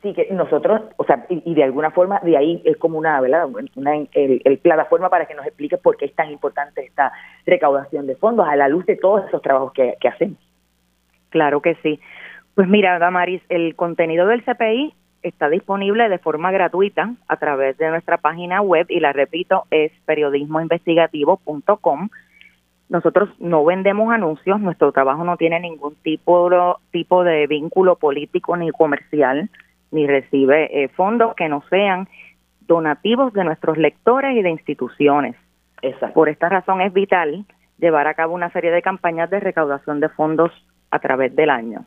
Sí, 0.03 0.13
que 0.13 0.29
nosotros, 0.31 0.83
o 0.99 1.05
sea, 1.05 1.27
y, 1.29 1.55
de 1.55 1.65
alguna 1.65 1.91
forma 1.91 2.21
de 2.23 2.37
ahí 2.37 2.63
es 2.65 2.77
como 2.77 2.99
una, 2.99 3.21
¿verdad? 3.21 3.49
Una 3.77 3.93
el, 4.13 4.59
plataforma 4.63 5.09
para 5.09 5.27
que 5.27 5.35
nos 5.35 5.47
explique 5.47 5.79
por 5.79 5.97
qué 5.97 6.05
es 6.05 6.15
tan 6.15 6.31
importante 6.31 6.85
esta 6.85 7.13
recaudación 7.47 8.07
de 8.07 8.15
fondos 8.15 8.47
a 8.47 8.57
la 8.57 8.69
luz 8.69 8.85
de 8.87 8.97
todos 8.97 9.27
esos 9.27 9.43
trabajos 9.43 9.73
que, 9.73 9.97
que 10.01 10.09
hacemos. 10.09 10.39
Claro 11.31 11.61
que 11.61 11.75
sí. 11.77 11.99
Pues 12.55 12.69
mira, 12.69 12.99
Damaris, 12.99 13.43
el 13.49 13.75
contenido 13.75 14.27
del 14.27 14.45
CPI 14.45 14.95
está 15.23 15.49
disponible 15.49 16.09
de 16.09 16.19
forma 16.19 16.53
gratuita 16.53 17.15
a 17.27 17.37
través 17.37 17.77
de 17.79 17.91
nuestra 17.91 18.19
página 18.19 18.63
web 18.63 18.87
y 18.89 19.01
la 19.01 19.13
repito, 19.13 19.65
es 19.71 19.91
periodismoinvestigativo.com. 20.05 22.09
Nosotros 22.89 23.31
no 23.41 23.65
vendemos 23.65 24.13
anuncios, 24.13 24.61
nuestro 24.61 24.93
trabajo 24.93 25.25
no 25.25 25.37
tiene 25.37 25.59
ningún 25.59 25.97
tipo, 25.97 26.79
tipo 26.93 27.25
de 27.25 27.49
vínculo 27.49 27.97
político 27.97 28.57
ni 28.57 28.71
comercial, 28.71 29.51
ni 29.91 30.07
recibe 30.07 30.85
eh, 30.85 30.89
fondos 30.89 31.35
que 31.35 31.49
no 31.49 31.63
sean 31.71 32.09
donativos 32.61 33.33
de 33.33 33.45
nuestros 33.45 33.79
lectores 33.79 34.37
y 34.37 34.43
de 34.43 34.51
instituciones. 34.51 35.37
Por 36.15 36.29
esta 36.29 36.49
razón 36.49 36.81
es 36.81 36.93
vital 36.93 37.45
llevar 37.79 38.07
a 38.07 38.15
cabo 38.15 38.35
una 38.35 38.51
serie 38.51 38.71
de 38.71 38.83
campañas 38.83 39.31
de 39.31 39.41
recaudación 39.41 40.01
de 40.01 40.09
fondos 40.09 40.51
a 40.91 40.99
través 40.99 41.35
del 41.37 41.51
año. 41.51 41.85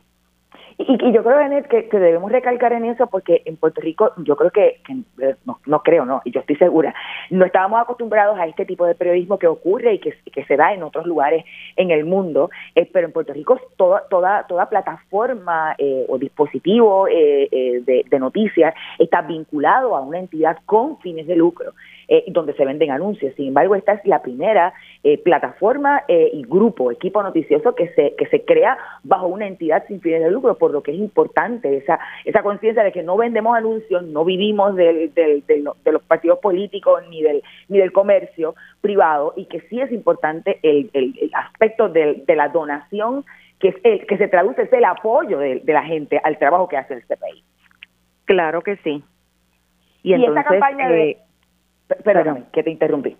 Y, 0.78 1.12
yo 1.12 1.22
creo, 1.22 1.36
Janet, 1.36 1.68
que, 1.68 1.88
que, 1.88 1.98
debemos 1.98 2.32
recalcar 2.32 2.72
en 2.72 2.86
eso 2.86 3.06
porque 3.06 3.42
en 3.44 3.56
Puerto 3.56 3.80
Rico, 3.80 4.12
yo 4.18 4.34
creo 4.36 4.50
que, 4.50 4.80
eh, 5.20 5.36
no, 5.44 5.82
creo, 5.82 6.06
no, 6.06 6.22
y 6.24 6.30
yo 6.30 6.40
estoy 6.40 6.56
segura, 6.56 6.94
no 7.28 7.44
estábamos 7.44 7.80
acostumbrados 7.82 8.38
a 8.38 8.46
este 8.46 8.64
tipo 8.64 8.86
de 8.86 8.94
periodismo 8.94 9.38
que 9.38 9.46
ocurre 9.46 9.94
y 9.94 9.98
que, 9.98 10.14
que 10.32 10.44
se 10.46 10.56
da 10.56 10.72
en 10.72 10.82
otros 10.82 11.06
lugares 11.06 11.44
en 11.76 11.90
el 11.90 12.04
mundo, 12.06 12.50
eh, 12.74 12.88
pero 12.90 13.06
en 13.06 13.12
Puerto 13.12 13.34
Rico 13.34 13.60
toda, 13.76 14.08
toda, 14.08 14.46
toda 14.46 14.70
plataforma 14.70 15.74
eh, 15.76 16.06
o 16.08 16.18
dispositivo 16.18 17.04
de, 17.06 18.04
de 18.08 18.18
noticias 18.18 18.74
está 18.98 19.22
vinculado 19.22 19.94
a 19.96 20.00
una 20.00 20.18
entidad 20.18 20.58
con 20.64 20.98
fines 21.00 21.26
de 21.26 21.36
lucro. 21.36 21.72
Eh, 22.12 22.24
donde 22.26 22.54
se 22.54 22.64
venden 22.64 22.90
anuncios. 22.90 23.32
Sin 23.36 23.46
embargo, 23.46 23.76
esta 23.76 23.92
es 23.92 24.04
la 24.04 24.20
primera 24.20 24.74
eh, 25.02 25.16
plataforma 25.16 26.02
eh, 26.08 26.30
y 26.32 26.42
grupo, 26.42 26.90
equipo 26.90 27.22
noticioso 27.22 27.74
que 27.74 27.88
se, 27.94 28.14
que 28.16 28.26
se 28.26 28.44
crea 28.44 28.76
bajo 29.02 29.28
una 29.28 29.46
entidad 29.46 29.84
sin 29.88 30.00
fines 30.02 30.22
de 30.22 30.30
lucro, 30.30 30.58
por 30.58 30.72
lo 30.72 30.82
que 30.82 30.92
es 30.92 30.98
importante 30.98 31.74
esa, 31.74 31.98
esa 32.26 32.42
conciencia 32.42 32.82
de 32.82 32.92
que 32.92 33.02
no 33.02 33.16
vendemos 33.16 33.56
anuncios, 33.56 34.02
no 34.02 34.26
vivimos 34.26 34.76
del, 34.76 35.14
del, 35.14 35.42
de 35.46 35.92
los 35.92 36.02
partidos 36.02 36.38
políticos 36.40 37.02
ni 37.08 37.22
del, 37.22 37.42
ni 37.68 37.78
del 37.78 37.92
comercio 37.92 38.54
privado 38.82 39.32
y 39.36 39.46
que 39.46 39.60
sí 39.62 39.80
es 39.80 39.90
importante 39.90 40.60
el, 40.62 40.90
el, 40.92 41.30
aspecto 41.32 41.88
de, 41.88 42.22
la 42.28 42.48
donación 42.48 43.24
que 43.58 43.68
es 43.68 43.76
el 43.84 44.06
que 44.06 44.18
se 44.18 44.28
traduce 44.28 44.62
es 44.62 44.72
el 44.72 44.84
apoyo 44.84 45.38
de, 45.38 45.62
la 45.66 45.82
gente 45.82 46.20
al 46.22 46.38
trabajo 46.38 46.68
que 46.68 46.76
hace 46.76 46.94
el 46.94 47.02
CPI. 47.04 47.42
Claro 48.26 48.60
que 48.60 48.76
sí. 48.84 49.02
Y, 50.02 50.12
entonces, 50.12 50.44
campaña 50.44 50.88
de 50.88 51.18
Perdóname, 52.04 52.44
que 52.52 52.62
te 52.62 52.70
interrumpí. 52.70 53.16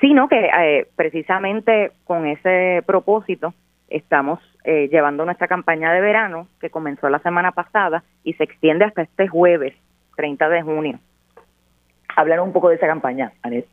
Sí, 0.00 0.12
no, 0.12 0.28
que 0.28 0.46
eh, 0.46 0.86
precisamente 0.96 1.92
con 2.04 2.26
ese 2.26 2.82
propósito 2.86 3.54
estamos 3.88 4.40
eh, 4.64 4.88
llevando 4.90 5.24
nuestra 5.24 5.46
campaña 5.46 5.92
de 5.92 6.00
verano 6.00 6.48
que 6.60 6.70
comenzó 6.70 7.08
la 7.08 7.20
semana 7.20 7.52
pasada 7.52 8.02
y 8.22 8.34
se 8.34 8.44
extiende 8.44 8.84
hasta 8.84 9.02
este 9.02 9.28
jueves, 9.28 9.74
30 10.16 10.48
de 10.48 10.62
junio. 10.62 10.98
Hablar 12.16 12.40
un 12.40 12.52
poco 12.52 12.68
de 12.68 12.76
esa 12.76 12.86
campaña, 12.86 13.32
Anet. 13.42 13.66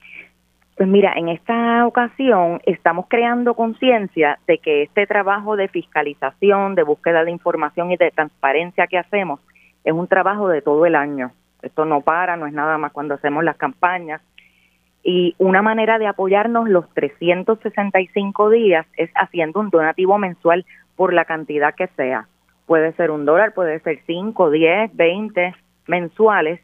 Pues 0.76 0.90
mira, 0.90 1.14
en 1.16 1.30
esta 1.30 1.86
ocasión 1.86 2.60
estamos 2.66 3.06
creando 3.08 3.54
conciencia 3.54 4.40
de 4.48 4.58
que 4.58 4.84
este 4.84 5.06
trabajo 5.06 5.56
de 5.56 5.68
fiscalización, 5.68 6.76
de 6.76 6.84
búsqueda 6.84 7.24
de 7.24 7.32
información 7.32 7.92
y 7.92 7.98
de 7.98 8.10
transparencia 8.12 8.88
que 8.88 8.98
hacemos 8.98 9.40
es 9.84 9.94
un 9.94 10.08
trabajo 10.08 10.48
de 10.48 10.62
todo 10.62 10.86
el 10.86 10.96
año. 10.96 11.32
Esto 11.62 11.86
no 11.86 12.02
para, 12.02 12.38
no 12.38 12.48
es 12.48 12.54
nada 12.54 12.78
más 12.78 12.92
cuando 12.92 13.14
hacemos 13.14 13.44
las 13.44 13.58
campañas. 13.58 14.22
Y 15.04 15.36
una 15.40 15.62
manera 15.62 15.98
de 15.98 16.08
apoyarnos 16.08 16.70
los 16.70 16.88
365 16.94 18.50
días 18.50 18.86
es 18.98 19.10
haciendo 19.16 19.60
un 19.60 19.70
donativo 19.70 20.18
mensual 20.18 20.66
por 20.96 21.14
la 21.14 21.26
cantidad 21.26 21.74
que 21.74 21.88
sea. 21.98 22.28
Puede 22.68 22.94
ser 22.94 23.10
un 23.12 23.26
dólar, 23.26 23.54
puede 23.54 23.80
ser 23.80 24.00
5, 24.06 24.52
10, 24.52 24.96
20 24.96 25.56
mensuales. 25.88 26.62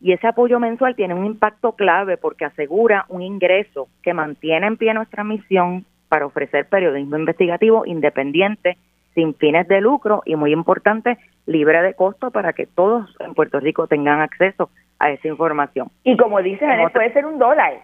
Y 0.00 0.12
ese 0.12 0.26
apoyo 0.26 0.60
mensual 0.60 0.94
tiene 0.94 1.14
un 1.14 1.24
impacto 1.24 1.72
clave 1.72 2.18
porque 2.18 2.44
asegura 2.44 3.06
un 3.08 3.22
ingreso 3.22 3.88
que 4.02 4.12
mantiene 4.12 4.66
en 4.66 4.76
pie 4.76 4.92
nuestra 4.92 5.24
misión 5.24 5.86
para 6.08 6.26
ofrecer 6.26 6.68
periodismo 6.68 7.16
investigativo 7.16 7.86
independiente, 7.86 8.76
sin 9.14 9.34
fines 9.34 9.66
de 9.66 9.80
lucro 9.80 10.22
y 10.26 10.36
muy 10.36 10.52
importante, 10.52 11.18
libre 11.46 11.80
de 11.82 11.94
costo 11.94 12.30
para 12.30 12.52
que 12.52 12.66
todos 12.66 13.16
en 13.20 13.32
Puerto 13.32 13.58
Rico 13.58 13.86
tengan 13.86 14.20
acceso 14.20 14.68
a 14.98 15.10
esa 15.10 15.28
información. 15.28 15.88
Y 16.04 16.16
como 16.16 16.40
dices, 16.40 16.68
puede 16.92 17.12
ser 17.12 17.26
un 17.26 17.38
dólar, 17.38 17.80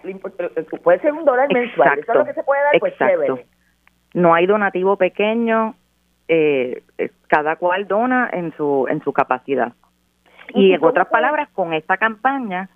puede 0.82 1.00
ser 1.00 1.12
un 1.12 1.24
dólar 1.24 1.52
mensual, 1.52 1.98
eso 1.98 2.12
es 2.12 2.18
lo 2.18 2.24
que 2.24 2.34
se 2.34 2.42
puede 2.42 2.62
dar, 2.62 2.72
pues 2.80 2.96
chévere. 2.96 3.46
No 4.14 4.34
hay 4.34 4.46
donativo 4.46 4.96
pequeño, 4.96 5.74
eh, 6.28 6.82
eh, 6.98 7.10
cada 7.28 7.56
cual 7.56 7.88
dona 7.88 8.28
en 8.32 8.52
su 8.56 8.86
en 8.88 9.02
su 9.02 9.12
capacidad. 9.12 9.72
Y, 10.54 10.72
en 10.72 10.84
otras 10.84 11.08
palabras, 11.08 11.48
con 11.52 11.72
esta 11.72 11.96
campaña 11.96 12.68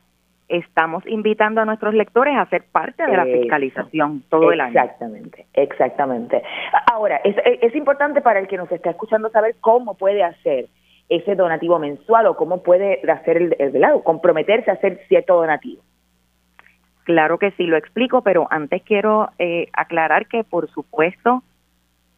estamos 0.48 1.04
invitando 1.06 1.60
a 1.60 1.64
nuestros 1.64 1.92
lectores 1.92 2.36
a 2.36 2.46
ser 2.46 2.62
parte 2.70 3.04
de 3.04 3.16
la 3.16 3.24
fiscalización 3.24 4.22
todo 4.30 4.52
el 4.52 4.60
año. 4.60 4.80
Exactamente, 4.80 5.46
exactamente. 5.52 6.42
Ahora, 6.90 7.20
es, 7.24 7.36
es 7.44 7.74
importante 7.74 8.20
para 8.20 8.38
el 8.38 8.46
que 8.46 8.56
nos 8.56 8.70
está 8.70 8.90
escuchando 8.90 9.28
saber 9.30 9.56
cómo 9.60 9.94
puede 9.94 10.22
hacer 10.22 10.66
ese 11.08 11.34
donativo 11.34 11.78
mensual 11.78 12.26
o 12.26 12.36
cómo 12.36 12.62
puede 12.62 13.00
hacer 13.10 13.36
el, 13.36 13.56
el 13.58 13.80
lado, 13.80 14.02
comprometerse 14.02 14.70
a 14.70 14.74
hacer 14.74 15.00
cierto 15.08 15.36
donativo. 15.36 15.82
Claro 17.04 17.38
que 17.38 17.52
sí, 17.52 17.66
lo 17.66 17.76
explico, 17.76 18.22
pero 18.22 18.48
antes 18.50 18.82
quiero 18.82 19.30
eh, 19.38 19.68
aclarar 19.72 20.26
que, 20.26 20.42
por 20.42 20.68
supuesto, 20.68 21.44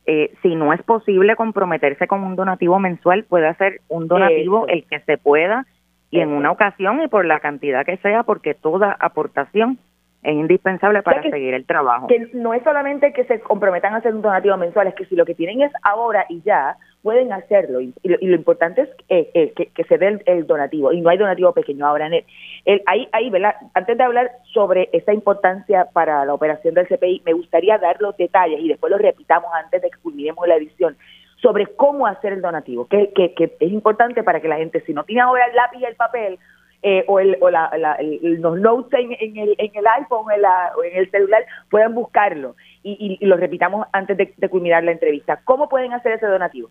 eh, 0.06 0.32
si 0.40 0.54
no 0.54 0.72
es 0.72 0.82
posible 0.82 1.36
comprometerse 1.36 2.06
con 2.06 2.24
un 2.24 2.36
donativo 2.36 2.78
mensual, 2.78 3.24
puede 3.24 3.48
hacer 3.48 3.82
un 3.88 4.08
donativo 4.08 4.66
el 4.66 4.86
que 4.86 5.00
se 5.00 5.18
pueda 5.18 5.66
y 6.10 6.20
en 6.20 6.30
una 6.30 6.50
ocasión 6.50 7.02
y 7.02 7.08
por 7.08 7.26
la 7.26 7.40
cantidad 7.40 7.84
que 7.84 7.98
sea, 7.98 8.22
porque 8.22 8.54
toda 8.54 8.96
aportación 8.98 9.78
es 10.22 10.32
indispensable 10.32 11.02
para 11.02 11.22
seguir 11.22 11.52
el 11.52 11.66
trabajo. 11.66 12.06
Que 12.06 12.30
no 12.32 12.54
es 12.54 12.62
solamente 12.62 13.12
que 13.12 13.24
se 13.24 13.40
comprometan 13.40 13.92
a 13.92 13.98
hacer 13.98 14.14
un 14.14 14.22
donativo 14.22 14.56
mensual, 14.56 14.86
es 14.86 14.94
que 14.94 15.04
si 15.04 15.16
lo 15.16 15.26
que 15.26 15.34
tienen 15.34 15.60
es 15.60 15.72
ahora 15.82 16.24
y 16.30 16.40
ya, 16.40 16.78
pueden 17.02 17.32
hacerlo. 17.32 17.80
Y, 17.80 17.94
lo, 18.02 18.34
importante 18.34 18.82
es 18.82 18.88
eh, 19.08 19.30
eh, 19.34 19.70
que, 19.74 19.84
se 19.84 19.98
dé 19.98 20.20
el, 20.26 20.46
donativo, 20.46 20.92
y 20.92 21.00
no 21.00 21.10
hay 21.10 21.18
donativo 21.18 21.52
pequeño. 21.52 21.86
Ahora, 21.86 22.06
el, 22.06 22.24
el, 22.64 22.82
ahí, 22.86 23.08
ahí, 23.12 23.30
¿verdad? 23.30 23.54
Antes 23.74 23.96
de 23.96 24.04
hablar 24.04 24.30
sobre 24.52 24.88
esa 24.92 25.12
importancia 25.12 25.86
para 25.92 26.24
la 26.24 26.34
operación 26.34 26.74
del 26.74 26.88
CPI, 26.88 27.22
me 27.24 27.32
gustaría 27.32 27.78
dar 27.78 28.00
los 28.00 28.16
detalles 28.16 28.60
y 28.60 28.68
después 28.68 28.90
los 28.90 29.00
repitamos 29.00 29.50
antes 29.54 29.82
de 29.82 29.90
que 29.90 29.98
culminemos 29.98 30.46
la 30.46 30.56
edición 30.56 30.96
sobre 31.40 31.66
cómo 31.66 32.06
hacer 32.06 32.32
el 32.32 32.42
donativo, 32.42 32.86
que, 32.86 33.12
que, 33.14 33.32
que 33.32 33.56
es 33.60 33.72
importante 33.72 34.24
para 34.24 34.40
que 34.40 34.48
la 34.48 34.56
gente, 34.56 34.80
si 34.80 34.92
no 34.92 35.04
tiene 35.04 35.22
ahora 35.22 35.46
el 35.46 35.54
lápiz 35.54 35.78
y 35.78 35.84
el 35.84 35.94
papel, 35.94 36.38
eh, 36.80 37.04
o, 37.08 37.18
el, 37.18 37.36
o 37.40 37.50
la, 37.50 37.70
los 38.22 38.60
notes 38.60 39.00
en, 39.00 39.12
en, 39.18 39.36
el, 39.36 39.56
en 39.58 39.70
el 39.74 39.84
iPhone 39.84 40.30
en, 40.32 40.42
la, 40.42 40.72
o 40.76 40.84
en 40.84 40.96
el 40.96 41.10
celular 41.10 41.44
puedan 41.70 41.92
buscarlo 41.92 42.54
y, 42.84 43.18
y, 43.20 43.26
lo 43.26 43.36
repitamos 43.36 43.88
antes 43.92 44.16
de, 44.16 44.32
de, 44.36 44.48
culminar 44.48 44.84
la 44.84 44.92
entrevista. 44.92 45.40
¿Cómo 45.44 45.68
pueden 45.68 45.92
hacer 45.92 46.12
ese 46.12 46.26
donativo? 46.26 46.70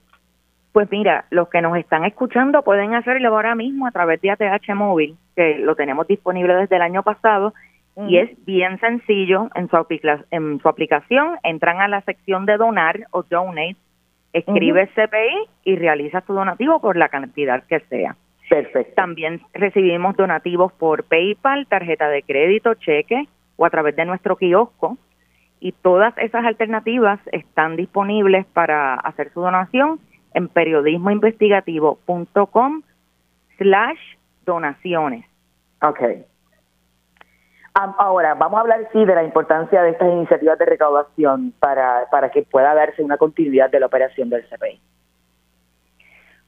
Pues 0.77 0.91
mira, 0.91 1.25
los 1.31 1.49
que 1.49 1.59
nos 1.59 1.75
están 1.75 2.05
escuchando 2.05 2.61
pueden 2.61 2.93
hacerlo 2.93 3.29
ahora 3.29 3.55
mismo 3.55 3.87
a 3.87 3.91
través 3.91 4.21
de 4.21 4.29
ATH 4.29 4.75
Móvil, 4.75 5.17
que 5.35 5.57
lo 5.57 5.75
tenemos 5.75 6.05
disponible 6.05 6.53
desde 6.53 6.75
el 6.75 6.83
año 6.83 7.01
pasado, 7.01 7.55
y 8.07 8.17
es 8.17 8.29
bien 8.45 8.79
sencillo 8.79 9.49
en 9.55 9.69
su, 9.69 9.87
en 10.29 10.59
su 10.59 10.69
aplicación, 10.69 11.39
entran 11.41 11.81
a 11.81 11.87
la 11.87 12.01
sección 12.01 12.45
de 12.45 12.57
donar 12.57 13.07
o 13.09 13.23
donate, 13.23 13.75
escribe 14.33 14.87
CPI 14.89 15.49
y 15.63 15.77
realiza 15.77 16.21
su 16.27 16.33
donativo 16.33 16.79
por 16.79 16.95
la 16.95 17.09
cantidad 17.09 17.63
que 17.63 17.79
sea. 17.89 18.15
Perfecto. 18.47 18.93
También 18.93 19.41
recibimos 19.55 20.15
donativos 20.15 20.71
por 20.73 21.05
PayPal, 21.05 21.65
tarjeta 21.65 22.07
de 22.07 22.21
crédito, 22.21 22.75
cheque 22.75 23.27
o 23.55 23.65
a 23.65 23.71
través 23.71 23.95
de 23.95 24.05
nuestro 24.05 24.35
kiosco. 24.35 24.95
Y 25.59 25.71
todas 25.71 26.15
esas 26.19 26.45
alternativas 26.45 27.19
están 27.31 27.77
disponibles 27.77 28.45
para 28.53 28.93
hacer 28.93 29.31
su 29.33 29.41
donación 29.41 29.99
en 30.33 30.47
periodismoinvestigativo.com 30.47 32.81
slash 33.57 33.99
donaciones. 34.45 35.25
Ok. 35.81 35.99
Ahora, 37.73 38.33
vamos 38.33 38.57
a 38.57 38.61
hablar, 38.61 38.89
sí, 38.91 39.05
de 39.05 39.13
la 39.13 39.23
importancia 39.23 39.83
de 39.83 39.91
estas 39.91 40.11
iniciativas 40.11 40.57
de 40.57 40.65
recaudación 40.65 41.53
para, 41.59 42.07
para 42.09 42.31
que 42.31 42.41
pueda 42.41 42.73
darse 42.73 43.03
una 43.03 43.17
continuidad 43.17 43.69
de 43.69 43.79
la 43.79 43.85
operación 43.85 44.29
del 44.29 44.47
CPI. 44.49 44.81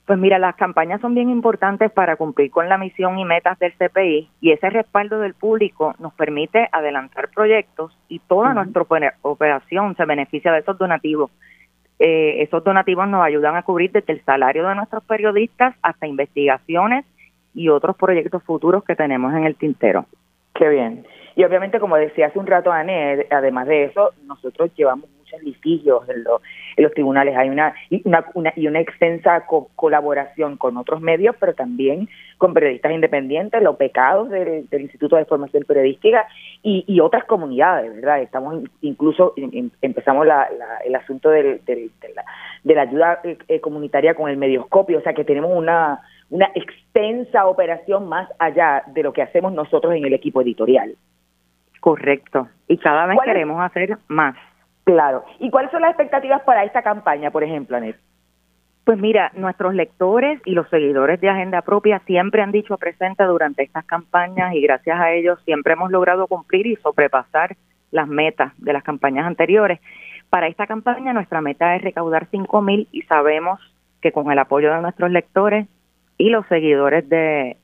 Pues 0.10 0.18
mira, 0.18 0.40
las 0.40 0.56
campañas 0.56 1.02
son 1.02 1.14
bien 1.14 1.30
importantes 1.30 1.92
para 1.92 2.16
cumplir 2.16 2.50
con 2.50 2.68
la 2.68 2.80
misión 2.80 3.20
y 3.20 3.26
metas 3.26 3.60
del 3.60 3.74
CPI 3.74 4.28
y 4.42 4.52
ese 4.52 4.72
respaldo 4.72 5.20
del 5.20 5.36
público 5.36 5.94
nos 6.00 6.16
permite 6.16 6.68
adelantar 6.72 7.30
proyectos 7.30 7.96
y 8.08 8.18
toda 8.18 8.56
nuestra 8.56 8.84
operación 9.22 9.96
se 9.96 10.06
beneficia 10.06 10.52
de 10.52 10.62
esos 10.62 10.80
donativos. 10.80 11.30
Eh, 12.00 12.42
esos 12.44 12.64
donativos 12.64 13.08
nos 13.08 13.24
ayudan 13.24 13.56
a 13.56 13.64
cubrir 13.64 13.92
desde 13.92 14.14
el 14.14 14.24
salario 14.24 14.68
de 14.68 14.76
nuestros 14.76 15.04
periodistas 15.04 15.76
hasta 15.82 16.08
investigaciones 16.08 17.06
y 17.54 17.70
otros 17.70 17.98
proyectos 17.98 18.42
futuros 18.44 18.84
que 18.86 18.96
tenemos 18.96 19.34
en 19.34 19.44
el 19.44 19.56
tintero. 19.56 20.06
Qué 20.54 20.70
bien. 20.70 21.06
Y 21.36 21.44
obviamente, 21.44 21.80
como 21.80 21.98
decía 21.98 22.28
hace 22.28 22.40
un 22.40 22.48
rato 22.48 22.72
Anet, 22.72 23.32
además 23.32 23.68
de 23.68 23.86
eso, 23.86 24.12
nosotros 24.26 24.72
llevamos 24.76 25.10
muchos 25.30 25.44
litigios 25.44 26.08
en, 26.10 26.24
los 26.24 26.94
tribunales. 26.94 27.36
Hay 27.36 27.50
una 27.50 27.74
y 27.90 28.02
una, 28.06 28.24
y 28.56 28.68
una 28.68 28.80
extensa 28.80 29.46
colaboración 29.76 30.58
con 30.58 30.78
otros 30.78 31.02
medios, 31.02 31.36
pero 31.40 31.54
también 31.54 32.10
con 32.38 32.54
periodistas 32.54 32.94
independientes, 32.94 33.62
los 33.62 33.76
pecados 33.76 34.30
del, 34.30 34.66
Instituto 34.72 35.18
de 35.18 35.26
Formación 35.26 35.64
Periodística 35.66 36.28
y, 36.64 37.00
otras 37.02 37.26
comunidades, 37.26 37.96
¿verdad? 37.96 38.22
Estamos 38.22 38.64
incluso, 38.82 39.34
empezamos 39.82 40.28
el 40.86 40.96
asunto 40.96 41.30
de, 41.30 41.62
la, 42.66 42.82
ayuda 42.82 43.20
eh, 43.24 43.38
eh, 43.48 43.60
comunitaria 43.60 44.14
con 44.14 44.30
el 44.30 44.38
medioscopio, 44.38 45.00
o 45.00 45.02
sea 45.02 45.14
que 45.14 45.24
tenemos 45.24 45.52
una, 45.54 46.02
una 46.30 46.50
extensa 46.56 47.46
operación 47.46 48.08
más 48.08 48.30
allá 48.38 48.84
de 48.88 49.04
lo 49.04 49.14
que 49.14 49.22
hacemos 49.22 49.54
nosotros 49.54 49.94
en 49.94 50.06
el 50.06 50.14
equipo 50.14 50.42
editorial. 50.42 50.96
Correcto. 51.80 52.48
Y 52.68 52.78
cada 52.78 53.06
vez 53.06 53.18
queremos 53.24 53.62
hacer 53.62 53.98
más. 54.08 54.36
Claro. 54.90 55.24
¿Y 55.38 55.52
cuáles 55.52 55.70
son 55.70 55.82
las 55.82 55.92
expectativas 55.92 56.42
para 56.42 56.64
esta 56.64 56.82
campaña, 56.82 57.30
por 57.30 57.44
ejemplo, 57.44 57.78
Anet? 57.78 57.96
Pues 58.86 58.98
mira, 58.98 59.32
nuestros 59.36 59.76
lectores 59.76 60.42
y 60.46 60.54
los 60.54 60.68
seguidores 60.70 61.22
de 61.22 61.30
Agenda 61.30 61.62
Propia 61.62 62.02
siempre 62.08 62.42
han 62.42 62.52
dicho 62.52 62.76
presente 62.76 63.24
durante 63.26 63.62
estas 63.62 63.86
campañas 63.86 64.56
y 64.56 64.62
gracias 64.62 65.00
a 65.00 65.12
ellos 65.12 65.38
siempre 65.46 65.74
hemos 65.74 65.92
logrado 65.92 66.26
cumplir 66.26 66.66
y 66.66 66.76
sobrepasar 66.78 67.56
las 67.92 68.08
metas 68.08 68.52
de 68.58 68.74
las 68.74 68.82
campañas 68.82 69.28
anteriores. 69.28 69.80
Para 70.32 70.48
esta 70.48 70.66
campaña 70.66 71.14
nuestra 71.14 71.40
meta 71.40 71.76
es 71.76 71.84
recaudar 71.84 72.26
5 72.32 72.62
mil 72.64 72.88
y 72.92 73.04
sabemos 73.04 73.60
que 74.02 74.12
con 74.12 74.32
el 74.32 74.40
apoyo 74.40 74.74
de 74.74 74.82
nuestros 74.82 75.12
lectores 75.12 75.68
y 76.18 76.32
los 76.32 76.48
seguidores 76.48 77.08
de 77.08 77.58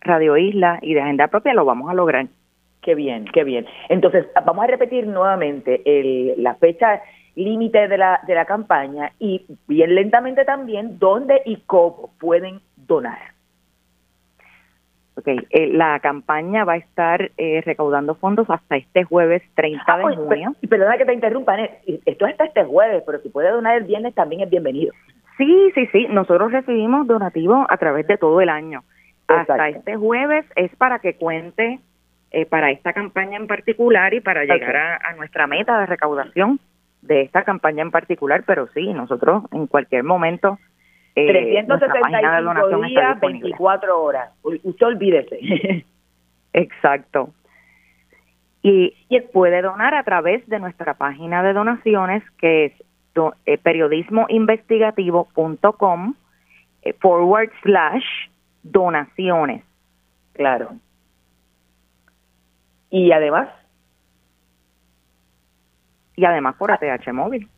Radio 0.00 0.36
Isla 0.36 0.80
y 0.82 0.94
de 0.94 1.02
Agenda 1.02 1.28
Propia 1.28 1.54
lo 1.54 1.64
vamos 1.64 1.88
a 1.88 1.94
lograr. 1.94 2.26
Qué 2.88 2.94
bien, 2.94 3.26
qué 3.26 3.44
bien. 3.44 3.66
Entonces, 3.90 4.24
vamos 4.46 4.64
a 4.64 4.66
repetir 4.66 5.06
nuevamente 5.06 5.82
el, 5.84 6.42
la 6.42 6.54
fecha 6.54 7.02
límite 7.34 7.86
de 7.86 7.98
la, 7.98 8.22
de 8.26 8.34
la 8.34 8.46
campaña 8.46 9.12
y 9.18 9.44
bien 9.66 9.94
lentamente 9.94 10.46
también 10.46 10.98
dónde 10.98 11.42
y 11.44 11.56
cómo 11.66 12.14
pueden 12.18 12.62
donar. 12.76 13.18
Ok, 15.18 15.26
eh, 15.26 15.68
la 15.70 16.00
campaña 16.00 16.64
va 16.64 16.72
a 16.72 16.76
estar 16.78 17.30
eh, 17.36 17.60
recaudando 17.62 18.14
fondos 18.14 18.48
hasta 18.48 18.78
este 18.78 19.04
jueves 19.04 19.42
30 19.54 19.84
ah, 19.86 19.98
de 19.98 20.02
pues, 20.04 20.16
junio. 20.16 20.54
Pero, 20.62 20.70
perdona 20.70 20.96
que 20.96 21.04
te 21.04 21.12
interrumpa, 21.12 21.58
esto 21.60 22.26
es 22.26 22.32
hasta 22.32 22.46
este 22.46 22.64
jueves, 22.64 23.02
pero 23.04 23.20
si 23.20 23.28
puede 23.28 23.50
donar 23.50 23.76
el 23.76 23.84
viernes 23.84 24.14
también 24.14 24.40
es 24.40 24.48
bienvenido. 24.48 24.94
Sí, 25.36 25.72
sí, 25.74 25.86
sí, 25.92 26.06
nosotros 26.08 26.52
recibimos 26.52 27.06
donativos 27.06 27.66
a 27.68 27.76
través 27.76 28.06
de 28.06 28.16
todo 28.16 28.40
el 28.40 28.48
año. 28.48 28.82
Hasta 29.26 29.68
este 29.68 29.94
jueves 29.96 30.46
es 30.56 30.74
para 30.76 31.00
que 31.00 31.16
cuente 31.16 31.80
eh, 32.30 32.46
para 32.46 32.70
esta 32.70 32.92
campaña 32.92 33.36
en 33.36 33.46
particular 33.46 34.14
y 34.14 34.20
para 34.20 34.44
llegar 34.44 34.76
a, 34.76 35.14
nuestra 35.16 35.46
meta 35.46 35.78
de 35.80 35.86
recaudación 35.86 36.60
de 37.02 37.22
esta 37.22 37.44
campaña 37.44 37.82
en 37.82 37.90
particular, 37.90 38.42
pero 38.46 38.68
sí, 38.74 38.92
nosotros 38.92 39.44
en 39.52 39.66
cualquier 39.66 40.04
momento... 40.04 40.58
Eh, 41.14 41.26
365 41.26 42.82
días, 42.82 43.20
24 43.20 44.02
horas. 44.02 44.30
Usted 44.42 44.86
olvídese. 44.86 45.38
Exacto. 46.52 47.30
Y, 48.62 48.94
y, 49.08 49.20
puede 49.20 49.62
donar 49.62 49.94
a 49.94 50.04
través 50.04 50.46
de 50.48 50.58
nuestra 50.58 50.94
página 50.94 51.42
de 51.42 51.52
donaciones 51.52 52.22
que 52.38 52.66
es 52.66 52.72
eh, 53.46 53.58
periodismoinvestigativo.com 53.58 56.14
eh, 56.82 56.92
forward 57.00 57.50
slash 57.62 58.04
donaciones. 58.62 59.64
Claro. 60.34 60.76
Y 62.90 63.12
además. 63.12 63.48
Y 66.16 66.24
además 66.24 66.56
por 66.56 66.72
ATH 66.72 67.12
móvil. 67.12 67.48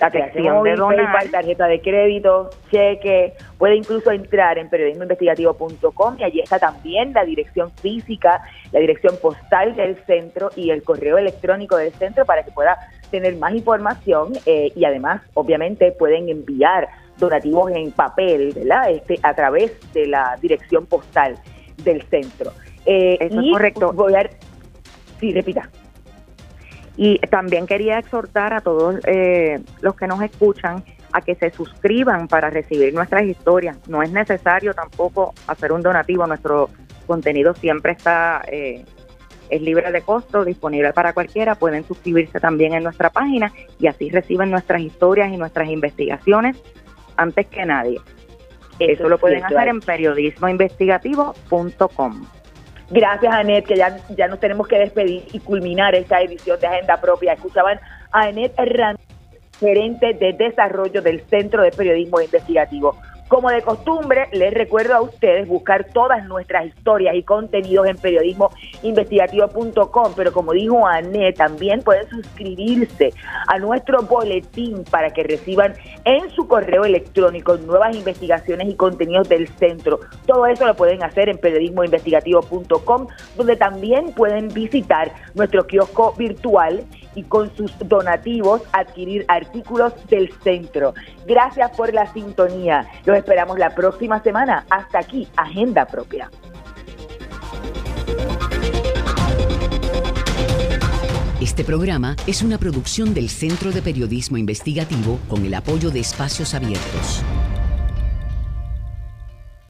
ATH 0.00 0.36
móvil, 0.40 0.74
PayPal, 0.76 1.30
tarjeta 1.30 1.66
de 1.66 1.80
crédito, 1.80 2.50
cheque. 2.70 3.34
Puede 3.56 3.76
incluso 3.76 4.10
entrar 4.10 4.58
en 4.58 4.68
periodismoinvestigativo.com 4.68 6.16
y 6.18 6.24
allí 6.24 6.40
está 6.40 6.58
también 6.58 7.12
la 7.12 7.24
dirección 7.24 7.70
física, 7.70 8.42
la 8.72 8.80
dirección 8.80 9.16
postal 9.22 9.76
del 9.76 9.96
centro 10.04 10.50
y 10.56 10.70
el 10.70 10.82
correo 10.82 11.18
electrónico 11.18 11.76
del 11.76 11.92
centro 11.92 12.24
para 12.24 12.42
que 12.42 12.50
pueda 12.50 12.76
tener 13.10 13.36
más 13.36 13.54
información 13.54 14.32
eh, 14.46 14.72
y 14.74 14.84
además, 14.84 15.22
obviamente, 15.34 15.92
pueden 15.92 16.28
enviar 16.28 16.88
donativos 17.18 17.70
en 17.70 17.92
papel, 17.92 18.52
¿verdad? 18.54 18.90
Este, 18.90 19.20
a 19.22 19.34
través 19.34 19.72
de 19.92 20.06
la 20.06 20.36
dirección 20.40 20.86
postal 20.86 21.36
del 21.84 22.02
centro. 22.02 22.50
Eh, 22.84 23.18
Eso 23.20 23.40
es 23.40 23.52
correcto. 23.52 23.92
Voy 23.92 24.14
a, 24.14 24.28
Sí, 25.22 25.32
repita. 25.32 25.70
Y 26.96 27.20
también 27.20 27.68
quería 27.68 28.00
exhortar 28.00 28.52
a 28.52 28.60
todos 28.60 28.96
eh, 29.06 29.60
los 29.80 29.94
que 29.94 30.08
nos 30.08 30.20
escuchan 30.20 30.82
a 31.12 31.20
que 31.20 31.36
se 31.36 31.50
suscriban 31.50 32.26
para 32.26 32.50
recibir 32.50 32.92
nuestras 32.92 33.22
historias. 33.22 33.76
No 33.86 34.02
es 34.02 34.10
necesario 34.10 34.74
tampoco 34.74 35.32
hacer 35.46 35.70
un 35.70 35.80
donativo. 35.80 36.26
Nuestro 36.26 36.70
contenido 37.06 37.54
siempre 37.54 37.92
está 37.92 38.42
eh, 38.50 38.84
es 39.48 39.62
libre 39.62 39.92
de 39.92 40.02
costo, 40.02 40.44
disponible 40.44 40.92
para 40.92 41.12
cualquiera. 41.12 41.54
Pueden 41.54 41.86
suscribirse 41.86 42.40
también 42.40 42.74
en 42.74 42.82
nuestra 42.82 43.10
página 43.10 43.52
y 43.78 43.86
así 43.86 44.10
reciben 44.10 44.50
nuestras 44.50 44.80
historias 44.80 45.32
y 45.32 45.36
nuestras 45.36 45.68
investigaciones 45.68 46.60
antes 47.16 47.46
que 47.46 47.64
nadie. 47.64 48.00
Eso, 48.80 49.08
lo 49.08 49.18
pueden 49.18 49.44
hacer 49.44 49.68
en 49.68 49.78
periodismoinvestigativo.com. 49.78 52.26
Gracias, 52.92 53.32
Anet, 53.32 53.64
que 53.64 53.74
ya, 53.74 53.96
ya 54.10 54.28
nos 54.28 54.38
tenemos 54.38 54.68
que 54.68 54.78
despedir 54.78 55.24
y 55.32 55.38
culminar 55.40 55.94
esta 55.94 56.20
edición 56.20 56.60
de 56.60 56.66
Agenda 56.66 57.00
Propia. 57.00 57.32
Escuchaban 57.32 57.80
a 58.10 58.24
Anet 58.24 58.52
Hernández, 58.58 59.00
gerente 59.58 60.12
de 60.12 60.34
desarrollo 60.34 61.00
del 61.00 61.22
Centro 61.22 61.62
de 61.62 61.70
Periodismo 61.70 62.20
Investigativo. 62.20 62.94
Como 63.32 63.48
de 63.48 63.62
costumbre, 63.62 64.28
les 64.32 64.52
recuerdo 64.52 64.94
a 64.94 65.00
ustedes 65.00 65.48
buscar 65.48 65.86
todas 65.94 66.22
nuestras 66.26 66.66
historias 66.66 67.16
y 67.16 67.22
contenidos 67.22 67.86
en 67.86 67.96
periodismoinvestigativo.com, 67.96 70.12
pero 70.14 70.34
como 70.34 70.52
dijo 70.52 70.86
Anet, 70.86 71.38
también 71.38 71.80
pueden 71.80 72.06
suscribirse 72.10 73.14
a 73.48 73.56
nuestro 73.56 74.02
boletín 74.02 74.84
para 74.84 75.14
que 75.14 75.22
reciban 75.22 75.72
en 76.04 76.28
su 76.32 76.46
correo 76.46 76.84
electrónico 76.84 77.56
nuevas 77.56 77.96
investigaciones 77.96 78.68
y 78.68 78.74
contenidos 78.74 79.30
del 79.30 79.48
centro. 79.48 80.00
Todo 80.26 80.44
eso 80.44 80.66
lo 80.66 80.76
pueden 80.76 81.02
hacer 81.02 81.30
en 81.30 81.38
periodismoinvestigativo.com, 81.38 83.06
donde 83.38 83.56
también 83.56 84.12
pueden 84.12 84.48
visitar 84.48 85.10
nuestro 85.34 85.66
kiosco 85.66 86.12
virtual 86.18 86.84
y 87.14 87.22
con 87.24 87.54
sus 87.56 87.72
donativos 87.80 88.62
adquirir 88.72 89.24
artículos 89.28 89.92
del 90.08 90.32
centro. 90.42 90.94
Gracias 91.26 91.70
por 91.76 91.92
la 91.92 92.12
sintonía. 92.12 92.86
Los 93.04 93.16
esperamos 93.16 93.58
la 93.58 93.74
próxima 93.74 94.22
semana. 94.22 94.64
Hasta 94.70 95.00
aquí, 95.00 95.28
Agenda 95.36 95.86
Propia. 95.86 96.30
Este 101.42 101.64
programa 101.64 102.14
es 102.28 102.42
una 102.42 102.56
producción 102.56 103.14
del 103.14 103.28
Centro 103.28 103.72
de 103.72 103.82
Periodismo 103.82 104.36
Investigativo 104.36 105.18
con 105.28 105.44
el 105.44 105.54
apoyo 105.54 105.90
de 105.90 105.98
Espacios 105.98 106.54
Abiertos. 106.54 107.24